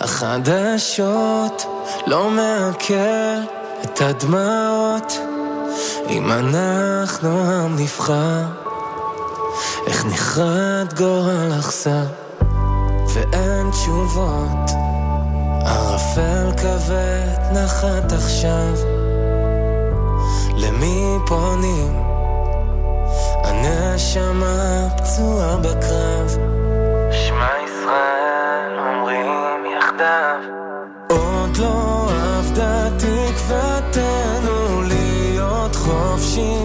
החדשות, 0.00 1.66
לא 2.06 2.30
מעכל 2.30 3.40
את 3.84 4.00
הדמעות. 4.00 5.18
אם 6.08 6.32
אנחנו 6.32 7.44
עם 7.44 7.76
נבחר, 7.76 8.42
איך 9.86 10.04
נחרד 10.04 10.92
גורל 10.96 11.52
אכזר, 11.58 12.04
ואין 13.14 13.70
תשובות. 13.70 14.70
ערפל 16.16 16.52
כבד 16.56 17.52
נחת 17.52 18.12
עכשיו, 18.12 18.74
למי 20.56 21.18
פונים? 21.26 22.02
הנשמה 23.44 24.88
פצועה 24.96 25.56
בקרב. 25.56 26.36
שמע 27.10 27.48
ישראל 27.64 28.78
אומרים 28.78 29.26
יחדיו, 29.78 30.36
עוד 31.10 31.56
לא 31.56 32.08
אבדה 32.38 32.88
תקוותנו 32.98 34.82
להיות 34.82 35.76
חופשי 35.76 36.56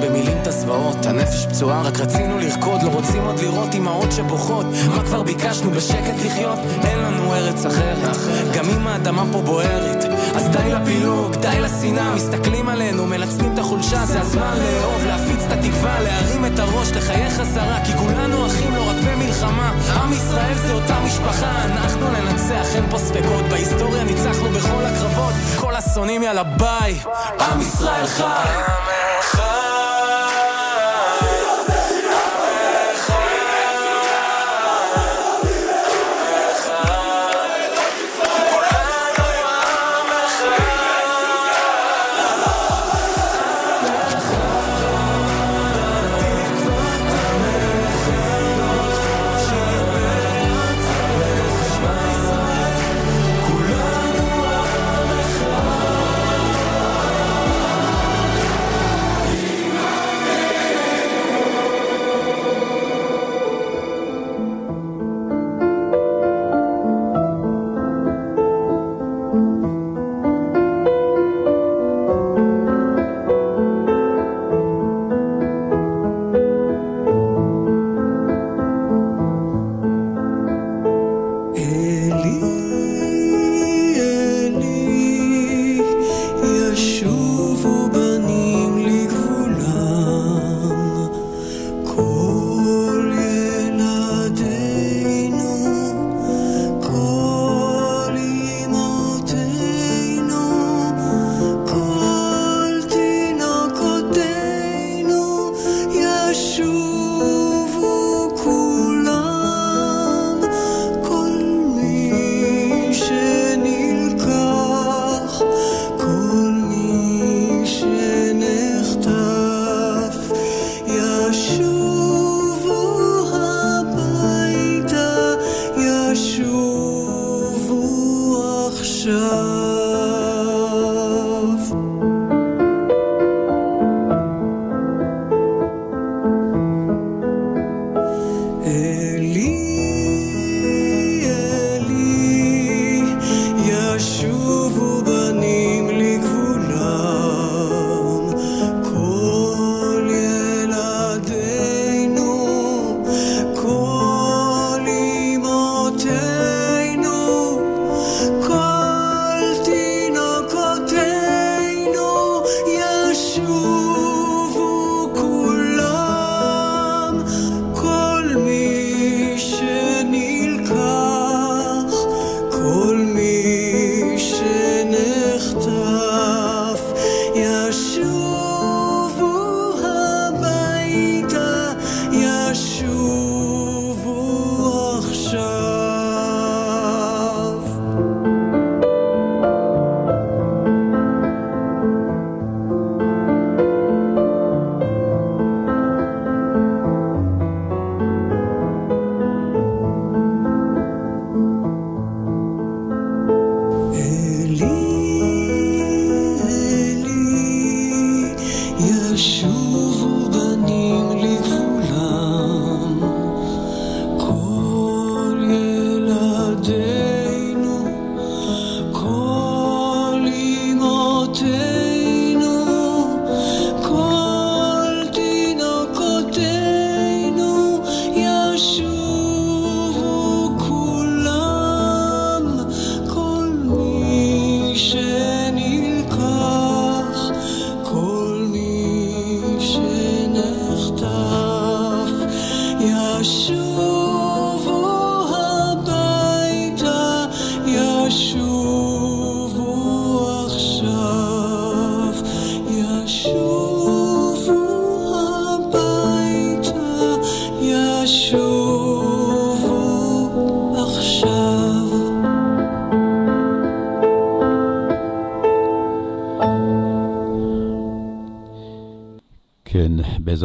במילים 0.00 0.38
את 0.42 0.46
הזוועות, 0.46 1.06
הנפש 1.06 1.46
פצועה, 1.46 1.82
רק 1.82 2.00
רצינו 2.00 2.38
לרקוד, 2.38 2.82
לא 2.82 2.88
רוצים 2.88 3.22
עוד 3.22 3.40
לראות 3.40 3.74
אמהות 3.74 4.12
שבוכות. 4.12 4.66
מה 4.96 5.04
כבר 5.04 5.22
ביקשנו 5.22 5.70
בשקט 5.70 6.14
לחיות? 6.24 6.58
אין 6.84 6.98
לנו 6.98 7.34
ארץ 7.34 7.66
אחרת, 7.66 8.16
גם 8.54 8.70
אם 8.70 8.86
האדמה 8.86 9.24
פה 9.32 9.42
בוערת. 9.42 10.04
אז 10.36 10.48
די 10.48 10.70
לפילוג, 10.72 11.34
די 11.36 11.60
לשנאה, 11.60 12.14
מסתכלים 12.14 12.68
עלינו, 12.68 13.06
מנצלים 13.06 13.54
את 13.54 13.58
החולשה, 13.58 14.06
זה 14.06 14.20
הזמן 14.20 14.56
לאהוב, 14.58 15.06
להפיץ 15.06 15.44
את 15.46 15.52
התקווה, 15.52 16.00
להרים 16.00 16.46
את 16.46 16.58
הראש, 16.58 16.92
לחייך 16.92 17.32
חזרה, 17.32 17.78
כי 17.84 17.92
כולנו 17.92 18.46
אחים 18.46 18.74
לא 18.74 18.90
רק 18.90 18.96
במלחמה. 18.96 19.72
עם 19.94 20.12
ישראל 20.12 20.54
זה 20.54 20.72
אותה 20.72 21.00
משפחה, 21.06 21.64
אנחנו 21.64 22.10
ננצח, 22.10 22.74
אין 22.74 22.84
פה 22.90 22.98
ספקות, 22.98 23.44
בהיסטוריה 23.50 24.04
ניצחנו 24.04 24.48
בכל 24.48 24.84
הקרבות, 24.86 25.34
כל 25.60 25.76
השונאים 25.76 26.22
יאללה 26.22 26.42
ביי, 26.44 26.98
עם 27.40 27.60
ישראל 27.60 28.06
חי. 28.06 29.59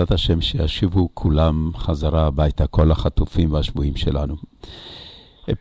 בעזרת 0.06 0.20
השם 0.20 0.42
שישיבו 0.42 1.10
כולם 1.14 1.72
חזרה 1.78 2.28
הביתה, 2.28 2.68
כל 2.68 2.92
החטופים 2.92 3.54
והשבויים 3.54 3.96
שלנו. 3.96 4.36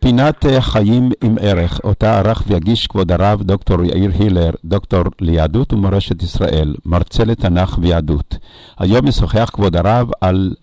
פינת 0.01 0.47
אה, 0.47 0.61
חיים 0.61 1.11
עם 1.23 1.37
ערך, 1.41 1.81
אותה 1.85 2.19
ערך 2.19 2.43
ויגיש 2.47 2.87
כבוד 2.87 3.13
הרב 3.13 3.43
דוקטור 3.43 3.85
יאיר 3.85 4.11
הילר, 4.19 4.51
דוקטור 4.65 5.03
ליהדות 5.21 5.73
ומורשת 5.73 6.23
ישראל, 6.23 6.75
מרצה 6.85 7.25
לתנ"ך 7.25 7.79
ויהדות. 7.83 8.37
היום 8.79 9.07
משוחח 9.09 9.51
כבוד 9.53 9.77
הרב 9.77 10.11
על 10.21 10.55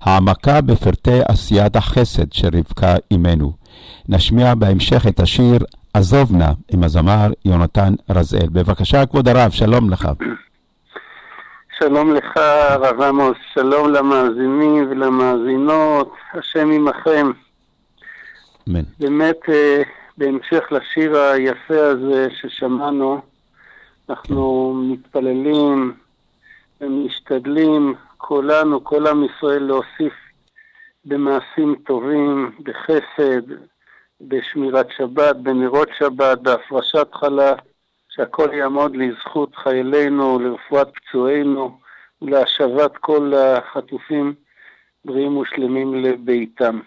העמקה 0.00 0.60
בפרטי 0.60 1.20
עשיית 1.28 1.76
החסד 1.76 2.32
של 2.32 2.48
רבקה 2.52 2.94
אימנו. 3.10 3.52
נשמיע 4.08 4.54
בהמשך 4.54 5.06
את 5.06 5.20
השיר 5.20 5.58
עזוב 5.94 6.32
נא 6.32 6.52
עם 6.72 6.82
הזמר 6.82 7.32
יונתן 7.44 7.94
רזאל. 8.10 8.48
בבקשה, 8.52 9.06
כבוד 9.06 9.28
הרב, 9.28 9.50
שלום 9.50 9.90
לך. 9.90 10.08
שלום 11.82 12.14
לך, 12.14 12.36
הרב 12.36 13.02
עמוס, 13.02 13.36
שלום 13.54 13.92
למאזינים 13.92 14.90
ולמאזינות, 14.90 16.12
השם 16.32 16.70
עמכם. 16.70 17.30
אמן. 18.68 18.80
באמת, 18.98 19.36
אה, 19.48 19.82
בהמשך 20.18 20.64
לשיר 20.70 21.18
היפה 21.18 21.86
הזה 21.86 22.28
ששמענו, 22.30 23.20
אנחנו 24.10 24.74
מתפללים 24.74 25.94
ומשתדלים, 26.80 27.94
כולנו, 28.16 28.84
כל 28.84 29.06
עם 29.06 29.24
ישראל, 29.24 29.62
להוסיף 29.62 30.14
במעשים 31.04 31.74
טובים, 31.86 32.50
בחסד, 32.62 33.42
בשמירת 34.20 34.86
שבת, 34.96 35.36
בנרות 35.36 35.88
שבת, 35.98 36.38
בהפרשת 36.38 37.08
חלה, 37.12 37.54
שהכל 38.10 38.48
יעמוד 38.52 38.96
לזכות 38.96 39.56
חיילינו, 39.56 40.38
לרפואת 40.38 40.88
פצועינו 40.94 41.78
ולהשבת 42.22 42.96
כל 42.96 43.32
החטופים 43.34 44.34
בריאים 45.04 45.36
ושלמים 45.36 45.94
לביתם. 45.94 46.80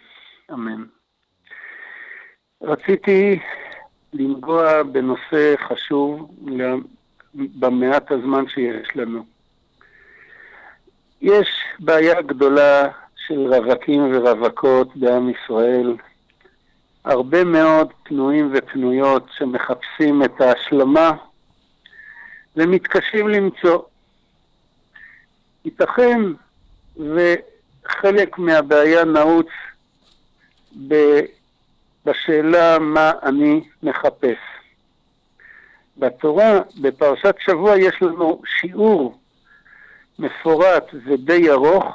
אמן. 0.52 0.84
רציתי 2.62 3.40
לנגוע 4.14 4.84
בנושא 4.84 5.54
חשוב 5.68 6.32
במעט 7.34 8.12
הזמן 8.12 8.48
שיש 8.48 8.88
לנו. 8.96 9.26
יש 11.22 11.48
בעיה 11.80 12.22
גדולה 12.22 12.90
של 13.16 13.54
רווקים 13.54 14.16
ורווקות 14.16 14.96
בעם 14.96 15.30
ישראל, 15.30 15.96
הרבה 17.06 17.44
מאוד 17.44 17.94
פנויים 18.04 18.54
ופנויות 18.54 19.28
שמחפשים 19.38 20.24
את 20.24 20.42
ההשלמה 20.42 21.12
ומתקשים 22.56 23.28
למצוא. 23.28 23.80
ייתכן 25.66 26.22
וחלק 26.98 28.38
מהבעיה 28.38 29.04
נעוץ 29.06 29.48
בשאלה 32.06 32.80
מה 32.80 33.12
אני 33.24 33.64
מחפש. 33.84 34.38
בתורה, 35.98 36.60
בפרשת 36.82 37.36
שבוע, 37.40 37.78
יש 37.78 38.02
לנו 38.02 38.42
שיעור 38.60 39.20
מפורט 40.20 40.84
ודי 41.06 41.52
ארוך 41.52 41.86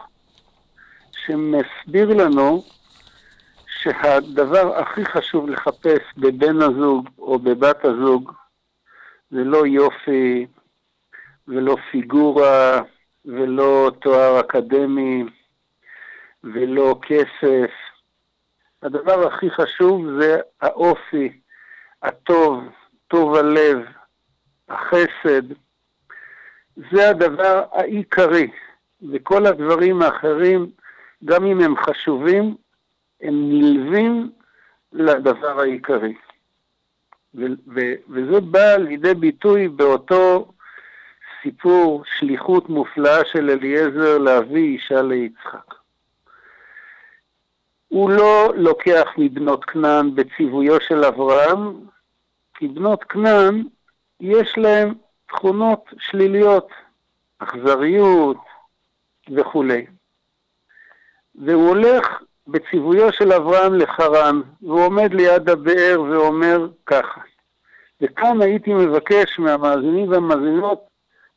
שמסביר 1.12 2.14
לנו 2.14 2.64
שהדבר 3.82 4.78
הכי 4.78 5.04
חשוב 5.04 5.48
לחפש 5.48 6.02
בבן 6.16 6.62
הזוג 6.62 7.08
או 7.18 7.38
בבת 7.38 7.84
הזוג 7.84 8.32
זה 9.30 9.44
לא 9.44 9.66
יופי 9.66 10.46
ולא 11.48 11.76
פיגורה 11.90 12.82
ולא 13.24 13.90
תואר 14.00 14.40
אקדמי 14.40 15.24
ולא 16.44 16.98
כסף. 17.02 17.70
הדבר 18.82 19.26
הכי 19.26 19.50
חשוב 19.50 20.20
זה 20.20 20.40
האופי, 20.60 21.40
הטוב, 22.02 22.64
טוב 23.08 23.34
הלב, 23.34 23.78
החסד. 24.68 25.42
זה 26.92 27.10
הדבר 27.10 27.64
העיקרי, 27.72 28.50
וכל 29.12 29.46
הדברים 29.46 30.02
האחרים, 30.02 30.70
גם 31.24 31.44
אם 31.44 31.60
הם 31.60 31.74
חשובים, 31.76 32.56
הם 33.20 33.34
נלווים 33.48 34.30
לדבר 34.92 35.60
העיקרי. 35.60 36.14
וזה 38.08 38.40
בא 38.40 38.76
לידי 38.76 39.14
ביטוי 39.14 39.68
באותו 39.68 40.52
סיפור 41.42 42.02
שליחות 42.18 42.68
מופלאה 42.68 43.24
של 43.24 43.50
אליעזר 43.50 44.18
להביא 44.18 44.64
אישה 44.64 45.02
ליצחק. 45.02 45.74
הוא 47.88 48.10
לא 48.10 48.52
לוקח 48.56 49.08
מבנות 49.18 49.64
כנען 49.64 50.14
בציוויו 50.14 50.80
של 50.80 51.04
אברהם, 51.04 51.80
כי 52.54 52.68
בנות 52.68 53.04
כנען 53.04 53.64
יש 54.20 54.54
להם 54.56 54.94
תכונות 55.26 55.84
שליליות, 55.98 56.68
אכזריות 57.38 58.36
וכולי. 59.36 59.86
והוא 61.34 61.68
הולך 61.68 62.22
בציוויו 62.48 63.12
של 63.12 63.32
אברהם 63.32 63.74
לחרן, 63.74 64.40
והוא 64.62 64.84
עומד 64.84 65.14
ליד 65.14 65.50
הבאר 65.50 66.00
ואומר 66.00 66.68
ככה. 66.86 67.20
וכאן 68.00 68.42
הייתי 68.42 68.74
מבקש 68.74 69.38
מהמאזינים 69.38 70.08
והמאזינות 70.10 70.88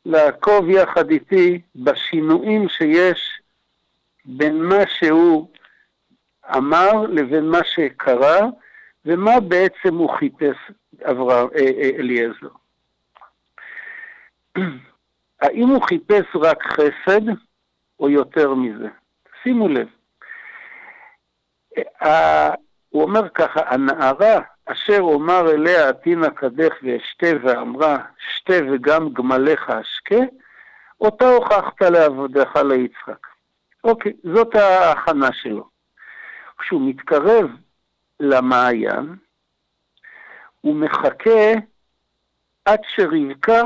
לעקוב 0.05 0.69
יחד 0.69 1.09
איתי 1.09 1.61
בשינויים 1.75 2.69
שיש 2.69 3.41
בין 4.25 4.63
מה 4.63 4.87
שהוא 4.87 5.47
אמר 6.55 6.91
לבין 7.09 7.49
מה 7.49 7.59
שקרה, 7.63 8.39
ומה 9.05 9.39
בעצם 9.39 9.95
הוא 9.95 10.09
חיפש 10.09 10.57
אברהם, 11.03 11.47
אה, 11.55 11.61
אה, 11.61 11.89
אליעזר. 11.99 12.49
האם 15.41 15.67
הוא 15.67 15.83
חיפש 15.83 16.25
רק 16.35 16.63
חסד 16.63 17.21
או 17.99 18.09
יותר 18.09 18.53
מזה? 18.53 18.87
שימו 19.43 19.67
לב. 19.67 19.87
הוא 22.89 23.03
אומר 23.03 23.29
ככה, 23.29 23.61
הנערה 23.65 24.39
אשר 24.65 24.99
אומר 25.01 25.51
אליה 25.51 25.89
עתינא 25.89 26.29
קדך 26.29 26.73
ואשתה 26.83 27.27
ואמרה 27.43 27.97
שתה 28.17 28.53
וגם 28.71 29.13
גמליך 29.13 29.69
אשקה, 29.69 30.25
אותה 31.01 31.29
הוכחת 31.29 31.81
לעבודך 31.81 32.55
ליצחק. 32.55 33.27
אוקיי, 33.83 34.13
זאת 34.23 34.55
ההכנה 34.55 35.33
שלו. 35.33 35.69
כשהוא 36.57 36.89
מתקרב 36.89 37.49
למעיין, 38.19 39.15
הוא 40.61 40.75
מחכה 40.75 41.53
עד 42.65 42.79
שרבקה 42.95 43.61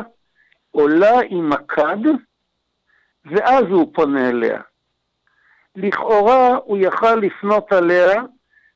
עולה 0.71 1.19
עם 1.29 1.51
הכד, 1.53 1.97
ואז 3.25 3.63
הוא 3.69 3.93
פונה 3.93 4.29
אליה. 4.29 4.61
לכאורה 5.75 6.57
הוא 6.63 6.77
יכל 6.77 7.15
לפנות 7.15 7.73
עליה 7.73 8.21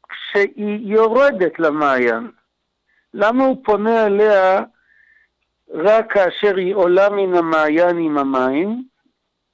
כשהיא 0.09 0.93
יורדת 0.93 1.59
למעיין. 1.59 2.31
למה 3.13 3.43
הוא 3.43 3.63
פונה 3.63 4.05
אליה 4.05 4.63
רק 5.73 6.13
כאשר 6.13 6.55
היא 6.55 6.75
עולה 6.75 7.09
מן 7.09 7.33
המעיין 7.33 7.97
עם 7.97 8.17
המים, 8.17 8.83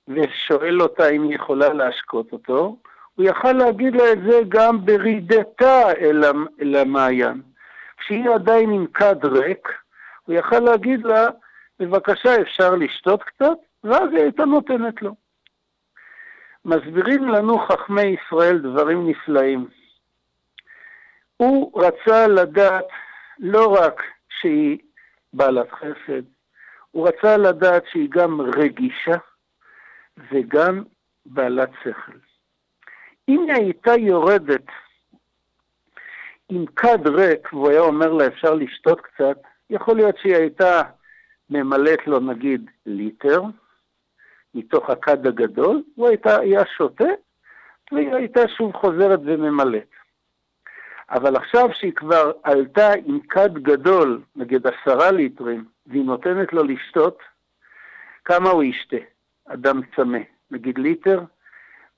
ושואל 0.08 0.82
אותה 0.82 1.10
אם 1.10 1.24
היא 1.24 1.36
יכולה 1.36 1.74
להשקות 1.74 2.32
אותו? 2.32 2.78
הוא 3.16 3.26
יכל 3.26 3.52
להגיד 3.52 3.96
לה 3.96 4.12
את 4.12 4.18
זה 4.30 4.40
גם 4.50 4.86
ברידתה 4.86 5.92
אל, 5.92 6.76
המעיין. 6.76 7.42
כשהיא 7.98 8.30
עדיין 8.30 8.72
עם 8.72 8.86
כד 8.94 9.26
ריק, 9.26 9.68
הוא 10.26 10.36
יכל 10.36 10.60
להגיד 10.60 11.06
לה, 11.06 11.28
בבקשה, 11.80 12.42
אפשר 12.42 12.76
לשתות 12.76 13.24
קצת? 13.24 13.58
ואז 13.84 14.10
היא 14.12 14.20
הייתה 14.20 14.46
נותנת 14.46 15.02
לו. 15.02 15.16
מסבירים 16.66 17.28
לנו 17.28 17.60
חכמי 17.60 18.02
ישראל 18.02 18.58
דברים 18.58 19.10
נפלאים. 19.10 19.68
הוא 21.38 21.82
רצה 21.84 22.28
לדעת 22.28 22.86
לא 23.40 23.78
רק 23.82 24.02
שהיא 24.30 24.78
בעלת 25.34 25.72
חסד, 25.72 26.22
הוא 26.92 27.08
רצה 27.08 27.38
לדעת 27.38 27.84
שהיא 27.92 28.10
גם 28.10 28.42
רגישה 28.42 29.18
וגם 30.32 30.84
בעלת 31.26 31.70
שכל. 31.84 32.18
אם 33.30 33.46
היא 33.48 33.54
הייתה 33.54 33.92
יורדת 34.00 34.66
עם 36.50 36.66
כד 36.66 37.08
ריק, 37.08 37.54
והוא 37.54 37.70
היה 37.70 37.80
אומר 37.82 38.14
לה 38.14 38.28
אפשר 38.28 38.54
לשתות 38.54 39.02
קצת, 39.02 39.38
יכול 39.70 39.96
להיות 39.96 40.16
שהיא 40.18 40.36
הייתה 40.36 40.82
ממלאת 41.50 42.08
לו 42.08 42.20
נגיד 42.20 42.70
ליטר, 42.86 43.42
מתוך 44.56 44.90
הכד 44.90 45.28
הגדול, 45.28 45.84
הוא 45.96 46.08
הייתה, 46.08 46.40
היה 46.40 46.66
שותה, 46.66 47.10
והיא 47.92 48.14
הייתה 48.14 48.48
שוב 48.48 48.74
חוזרת 48.74 49.20
וממלאת. 49.26 49.90
אבל 51.10 51.36
עכשיו 51.36 51.70
שהיא 51.74 51.94
כבר 51.94 52.32
עלתה 52.44 52.90
עם 53.06 53.20
כד 53.30 53.54
גדול, 53.54 54.22
נגיד 54.36 54.68
עשרה 54.68 55.12
ליטרים, 55.12 55.66
והיא 55.88 56.04
נותנת 56.06 56.54
לו 56.54 56.64
לשתות, 56.64 57.20
כמה 58.26 58.50
הוא 58.50 58.64
ישתה? 58.64 58.98
אדם 59.48 59.82
צמא. 59.96 60.20
נגיד 60.52 60.78
ליטר, 60.78 61.22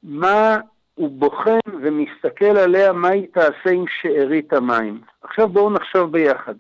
מה 0.04 0.58
הוא 0.96 1.10
בוחן 1.10 1.60
ומסתכל 1.82 2.58
עליה, 2.58 2.94
מה 2.94 3.10
היא 3.10 3.28
תעשה 3.34 3.70
עם 3.74 3.86
שארית 4.02 4.54
המים. 4.54 5.02
עכשיו 5.22 5.48
בואו 5.48 5.70
נחשוב 5.70 6.12
ביחד. 6.12 6.56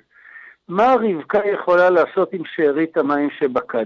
מה 0.67 0.95
רבקה 1.01 1.39
יכולה 1.47 1.89
לעשות 1.89 2.33
עם 2.33 2.41
שארית 2.45 2.97
המים 2.97 3.29
שבכד? 3.39 3.85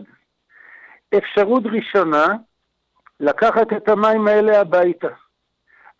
אפשרות 1.17 1.63
ראשונה, 1.65 2.25
לקחת 3.19 3.73
את 3.77 3.89
המים 3.89 4.27
האלה 4.27 4.61
הביתה. 4.61 5.07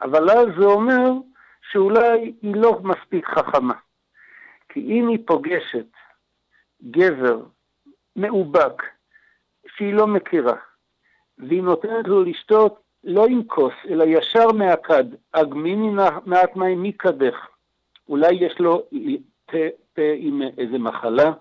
אבל 0.02 0.30
אז 0.30 0.48
זה 0.60 0.66
אומר 0.66 1.12
שאולי 1.72 2.34
היא 2.42 2.56
לא 2.56 2.80
מספיק 2.84 3.28
חכמה. 3.28 3.74
כי 4.70 4.80
אם 4.80 5.08
היא 5.08 5.20
פוגשת 5.26 5.88
גבר 6.84 7.40
מעובק 8.16 8.84
שהיא 9.76 9.94
לא 9.94 10.08
מכירה, 10.08 10.56
והיא 11.38 11.64
נותנת 11.64 12.08
לו 12.08 12.24
לשתות 12.24 12.82
לא 13.04 13.26
עם 13.26 13.44
כוס, 13.48 13.74
אלא 13.90 14.04
ישר 14.04 14.52
מהכד, 14.52 15.04
אגמיני 15.32 15.90
מעט 16.26 16.56
מים 16.56 16.84
מקדך. 16.84 17.48
אולי 18.10 18.34
יש 18.34 18.60
לו 18.60 18.84
פה, 19.46 19.58
פה 19.94 20.02
עם 20.18 20.42
איזה 20.58 20.78
מחלה 20.78 21.32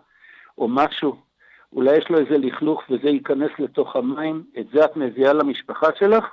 או 0.59 0.69
משהו, 0.69 1.17
אולי 1.73 1.97
יש 1.97 2.11
לו 2.11 2.19
איזה 2.19 2.39
לכלוך 2.39 2.83
וזה 2.91 3.09
ייכנס 3.09 3.51
לתוך 3.59 3.97
המים, 3.97 4.43
את 4.59 4.67
זה 4.73 4.85
את 4.85 4.97
מביאה 4.97 5.33
למשפחה 5.33 5.87
שלך? 5.99 6.25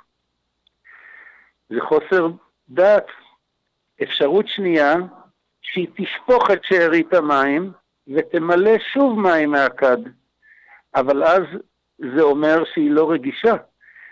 זה 1.70 1.80
חוסר 1.80 2.28
דעת. 2.68 3.06
אפשרות 4.02 4.48
שנייה, 4.48 4.94
שהיא 5.60 5.88
תשפוך 5.96 6.50
את 6.50 6.64
שארית 6.64 7.14
המים 7.14 7.72
ותמלא 8.08 8.78
שוב 8.92 9.20
מים 9.20 9.50
מהכד. 9.50 9.96
אבל 10.94 11.24
אז 11.24 11.42
זה 11.98 12.22
אומר 12.22 12.64
שהיא 12.74 12.90
לא 12.90 13.10
רגישה. 13.10 13.54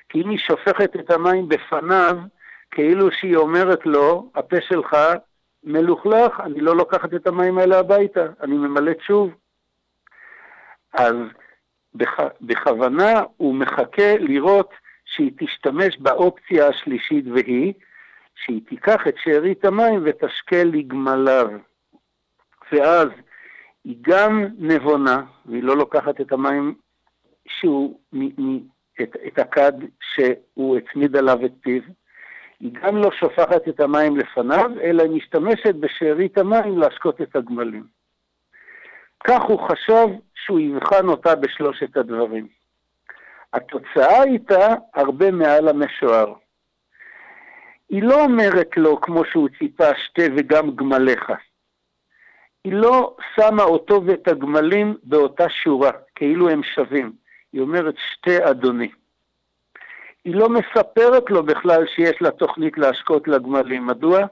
כי 0.09 0.23
אם 0.23 0.31
היא 0.31 0.39
שופכת 0.39 0.97
את 0.97 1.11
המים 1.11 1.49
בפניו, 1.49 2.17
כאילו 2.71 3.13
שהיא 3.13 3.37
אומרת 3.37 3.87
לו, 3.87 4.31
הפה 4.35 4.57
שלך 4.69 4.97
מלוכלך, 5.65 6.41
אני 6.41 6.61
לא 6.61 6.77
לוקחת 6.77 7.15
את 7.15 7.27
המים 7.27 7.59
האלה 7.59 7.79
הביתה, 7.79 8.27
אני 8.41 8.57
ממלאת 8.57 9.01
שוב. 9.01 9.31
אז 10.93 11.15
בכ... 11.95 12.21
בכוונה 12.41 13.23
הוא 13.37 13.55
מחכה 13.55 14.19
לראות 14.19 14.71
שהיא 15.05 15.33
תשתמש 15.39 15.99
באופציה 15.99 16.69
השלישית 16.69 17.25
והיא, 17.35 17.73
שהיא 18.35 18.61
תיקח 18.69 19.07
את 19.09 19.15
שארית 19.25 19.65
המים 19.65 20.03
ותשקה 20.05 20.65
לגמליו. 20.65 21.49
ואז 22.73 23.09
היא 23.85 23.97
גם 24.01 24.45
נבונה, 24.59 25.23
והיא 25.47 25.63
לא 25.63 25.77
לוקחת 25.77 26.21
את 26.21 26.33
המים 26.33 26.75
שהוא, 27.49 28.01
מ, 28.13 28.43
מ, 28.43 28.59
את, 29.03 29.17
את 29.27 29.39
הכד 29.39 29.73
שהוא 30.01 30.77
הצמיד 30.77 31.17
עליו 31.17 31.47
את 31.47 31.53
פיו, 31.61 31.83
היא 32.61 32.73
גם 32.73 32.97
לא 32.97 33.11
שופכת 33.11 33.69
את 33.69 33.81
המים 33.81 34.17
לפניו, 34.17 34.71
אלא 34.83 35.03
היא 35.03 35.11
משתמשת 35.11 35.75
בשארית 35.75 36.39
המים 36.39 36.79
להשקות 36.79 37.21
את 37.21 37.37
הגמלים. 37.37 37.96
כך 39.27 39.43
הוא 39.43 39.69
חשב 39.69 40.07
שהוא 40.35 40.61
יבחן 40.61 41.09
אותה 41.09 41.35
בשלושת 41.35 41.97
הדברים. 41.97 42.47
התוצאה 43.53 44.23
הייתה 44.23 44.75
הרבה 44.95 45.31
מעל 45.31 45.69
המשוער. 45.69 46.33
היא 47.89 48.03
לא 48.03 48.25
אומרת 48.25 48.77
לו, 48.77 49.01
כמו 49.01 49.25
שהוא 49.25 49.49
ציפה, 49.59 49.95
שתה 49.95 50.23
וגם 50.37 50.77
גמליך. 50.77 51.33
היא 52.65 52.73
לא 52.73 53.17
שמה 53.35 53.63
אותו 53.63 54.03
ואת 54.07 54.29
הגמלים 54.29 54.97
באותה 55.03 55.49
שורה, 55.49 55.91
כאילו 56.15 56.49
הם 56.49 56.63
שווים. 56.63 57.13
היא 57.53 57.61
אומרת, 57.61 57.95
שתה 58.13 58.51
אדוני. 58.51 58.91
היא 60.25 60.35
לא 60.35 60.49
מספרת 60.49 61.31
לו 61.31 61.43
בכלל 61.43 61.87
שיש 61.87 62.23
לה 62.23 62.31
תוכנית 62.31 62.79
להשקות 62.79 63.29
לגמלים. 63.29 63.87
מדוע? 63.87 64.27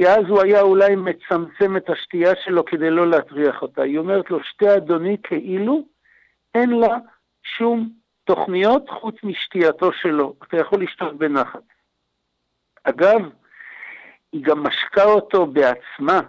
כי 0.00 0.08
אז 0.08 0.24
הוא 0.28 0.42
היה 0.42 0.60
אולי 0.60 0.96
מצמצם 0.96 1.76
את 1.76 1.90
השתייה 1.90 2.32
שלו 2.44 2.64
כדי 2.64 2.90
לא 2.90 3.06
להטריח 3.10 3.62
אותה. 3.62 3.82
היא 3.82 3.98
אומרת 3.98 4.30
לו, 4.30 4.42
שתי 4.44 4.76
אדוני 4.76 5.16
כאילו 5.22 5.82
אין 6.54 6.70
לה 6.70 6.96
שום 7.42 7.90
תוכניות 8.24 8.90
חוץ 8.90 9.14
משתייתו 9.22 9.92
שלו. 9.92 10.34
אתה 10.48 10.56
יכול 10.56 10.82
לשתות 10.82 11.18
בנחת. 11.18 11.62
אגב, 12.84 13.20
היא 14.32 14.44
גם 14.44 14.62
משקה 14.62 15.04
אותו 15.04 15.46
בעצמה. 15.46 16.20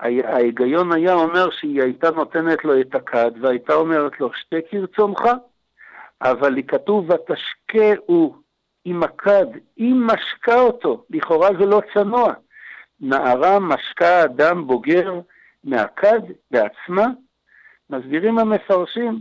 ההיגיון 0.00 0.92
היה 0.92 1.14
אומר 1.14 1.50
שהיא 1.50 1.82
הייתה 1.82 2.10
נותנת 2.10 2.64
לו 2.64 2.80
את 2.80 2.94
הכד 2.94 3.30
והייתה 3.40 3.74
אומרת 3.74 4.20
לו, 4.20 4.30
שתה 4.34 4.56
כרצונך, 4.70 5.22
אבל 6.22 6.56
היא 6.56 6.64
כתוב, 6.68 7.10
ותשקהו 7.10 8.36
עם 8.84 9.02
הכד, 9.02 9.46
היא 9.76 9.94
משקה 9.94 10.60
אותו, 10.60 11.04
לכאורה 11.10 11.48
זה 11.58 11.66
לא 11.66 11.80
צנוע. 11.94 12.32
נערה 13.00 13.58
משקה 13.58 14.24
אדם 14.24 14.66
בוגר 14.66 15.20
מהכד 15.64 16.20
בעצמה? 16.50 17.06
מסבירים 17.90 18.38
המפרשים, 18.38 19.20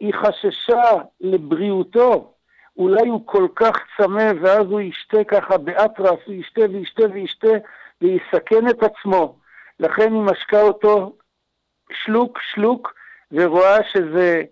היא 0.00 0.14
חששה 0.14 0.82
לבריאותו. 1.20 2.34
אולי 2.76 3.08
הוא 3.08 3.26
כל 3.26 3.48
כך 3.56 3.76
צמא 3.96 4.32
ואז 4.42 4.66
הוא 4.66 4.80
ישתה 4.80 5.24
ככה 5.24 5.58
באטרף, 5.58 6.18
הוא 6.26 6.34
ישתה 6.34 6.60
וישתה 6.70 7.02
וישתה 7.12 7.48
ויסכן 8.02 8.68
את 8.70 8.82
עצמו. 8.82 9.38
לכן 9.80 10.12
היא 10.12 10.22
משקה 10.22 10.62
אותו 10.62 11.16
שלוק 11.92 12.38
שלוק 12.54 12.94
ורואה 13.32 13.78
שזה, 13.92 14.42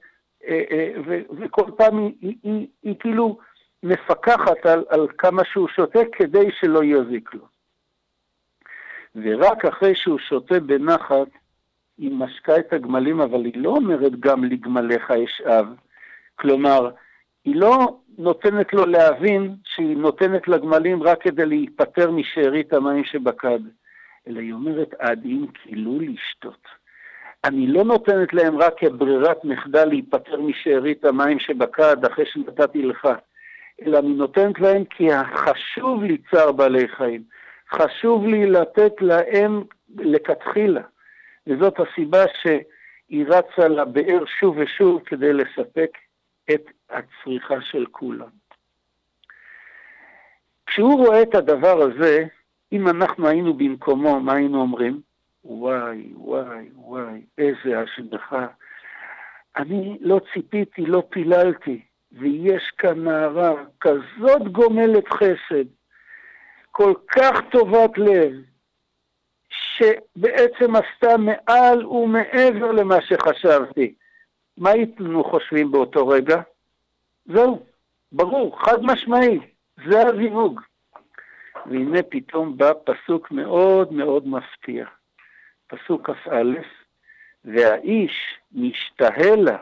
אה, 0.49 0.63
אה, 0.71 0.93
וכל 1.41 1.71
פעם 1.77 1.99
היא, 1.99 2.15
היא, 2.21 2.37
היא, 2.43 2.67
היא 2.83 2.95
כאילו 3.01 3.39
מפקחת 3.83 4.67
על, 4.67 4.85
על 4.89 5.07
כמה 5.19 5.43
שהוא 5.45 5.69
שותה 5.69 6.01
כדי 6.13 6.51
שלא 6.61 6.85
יזיק 6.85 7.35
לו. 7.35 7.52
ורק 9.17 9.65
אחרי 9.65 9.95
שהוא 9.95 10.19
שותה 10.19 10.61
בנחת, 10.61 11.29
היא 11.99 12.11
משקה 12.13 12.57
את 12.57 12.73
הגמלים, 12.73 13.21
אבל 13.21 13.45
היא 13.45 13.57
לא 13.57 13.71
אומרת 13.71 14.21
גם 14.21 14.45
לגמליך 14.45 15.11
אשאב. 15.11 15.67
כלומר, 16.37 16.91
היא 17.45 17.57
לא 17.57 17.99
נותנת 18.19 18.73
לו 18.73 18.87
להבין 18.87 19.55
שהיא 19.65 19.97
נותנת 19.97 20.49
לגמלים 20.49 21.03
רק 21.03 21.23
כדי 21.23 21.47
להיפטר 21.47 22.11
משארית 22.11 22.73
המים 22.73 23.05
שבכד, 23.05 23.59
אלא 24.29 24.41
היא 24.41 24.53
אומרת, 24.53 24.95
העדיים 25.01 25.47
כאילו 25.55 25.99
לשתות. 26.01 26.67
אני 27.45 27.67
לא 27.67 27.85
נותנת 27.85 28.33
להם 28.33 28.59
רק 28.59 28.75
כברירת 28.79 29.45
מחדל 29.45 29.85
להיפטר 29.85 30.41
משארית 30.41 31.05
המים 31.05 31.39
שבכד 31.39 32.05
אחרי 32.05 32.27
שנתתי 32.27 32.83
לך, 32.83 33.09
אלא 33.87 33.99
אני 33.99 34.15
נותנת 34.15 34.61
להם 34.61 34.85
כי 34.85 35.09
חשוב 35.35 36.03
לי 36.03 36.19
צער 36.31 36.53
בעלי 36.53 36.89
חיים. 36.89 37.23
חשוב 37.73 38.27
לי 38.27 38.47
לתת 38.47 38.93
להם 39.01 39.65
לכתחילה. 39.97 40.83
וזאת 41.47 41.75
הסיבה 41.81 42.25
שהיא 42.43 43.27
רצה 43.29 43.69
לבאר 43.69 44.25
שוב 44.41 44.57
ושוב 44.59 45.03
כדי 45.07 45.33
לספק 45.33 45.99
את 46.51 46.65
הצריכה 46.91 47.61
של 47.61 47.87
כולם. 47.91 48.43
כשהוא 50.67 51.07
רואה 51.07 51.23
את 51.23 51.35
הדבר 51.35 51.83
הזה, 51.83 52.25
אם 52.73 52.89
אנחנו 52.89 53.29
היינו 53.29 53.55
במקומו, 53.55 54.21
מה 54.21 54.35
היינו 54.35 54.61
אומרים? 54.61 55.01
וואי, 55.45 56.09
וואי, 56.15 56.69
וואי, 56.75 57.23
איזה 57.39 57.81
השגחה. 57.81 58.47
אני 59.57 59.99
לא 60.01 60.21
ציפיתי, 60.35 60.87
לא 60.87 61.03
פיללתי, 61.11 61.81
ויש 62.13 62.71
כאן 62.79 63.05
נערה 63.05 63.55
כזאת 63.81 64.43
גומלת 64.53 65.09
חסד, 65.09 65.65
כל 66.73 66.93
כך 67.09 67.41
טובת 67.51 67.99
לב, 67.99 68.33
שבעצם 69.51 70.77
עשתה 70.77 71.17
מעל 71.19 71.87
ומעבר 71.87 72.73
למה 72.73 72.97
שחשבתי. 73.01 73.95
מה 74.57 74.71
היינו 74.71 75.25
חושבים 75.25 75.73
באותו 75.73 76.09
רגע? 76.09 76.43
זהו, 77.27 77.63
ברור, 78.13 78.65
חד 78.65 78.83
משמעי, 78.83 79.39
זה 79.87 80.07
הזיווג. 80.07 80.61
והנה 81.67 82.03
פתאום 82.03 82.57
בא 82.57 82.73
פסוק 82.85 83.31
מאוד 83.31 83.93
מאוד 83.93 84.29
מפתיע. 84.29 84.87
פסוק 85.67 86.11
כ"א, 86.11 86.43
והאיש 87.45 88.39
משתהה 88.53 89.37
לה, 89.37 89.57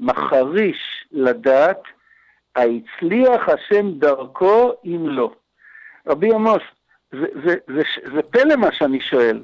מחריש 0.00 1.04
לדעת, 1.12 1.82
ההצליח 2.56 3.48
השם 3.48 3.90
דרכו 3.98 4.72
אם 4.84 5.08
לא. 5.08 5.34
רבי 6.08 6.34
עמוס, 6.34 6.62
זה, 7.12 7.26
זה, 7.44 7.54
זה, 7.66 7.82
זה 8.14 8.22
פלא 8.22 8.56
מה 8.56 8.68
שאני 8.72 9.00
שואל. 9.00 9.42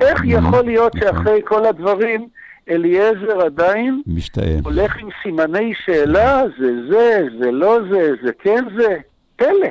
איך 0.00 0.20
יכול 0.24 0.64
להיות 0.64 0.92
שאחרי 1.00 1.40
כל 1.44 1.66
הדברים 1.66 2.28
אליעזר 2.70 3.40
עדיין 3.40 4.02
משתאה. 4.06 4.56
הולך 4.64 4.96
עם 4.96 5.08
סימני 5.22 5.74
שאלה, 5.84 6.42
זה 6.58 6.72
זה, 6.90 7.26
זה 7.40 7.50
לא 7.50 7.78
זה, 7.90 8.10
זה 8.22 8.32
כן 8.38 8.64
זה? 8.76 8.96
פלא. 9.36 9.68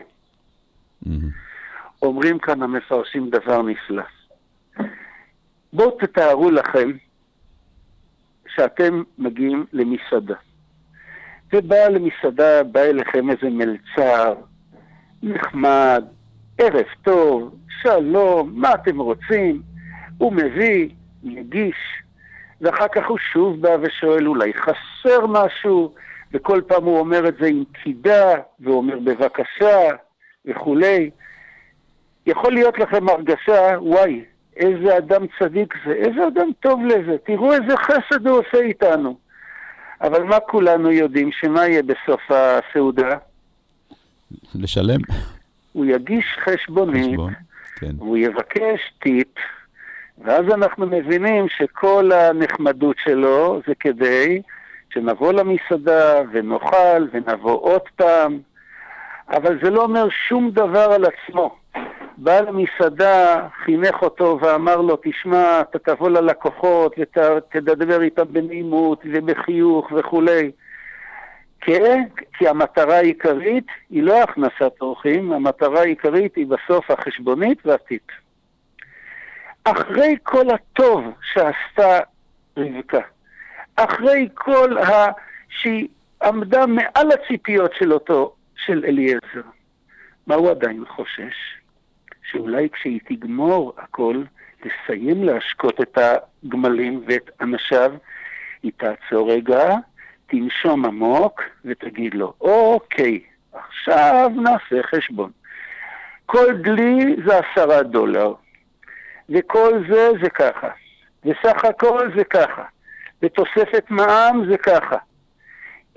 אומרים 2.02 2.40
כאן 2.40 2.64
המפרשים 2.64 3.30
דבר 3.30 3.62
נפלא. 3.62 4.04
בואו 5.74 5.92
תתארו 5.92 6.52
לכם 6.52 6.92
שאתם 8.56 9.04
מגיעים 9.18 9.66
למסעדה, 9.74 10.36
ובא 11.54 11.88
למסעדה, 11.88 12.64
בא 12.64 12.80
אליכם 12.80 13.30
איזה 13.30 13.50
מלצר, 13.50 14.36
נחמד, 15.24 16.06
ערב 16.58 16.86
טוב, 17.04 17.56
שלום, 17.82 18.52
מה 18.54 18.74
אתם 18.74 19.00
רוצים? 19.00 19.62
הוא 20.18 20.34
מביא, 20.34 20.90
מגיש, 21.24 21.76
ואחר 22.62 22.88
כך 22.88 23.08
הוא 23.08 23.18
שוב 23.34 23.62
בא 23.62 23.78
ושואל, 23.82 24.28
אולי 24.28 24.54
חסר 24.54 25.28
משהו, 25.28 25.94
וכל 26.34 26.62
פעם 26.68 26.84
הוא 26.84 27.00
אומר 27.00 27.28
את 27.28 27.36
זה 27.40 27.48
עם 27.48 27.64
קידה, 27.84 28.34
ואומר 28.60 29.00
בבקשה, 29.00 29.80
וכולי. 30.46 31.10
יכול 32.26 32.54
להיות 32.54 32.80
לכם 32.80 33.10
הרגשה, 33.10 33.78
וואי, 33.80 34.24
איזה 34.56 34.98
אדם 34.98 35.26
צדיק 35.40 35.74
זה, 35.86 35.92
איזה 35.94 36.28
אדם 36.28 36.50
טוב 36.60 36.86
לזה, 36.86 37.18
תראו 37.26 37.54
איזה 37.54 37.78
חסד 37.78 38.28
הוא 38.28 38.38
עושה 38.40 38.58
איתנו. 38.58 39.18
אבל 40.02 40.24
מה 40.24 40.40
כולנו 40.40 40.92
יודעים, 40.92 41.30
שמה 41.32 41.68
יהיה 41.68 41.84
בסוף 41.84 42.22
הסעודה? 42.30 43.18
לשלם. 44.56 45.00
הוא 45.78 45.86
יגיש 45.86 46.26
חשבונית, 46.44 47.12
חשבון, 47.12 47.34
כן. 47.80 47.92
והוא 47.98 48.18
יבקש 48.18 48.94
טיפ, 49.00 49.28
ואז 50.24 50.46
אנחנו 50.54 50.86
מבינים 50.88 51.46
שכל 51.58 52.12
הנחמדות 52.12 52.96
שלו 53.04 53.62
זה 53.68 53.74
כדי 53.80 54.42
שנבוא 54.94 55.34
למסעדה 55.34 56.22
ונאכל 56.32 57.08
ונבוא 57.12 57.62
עוד 57.62 57.82
פעם, 57.96 58.40
אבל 59.30 59.60
זה 59.64 59.70
לא 59.70 59.84
אומר 59.84 60.08
שום 60.28 60.52
דבר 60.52 60.92
על 60.92 61.06
עצמו. 61.06 61.56
בא 62.18 62.40
למסעדה, 62.40 63.48
חינך 63.66 64.02
אותו 64.02 64.40
ואמר 64.42 64.82
לו, 64.82 64.98
תשמע, 65.04 65.62
אתה 65.62 65.80
תבוא 65.80 66.10
ללקוחות 66.10 66.96
ותדבר 66.98 68.02
איתם 68.02 68.24
בנעימות 68.30 69.04
ובחיוך 69.14 69.92
וכולי. 69.96 70.52
כן, 71.62 72.04
כי 72.38 72.48
המטרה 72.48 72.98
העיקרית 72.98 73.68
היא 73.90 74.04
לא 74.04 74.24
הכנסת 74.24 74.72
אורחים, 74.82 75.32
המטרה 75.32 75.80
העיקרית 75.80 76.36
היא 76.36 76.48
בסוף 76.48 76.92
החשבונית 76.92 77.66
והטיפ. 77.66 78.02
אחרי 79.64 80.16
כל 80.24 80.50
הטוב 80.50 81.04
שעשתה 81.34 82.00
רבקה, 82.58 83.02
אחרי 83.76 84.28
כל 84.34 84.78
ה... 84.78 85.12
שהיא 85.50 85.88
עמדה 86.24 86.66
מעל 86.66 87.12
הציפיות 87.12 87.72
של 87.80 87.94
אותו, 87.94 88.36
של 88.66 88.86
אליעזר, 88.88 89.48
מה 90.28 90.36
הוא 90.36 90.52
עדיין 90.52 90.86
חושש? 90.86 91.58
שאולי 92.32 92.70
כשהיא 92.70 93.00
תגמור 93.06 93.74
הכל, 93.78 94.24
תסיים 94.60 95.24
להשקות 95.24 95.82
את 95.82 95.98
הגמלים 95.98 97.04
ואת 97.08 97.30
אנשיו, 97.42 97.92
היא 98.64 98.72
תעצור 98.78 99.32
רגע, 99.32 99.76
תנשום 100.28 100.86
עמוק 100.86 101.42
ותגיד 101.66 102.14
לו, 102.14 102.34
אוקיי, 102.42 103.22
עכשיו 103.54 104.32
נעשה 104.36 104.84
חשבון. 104.84 105.32
כל 106.26 106.54
דלי 106.54 107.16
זה 107.26 107.40
עשרה 107.40 107.84
דולר, 107.84 108.34
וכל 109.30 109.84
זה 109.90 110.10
זה 110.22 110.30
ככה, 110.30 110.70
וסך 111.26 111.66
הכל 111.66 112.12
זה 112.16 112.24
ככה, 112.24 112.64
ותוספת 113.22 113.86
מע"מ 113.90 114.46
זה 114.50 114.58
ככה. 114.58 114.98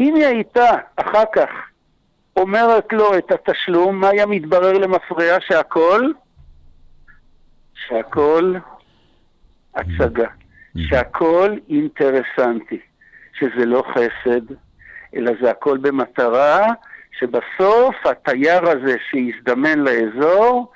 אם 0.01 0.15
היא 0.15 0.27
הייתה 0.27 0.71
אחר 0.97 1.25
כך 1.35 1.51
אומרת 2.37 2.93
לו 2.93 3.19
את 3.19 3.33
התשלום, 3.33 4.01
מה 4.01 4.09
היה 4.09 4.27
מתברר 4.27 4.73
למפרע? 4.73 5.41
שהכל, 5.41 6.13
שהכל 7.75 8.55
הצגה, 9.75 10.29
שהכל 10.77 11.57
אינטרסנטי, 11.69 12.81
שזה 13.41 13.67
לא 13.67 13.85
חסד, 13.93 14.55
אלא 15.15 15.33
זה 15.41 15.51
הכל 15.51 15.79
במטרה 15.79 16.67
שבסוף 17.19 18.07
התייר 18.07 18.69
הזה 18.69 18.97
שהזדמן 19.11 19.79
לאזור 19.79 20.73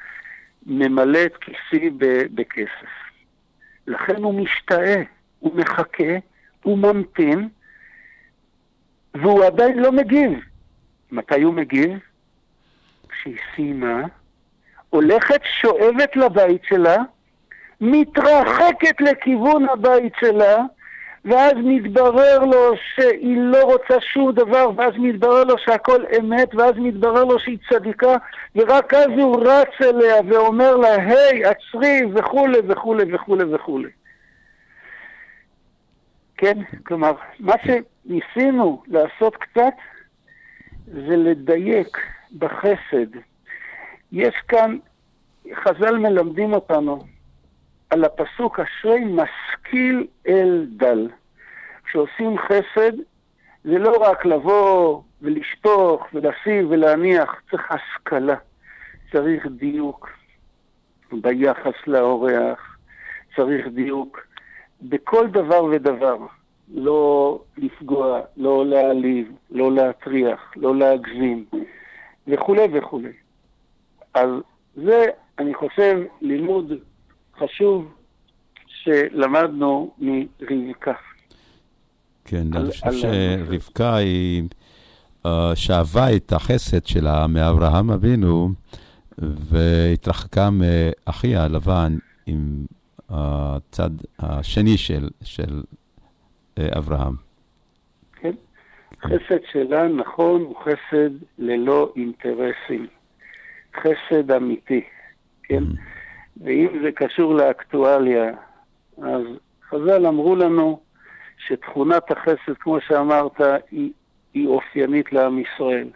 ממלא 0.67 1.19
את 1.27 1.37
כיסי 1.37 1.91
בכסף. 2.35 2.93
לכן 3.87 4.23
הוא 4.23 4.35
משתאה, 4.35 5.03
הוא 5.41 5.57
מחכה, 5.57 6.13
הוא 6.63 6.79
ממתין, 6.79 7.49
והוא 9.15 9.45
עדיין 9.45 9.79
לא 9.79 9.93
מגיב. 9.93 10.31
מתי 11.13 11.43
הוא 11.43 11.55
מגיב? 11.55 11.99
כשהיא 13.09 13.37
סיימה, 13.55 14.03
הולכת 14.91 15.41
שואבת 15.61 16.17
לבית 16.17 16.63
שלה, 16.69 16.97
מתרחקת 17.81 19.01
לכיוון 19.01 19.69
הבית 19.69 20.13
שלה, 20.21 20.57
ואז 21.25 21.53
מתברר 21.57 22.39
לו 22.39 22.73
שהיא 22.95 23.37
לא 23.39 23.63
רוצה 23.63 24.01
שום 24.01 24.33
דבר, 24.33 24.71
ואז 24.77 24.93
מתברר 24.99 25.45
לו 25.45 25.59
שהכל 25.59 26.05
אמת, 26.19 26.55
ואז 26.55 26.73
מתברר 26.77 27.25
לו 27.25 27.39
שהיא 27.39 27.59
צדיקה, 27.71 28.17
ורק 28.57 28.95
אז 28.95 29.09
הוא 29.17 29.45
רץ 29.45 29.69
אליה 29.81 30.17
ואומר 30.29 30.77
לה, 30.77 30.95
היי, 30.95 31.45
עצרי, 31.45 32.01
וכולי 32.15 32.59
וכולי 32.69 33.15
וכולי 33.15 33.45
וכולי. 33.55 33.89
כן? 36.37 36.59
כלומר, 36.87 37.13
מה 37.41 37.55
שניסינו 37.65 38.83
לעשות 38.87 39.37
קצת, 39.37 39.75
זה 40.87 41.17
לדייק 41.17 41.99
בחסד. 42.39 43.17
יש 44.13 44.35
כאן, 44.49 44.79
חז"ל 45.55 45.97
מלמדים 45.97 46.53
אותנו 46.53 47.14
על 47.95 48.05
הפסוק 48.05 48.61
אשרי 48.61 49.05
משכיל 49.05 50.07
אל 50.29 50.67
דל. 50.69 51.09
כשעושים 51.85 52.39
חסד, 52.39 52.93
זה 53.65 53.79
לא 53.79 53.97
רק 54.01 54.25
לבוא 54.25 55.03
ולשפוך 55.23 56.07
ולשים 56.15 56.67
ולהניח, 56.71 57.43
צריך 57.51 57.73
השכלה, 57.73 58.37
צריך 59.13 59.47
דיוק 59.47 60.11
ביחס 61.13 61.73
לאורח, 61.87 62.77
צריך 63.37 63.67
דיוק 63.67 64.27
בכל 64.83 65.27
דבר 65.27 65.65
ודבר. 65.65 66.17
לא 66.75 67.41
לפגוע, 67.57 68.21
לא 68.37 68.67
להעליב, 68.67 69.33
לא 69.51 69.73
להטריח, 69.73 70.53
לא 70.57 70.77
להגזים, 70.77 71.45
וכולי 72.29 72.67
וכולי. 72.73 73.13
אז 74.15 74.31
זה, 74.77 75.07
אני 75.39 75.55
חושב, 75.55 76.01
לימוד 76.21 76.73
חשוב 77.39 77.95
שלמדנו 78.67 79.95
מרבקה. 79.99 80.93
כן, 82.25 82.47
על, 82.55 82.63
אני 82.63 82.71
חושב 82.71 82.93
שרבקה 82.93 83.97
היא 83.97 84.43
uh, 85.27 85.29
שאבה 85.55 86.17
את 86.17 86.33
החסד 86.33 86.87
שלה 86.87 87.27
מאברהם 87.27 87.91
אבינו, 87.91 88.49
והתרחקה 89.19 90.49
מאחיה 90.51 91.45
הלבן 91.45 91.97
עם 92.27 92.67
הצד 93.09 93.91
השני 94.19 94.79
של, 94.79 95.09
של 95.23 95.63
אה, 96.59 96.69
אברהם. 96.79 97.15
כן. 98.13 98.33
חסד 99.03 99.39
שלה, 99.53 99.89
נכון, 99.89 100.41
הוא 100.41 100.57
חסד 100.57 101.11
ללא 101.39 101.93
אינטרסים. 101.97 102.87
חסד 103.77 104.31
אמיתי, 104.31 104.81
כן? 105.43 105.63
Mm. 105.63 105.94
ואם 106.37 106.69
זה 106.83 106.93
קשור 106.93 107.35
לאקטואליה, 107.35 108.33
אז 109.03 109.23
חז"ל 109.69 110.07
אמרו 110.07 110.37
לנו 110.37 110.81
שתכונת 111.39 112.11
החסד, 112.11 112.55
כמו 112.61 112.81
שאמרת, 112.81 113.41
היא, 113.71 113.91
היא 114.35 114.47
אופיינית 114.47 115.13
לעם 115.13 115.39
ישראל. 115.39 115.89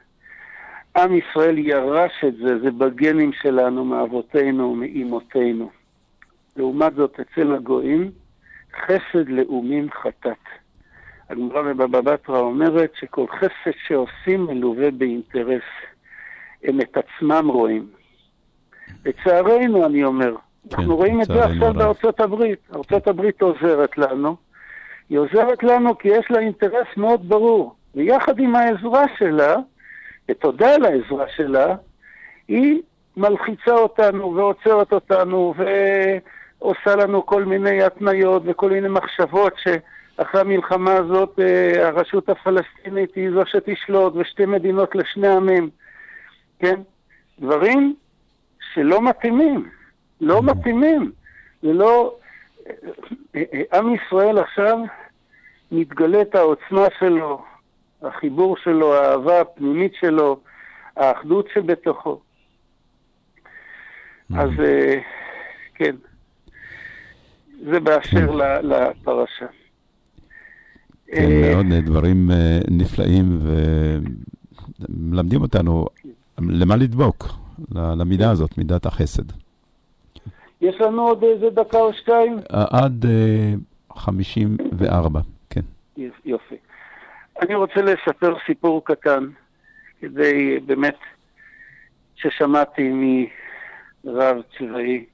עם 0.97 1.17
ישראל 1.17 1.59
ירש 1.59 2.25
את 2.29 2.37
זה, 2.37 2.59
זה 2.59 2.71
בגנים 2.71 3.33
שלנו, 3.33 3.85
מאבותינו, 3.85 4.75
מאימותינו. 4.75 5.71
לעומת 6.57 6.95
זאת, 6.95 7.21
אצל 7.21 7.55
הגויים, 7.55 8.11
חסד 8.77 9.29
לאומים 9.29 9.91
חטאת. 9.91 10.45
הגמרא 11.31 11.63
בבבא 11.63 12.01
בתרא 12.01 12.39
אומרת 12.39 12.93
שכל 12.95 13.27
חסד 13.29 13.79
שעושים 13.87 14.45
מלווה 14.45 14.91
באינטרס. 14.91 15.63
הם 16.65 16.81
את 16.81 16.97
עצמם 16.97 17.49
רואים. 17.49 17.87
לצערנו, 19.07 19.87
אני 19.87 20.05
אומר, 20.05 20.35
כן, 20.71 20.77
אנחנו 20.77 20.97
רואים 20.97 21.21
את 21.21 21.27
זה 21.27 21.45
עכשיו 21.45 21.75
בארצות 21.75 22.21
הברית. 22.21 22.59
ארצות 22.75 23.07
הברית 23.07 23.43
עוזרת 23.43 23.99
לנו. 23.99 24.37
היא 25.11 25.19
עוזרת 25.19 25.63
לנו 25.63 25.99
כי 25.99 26.09
יש 26.09 26.27
לה 26.31 26.39
אינטרס 26.39 26.87
מאוד 26.97 27.29
ברור. 27.29 27.75
ויחד 27.95 28.39
עם 28.39 28.57
העזרה 28.57 29.05
שלה, 29.19 29.57
ותודה 30.29 30.75
על 30.75 30.85
העזרה 30.85 31.25
שלה, 31.37 31.75
היא 32.49 32.83
מלחיצה 33.17 33.73
אותנו 33.73 34.35
ועוצרת 34.35 34.93
אותנו 34.93 35.55
ועושה 36.61 36.97
לנו 36.97 37.27
כל 37.27 37.45
מיני 37.45 37.83
התניות 37.83 38.43
וכל 38.47 38.71
מיני 38.71 38.89
מחשבות 38.89 39.53
שאחרי 39.57 40.41
המלחמה 40.41 40.93
הזאת 40.93 41.39
אה, 41.39 41.89
הרשות 41.89 42.29
הפלסטינית 42.29 43.15
היא 43.15 43.31
זו 43.31 43.43
שתשלוט 43.47 44.13
ושתי 44.17 44.47
מדינות 44.47 44.95
לשני 44.95 45.29
עמים. 45.29 45.71
כן? 46.59 46.81
דברים 47.41 47.95
שלא 48.75 49.03
מתאימים, 49.03 49.69
לא 50.21 50.43
מתאימים. 50.43 51.13
זה 51.63 51.73
לא... 51.73 52.17
עם 53.75 53.95
ישראל 53.95 54.39
עכשיו 54.39 54.79
מתגלית 55.73 56.35
העוצמה 56.35 56.87
שלו, 56.99 57.45
החיבור 58.03 58.57
שלו, 58.57 58.95
האהבה 58.95 59.41
הפנימית 59.41 59.93
שלו, 60.01 60.41
האחדות 60.97 61.49
שבתוכו. 61.55 62.21
אז 64.35 64.51
אה, 64.65 64.95
כן, 65.75 65.97
זה 67.71 67.81
באשר 67.81 68.31
ל- 68.31 68.61
לפרשה. 68.63 69.47
כן, 71.07 71.31
אה, 71.31 71.55
מאוד 71.55 71.67
אה, 71.73 71.81
דברים 71.81 72.31
אה, 72.31 72.59
נפלאים 72.71 73.39
ומלמדים 74.89 75.41
אותנו 75.43 75.87
למה 76.39 76.77
לדבוק, 76.77 77.25
למידה 77.75 78.31
הזאת, 78.31 78.59
מידת 78.59 78.87
החסד. 78.87 79.23
יש 80.61 80.81
לנו 80.81 81.03
עוד 81.03 81.25
איזה 81.25 81.51
דקה 81.51 81.79
או 81.79 81.93
שתיים? 81.93 82.39
אה, 82.55 82.65
עד 82.71 83.05
אה, 83.05 83.55
54, 83.97 85.21
כן. 85.51 85.61
יופי. 86.25 86.55
אני 87.43 87.55
רוצה 87.55 87.81
לספר 87.83 88.35
סיפור 88.47 88.85
קטן, 88.85 89.29
כדי 90.01 90.61
באמת, 90.67 90.97
ששמעתי 92.17 92.93
מרב 94.05 94.37
צבאי, 94.59 95.05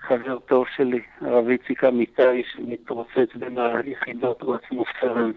חבר 0.00 0.38
טוב 0.38 0.64
שלי, 0.76 1.00
הרב 1.20 1.48
איציק 1.48 1.84
אמיתי, 1.84 2.42
שמתרוצץ 2.52 3.34
בין 3.34 3.58
היחידות, 3.58 4.42
הוא 4.42 4.54
עצמו 4.54 4.84
סרן. 5.00 5.30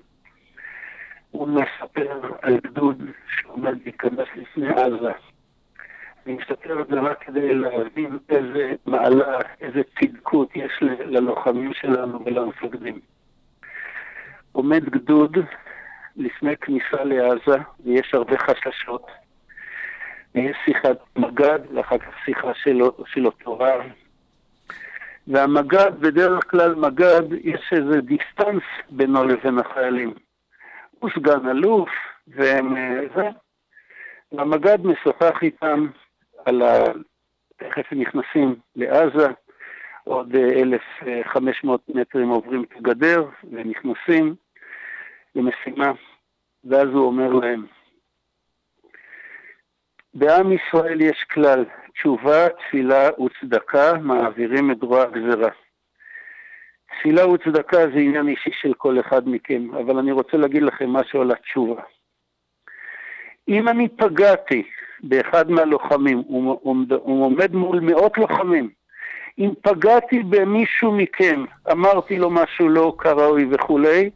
הוא 1.31 1.47
מספר 1.47 2.21
על 2.41 2.59
גדוד 2.63 3.03
שעומד 3.27 3.77
להיכנס 3.83 4.27
לפני 4.35 4.69
עזה. 4.69 5.11
אני 6.25 6.33
מספר 6.33 6.81
את 6.81 6.87
זה 6.87 6.99
רק 6.99 7.23
כדי 7.23 7.53
להבין 7.53 8.17
איזה 8.29 8.71
מעלה, 8.85 9.39
איזה 9.61 9.81
צדקות 9.99 10.55
יש 10.55 10.71
ללוחמים 10.81 11.73
שלנו 11.73 12.25
ולמפקדים. 12.25 12.99
עומד 14.51 14.85
גדוד 14.85 15.37
לפני 16.15 16.57
כניסה 16.57 17.03
לעזה, 17.03 17.63
ויש 17.85 18.13
הרבה 18.13 18.37
חששות. 18.37 19.07
ויש 20.35 20.57
שיחת 20.65 20.97
מג"ד, 21.15 21.59
ואחר 21.73 21.97
כך 21.97 22.25
שיחה 22.25 22.53
שלו, 22.53 22.91
של 23.05 23.25
אותו 23.25 23.59
רב. 23.59 23.81
והמג"ד, 25.27 25.91
בדרך 25.99 26.51
כלל 26.51 26.75
מג"ד, 26.75 27.33
יש 27.43 27.73
איזה 27.73 28.01
דיסטנס 28.01 28.63
בינו 28.89 29.23
לבין 29.23 29.59
החיילים. 29.59 30.13
הוא 30.99 31.09
סגן 31.15 31.49
אלוף, 31.49 31.89
והם... 32.27 32.77
אה, 32.77 32.99
זה. 33.15 33.29
והמג"ד 34.31 34.77
משוחח 34.85 35.37
איתם 35.41 35.87
על 36.45 36.61
ה... 36.61 36.83
תכף 37.57 37.91
נכנסים 37.91 38.55
לעזה, 38.75 39.27
עוד 40.03 40.35
אה, 40.35 40.61
1,500 40.61 41.81
מטרים 41.89 42.29
עוברים 42.29 42.63
את 42.63 42.77
הגדר 42.77 43.25
ונכנסים 43.51 44.35
למשימה, 45.35 45.91
ואז 46.63 46.87
הוא 46.87 47.05
אומר 47.05 47.33
להם, 47.33 47.65
בעם 50.13 50.51
ישראל 50.51 51.01
יש 51.01 51.23
כלל, 51.23 51.65
תשובה, 51.93 52.49
תפילה 52.49 53.09
וצדקה 53.21 53.93
מעבירים 54.01 54.71
את 54.71 54.83
רוע 54.83 55.01
הגזרה. 55.01 55.49
תפילה 56.85 57.27
וצדקה 57.27 57.77
זה 57.77 57.99
עניין 57.99 58.27
אישי 58.27 58.51
של 58.61 58.73
כל 58.73 58.99
אחד 58.99 59.29
מכם, 59.29 59.75
אבל 59.75 59.97
אני 59.97 60.11
רוצה 60.11 60.37
להגיד 60.37 60.63
לכם 60.63 60.89
משהו 60.89 61.21
על 61.21 61.31
התשובה. 61.31 61.81
אם 63.47 63.67
אני 63.67 63.89
פגעתי 63.89 64.63
באחד 65.03 65.51
מהלוחמים, 65.51 66.23
הוא 66.27 66.59
עומד, 66.63 66.91
הוא 66.91 67.25
עומד 67.25 67.55
מול 67.55 67.79
מאות 67.79 68.17
לוחמים, 68.17 68.69
אם 69.39 69.49
פגעתי 69.61 70.23
במישהו 70.23 70.91
מכם, 70.91 71.45
אמרתי 71.71 72.17
לו 72.17 72.29
משהו 72.29 72.69
לא 72.69 72.95
כראוי 72.97 73.47
וכולי, 73.51 74.09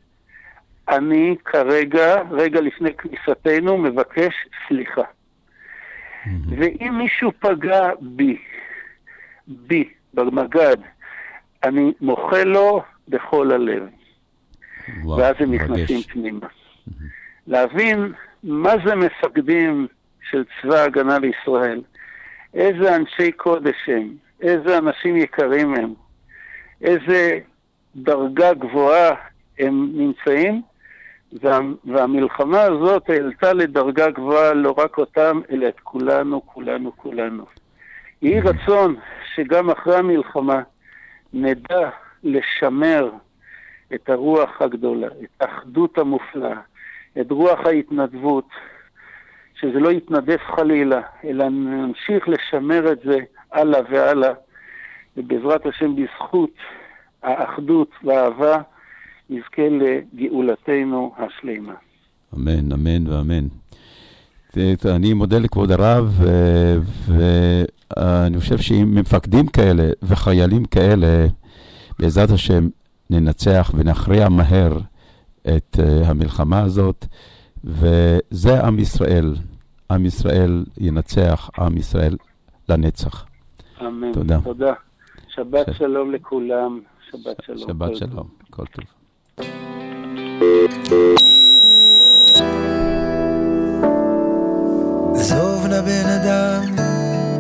אני 0.89 1.35
כרגע, 1.45 2.21
רגע 2.31 2.61
לפני 2.61 2.93
כניסתנו, 2.93 3.77
מבקש 3.77 4.33
סליחה. 4.67 5.01
ואם 6.49 6.97
מישהו 6.97 7.31
פגע 7.39 7.89
בי, 8.01 8.37
בי, 9.47 9.89
במג"ד, 10.13 10.77
אני 11.63 11.93
מוחל 12.01 12.43
לו 12.43 12.83
בכל 13.07 13.51
הלב. 13.51 13.83
וואו, 15.03 15.17
ואז 15.17 15.35
הם 15.39 15.53
נכנסים. 15.53 16.01
פנימה. 16.01 16.47
להבין 17.47 18.13
מה 18.43 18.73
זה 18.85 18.95
מפקדים 18.95 19.87
של 20.31 20.43
צבא 20.61 20.75
ההגנה 20.75 21.19
לישראל, 21.19 21.81
איזה 22.53 22.95
אנשי 22.95 23.31
קודש 23.31 23.89
הם, 23.89 24.09
איזה 24.41 24.77
אנשים 24.77 25.17
יקרים 25.17 25.73
הם, 25.75 25.93
איזה 26.81 27.39
דרגה 27.95 28.53
גבוהה 28.53 29.15
הם 29.59 29.89
נמצאים, 29.93 30.61
וה, 31.41 31.59
והמלחמה 31.85 32.61
הזאת 32.61 33.09
העלתה 33.09 33.53
לדרגה 33.53 34.09
גבוהה 34.09 34.53
לא 34.53 34.73
רק 34.77 34.97
אותם, 34.97 35.41
אלא 35.51 35.67
את 35.67 35.79
כולנו, 35.79 36.41
כולנו, 36.45 36.91
כולנו. 36.95 37.45
יהי 38.21 38.41
רצון 38.41 38.95
שגם 39.35 39.69
אחרי 39.69 39.95
המלחמה 39.95 40.61
נדע 41.33 41.89
לשמר 42.23 43.11
את 43.93 44.09
הרוח 44.09 44.61
הגדולה, 44.61 45.07
את 45.07 45.41
האחדות 45.41 45.97
המופלאה, 45.97 46.59
את 47.21 47.31
רוח 47.31 47.59
ההתנדבות, 47.65 48.47
שזה 49.59 49.79
לא 49.79 49.91
יתנדף 49.91 50.41
חלילה, 50.55 51.01
אלא 51.23 51.49
נמשיך 51.49 52.29
לשמר 52.29 52.91
את 52.91 52.99
זה 53.05 53.17
הלאה 53.51 53.81
והלאה, 53.91 54.33
ובעזרת 55.17 55.65
השם 55.65 55.95
בזכות 55.95 56.51
האחדות 57.23 57.89
והאהבה 58.03 58.61
נזכה 59.29 59.67
לגאולתנו 59.69 61.13
השלימה. 61.17 61.73
אמן, 62.35 62.71
אמן 62.71 63.07
ואמן. 63.07 63.47
אני 64.85 65.13
מודה 65.13 65.39
לכבוד 65.39 65.71
הרב, 65.71 66.21
ואני 67.07 68.39
חושב 68.39 68.57
שעם 68.57 68.95
מפקדים 68.95 69.47
כאלה 69.47 69.83
וחיילים 70.03 70.65
כאלה, 70.65 71.25
בעזרת 71.99 72.29
השם 72.29 72.67
ננצח 73.09 73.71
ונכריע 73.75 74.29
מהר 74.29 74.77
את 75.41 75.79
אה, 75.79 76.09
המלחמה 76.09 76.61
הזאת, 76.61 77.05
וזה 77.67 78.63
עם 78.63 78.79
ישראל. 78.79 79.35
עם 79.91 80.05
ישראל 80.05 80.65
ינצח, 80.77 81.49
עם 81.59 81.77
ישראל 81.77 82.17
לנצח. 82.69 83.25
אמן. 83.81 84.13
תודה. 84.13 84.39
תודה. 84.43 84.73
שבת 85.27 85.67
שלום 85.77 86.11
לכולם. 86.11 86.79
שבת 87.11 87.37
שלום. 87.45 87.59
שבת 87.59 87.89
כל 87.89 87.95
שלום, 87.95 88.27
כל 88.49 88.65
טוב. 88.65 88.85
עזוב 95.15 95.67
נא 95.67 95.81
בן 95.81 96.09
אדם, 96.21 96.63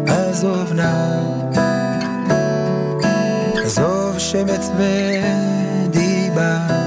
עזוב 0.07 0.73
נא. 0.73 1.17
עזוב 3.63 4.19
שמץ 4.19 4.69
ודיבה. 4.77 6.86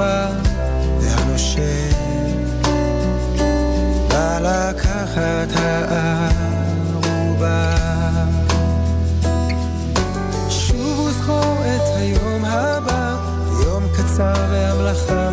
הערובה, 0.00 0.28
והנושם 1.00 1.90
בא 4.08 4.38
לקחת 4.38 5.48
הערובה. 5.56 6.94
שוב 10.48 10.98
וזכור 10.98 11.56
את 11.66 11.96
היום 11.96 12.44
הבא, 12.44 13.16
יום 13.64 13.82
קצר 13.96 14.46
והמלאכה 14.50 15.27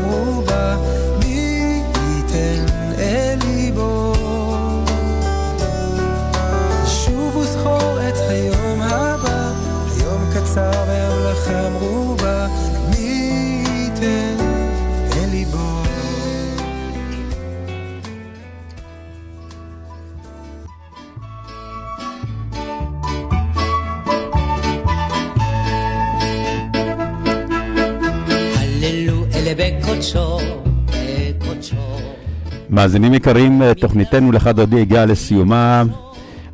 מאזינים 32.70 33.14
יקרים, 33.14 33.74
תוכניתנו 33.74 34.32
לך 34.32 34.48
דודי 34.48 34.82
הגיעה 34.82 35.06
לסיומה. 35.06 35.84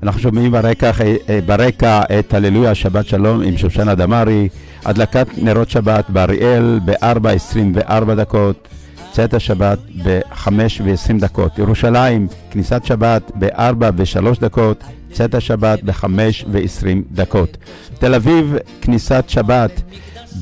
אנחנו 0.03 0.21
שומעים 0.21 0.51
ברקע, 0.51 0.91
אה, 1.29 1.39
ברקע 1.45 2.01
את 2.19 2.33
הללויה 2.33 2.75
שבת 2.75 3.07
שלום 3.07 3.41
עם 3.41 3.57
שושנה 3.57 3.95
דמארי, 3.95 4.49
הדלקת 4.85 5.27
נרות 5.37 5.69
שבת 5.69 6.09
באריאל 6.09 6.79
ב-4.24 6.85 8.15
דקות, 8.15 8.67
צאת 9.11 9.33
השבת 9.33 9.79
ב-5 10.03 10.47
ו-20 10.83 11.19
דקות. 11.19 11.59
ירושלים, 11.59 12.27
כניסת 12.51 12.85
שבת 12.85 13.31
ב-4 13.39 13.83
ו-3 13.97 14.39
דקות, 14.41 14.83
צאת 15.11 15.35
השבת 15.35 15.83
ב-5 15.83 16.05
ו-20 16.51 16.85
דקות. 17.11 17.57
תל 17.99 18.15
אביב, 18.15 18.55
כניסת 18.81 19.23
שבת 19.27 19.81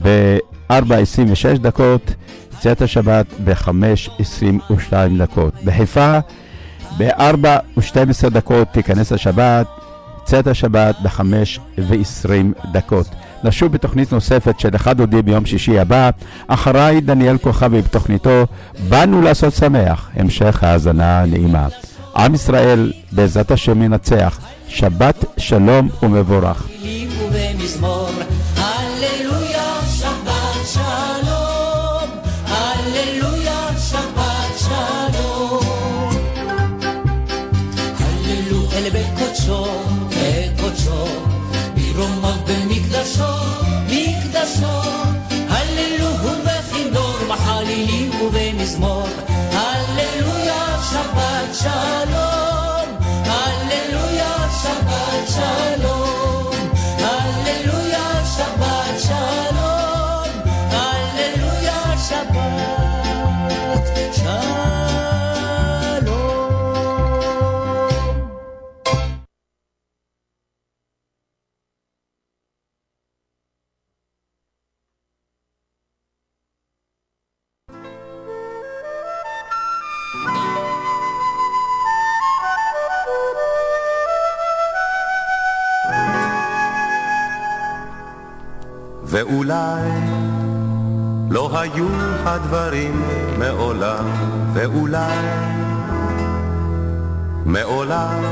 ב-4.26 0.03 1.57
דקות, 1.61 2.13
צאת 2.59 2.81
השבת 2.81 3.25
ב-5.22 3.43 4.93
דקות. 5.17 5.53
בחיפה, 5.65 6.19
ב-4 6.97 7.47
ו-12 7.77 8.29
דקות 8.29 8.67
תיכנס 8.71 9.11
השבת, 9.11 9.67
צאת 10.25 10.47
השבת 10.47 10.95
ב-5 11.03 11.21
ו-20 11.77 12.69
דקות. 12.71 13.07
נשוב 13.43 13.71
בתוכנית 13.71 14.11
נוספת 14.13 14.59
של 14.59 14.75
אחד 14.75 14.97
דודי 14.97 15.21
ביום 15.21 15.45
שישי 15.45 15.79
הבא. 15.79 16.09
אחריי 16.47 17.01
דניאל 17.01 17.37
כוכבי 17.37 17.81
בתוכניתו 17.81 18.45
"באנו 18.89 19.21
לעשות 19.21 19.53
שמח". 19.53 20.09
המשך 20.15 20.63
האזנה 20.63 21.25
נעימה. 21.25 21.67
עם 22.15 22.35
ישראל, 22.35 22.91
בעזרת 23.11 23.51
השם 23.51 23.81
ינצח. 23.81 24.39
שבת 24.67 25.25
שלום 25.37 25.89
ומבורך. 26.03 26.67
ואולי 89.09 89.89
לא 91.29 91.59
היו 91.59 91.87
הדברים 92.25 93.01
מעולם, 93.37 94.05
ואולי 94.53 95.27
מעולם 97.45 98.23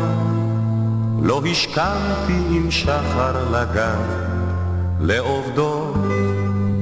לא 1.21 1.41
השכמתי 1.51 2.41
עם 2.49 2.71
שחר 2.71 3.49
לגן, 3.51 4.01
לעובדו 4.99 5.93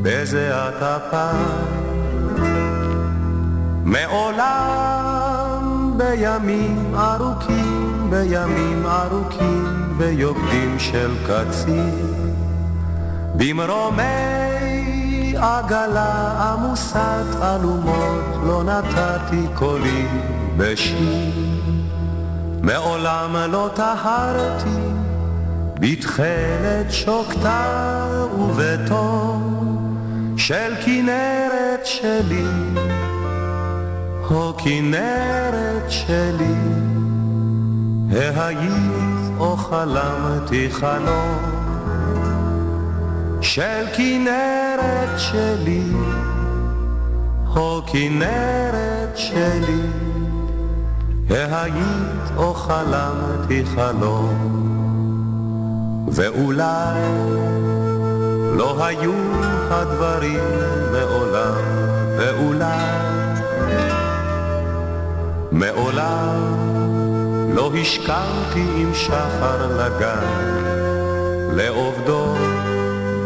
בזיעת 0.02 0.82
אפיים. 0.82 1.86
מעולם 3.84 5.46
בימים 5.98 6.96
ארוכים, 6.96 8.08
בימים 8.10 8.86
ארוכים, 8.86 9.94
ביוקדים 9.98 10.80
של 10.80 11.12
קציר. 11.24 12.26
במרומי 13.38 15.36
עגלה 15.38 16.54
עמוסת 16.54 17.42
אלומות 17.42 18.26
לא 18.44 18.64
נתתי 18.64 19.48
קולי 19.54 20.06
בשיר. 20.58 21.32
מעולם 22.62 23.36
לא 23.52 23.70
טהרתי 23.74 24.80
בתכלת 25.80 26.92
שוקתה 26.92 28.08
ובתום 28.40 29.56
של 30.38 30.74
כנרת 30.86 31.86
שלי, 31.86 32.46
או 34.32 34.54
כנרת 34.58 35.92
שלי, 35.92 36.56
ההיית 38.12 39.40
או 39.40 39.58
חלמתי 39.58 40.68
חלום 40.72 41.65
של 43.42 43.86
כנרת 43.94 45.20
שלי, 45.20 45.84
או 47.56 47.82
כנרת 47.88 49.18
שלי, 49.18 49.82
ההיית 51.30 52.32
או 52.38 52.54
חלמתי 52.54 53.64
חלום, 53.76 54.66
ואולי 56.08 57.02
לא 58.54 58.86
היו 58.86 59.14
הדברים 59.70 60.44
מעולם, 60.92 61.56
ואולי 62.18 63.26
מעולם 65.52 66.56
לא 67.56 67.72
השכמתי 67.82 68.66
עם 68.76 68.94
שחר 68.94 69.78
לגן, 69.78 70.26
לעובדו 71.56 72.36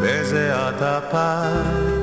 בזיעת 0.02 0.82
אפיים. 0.82 1.99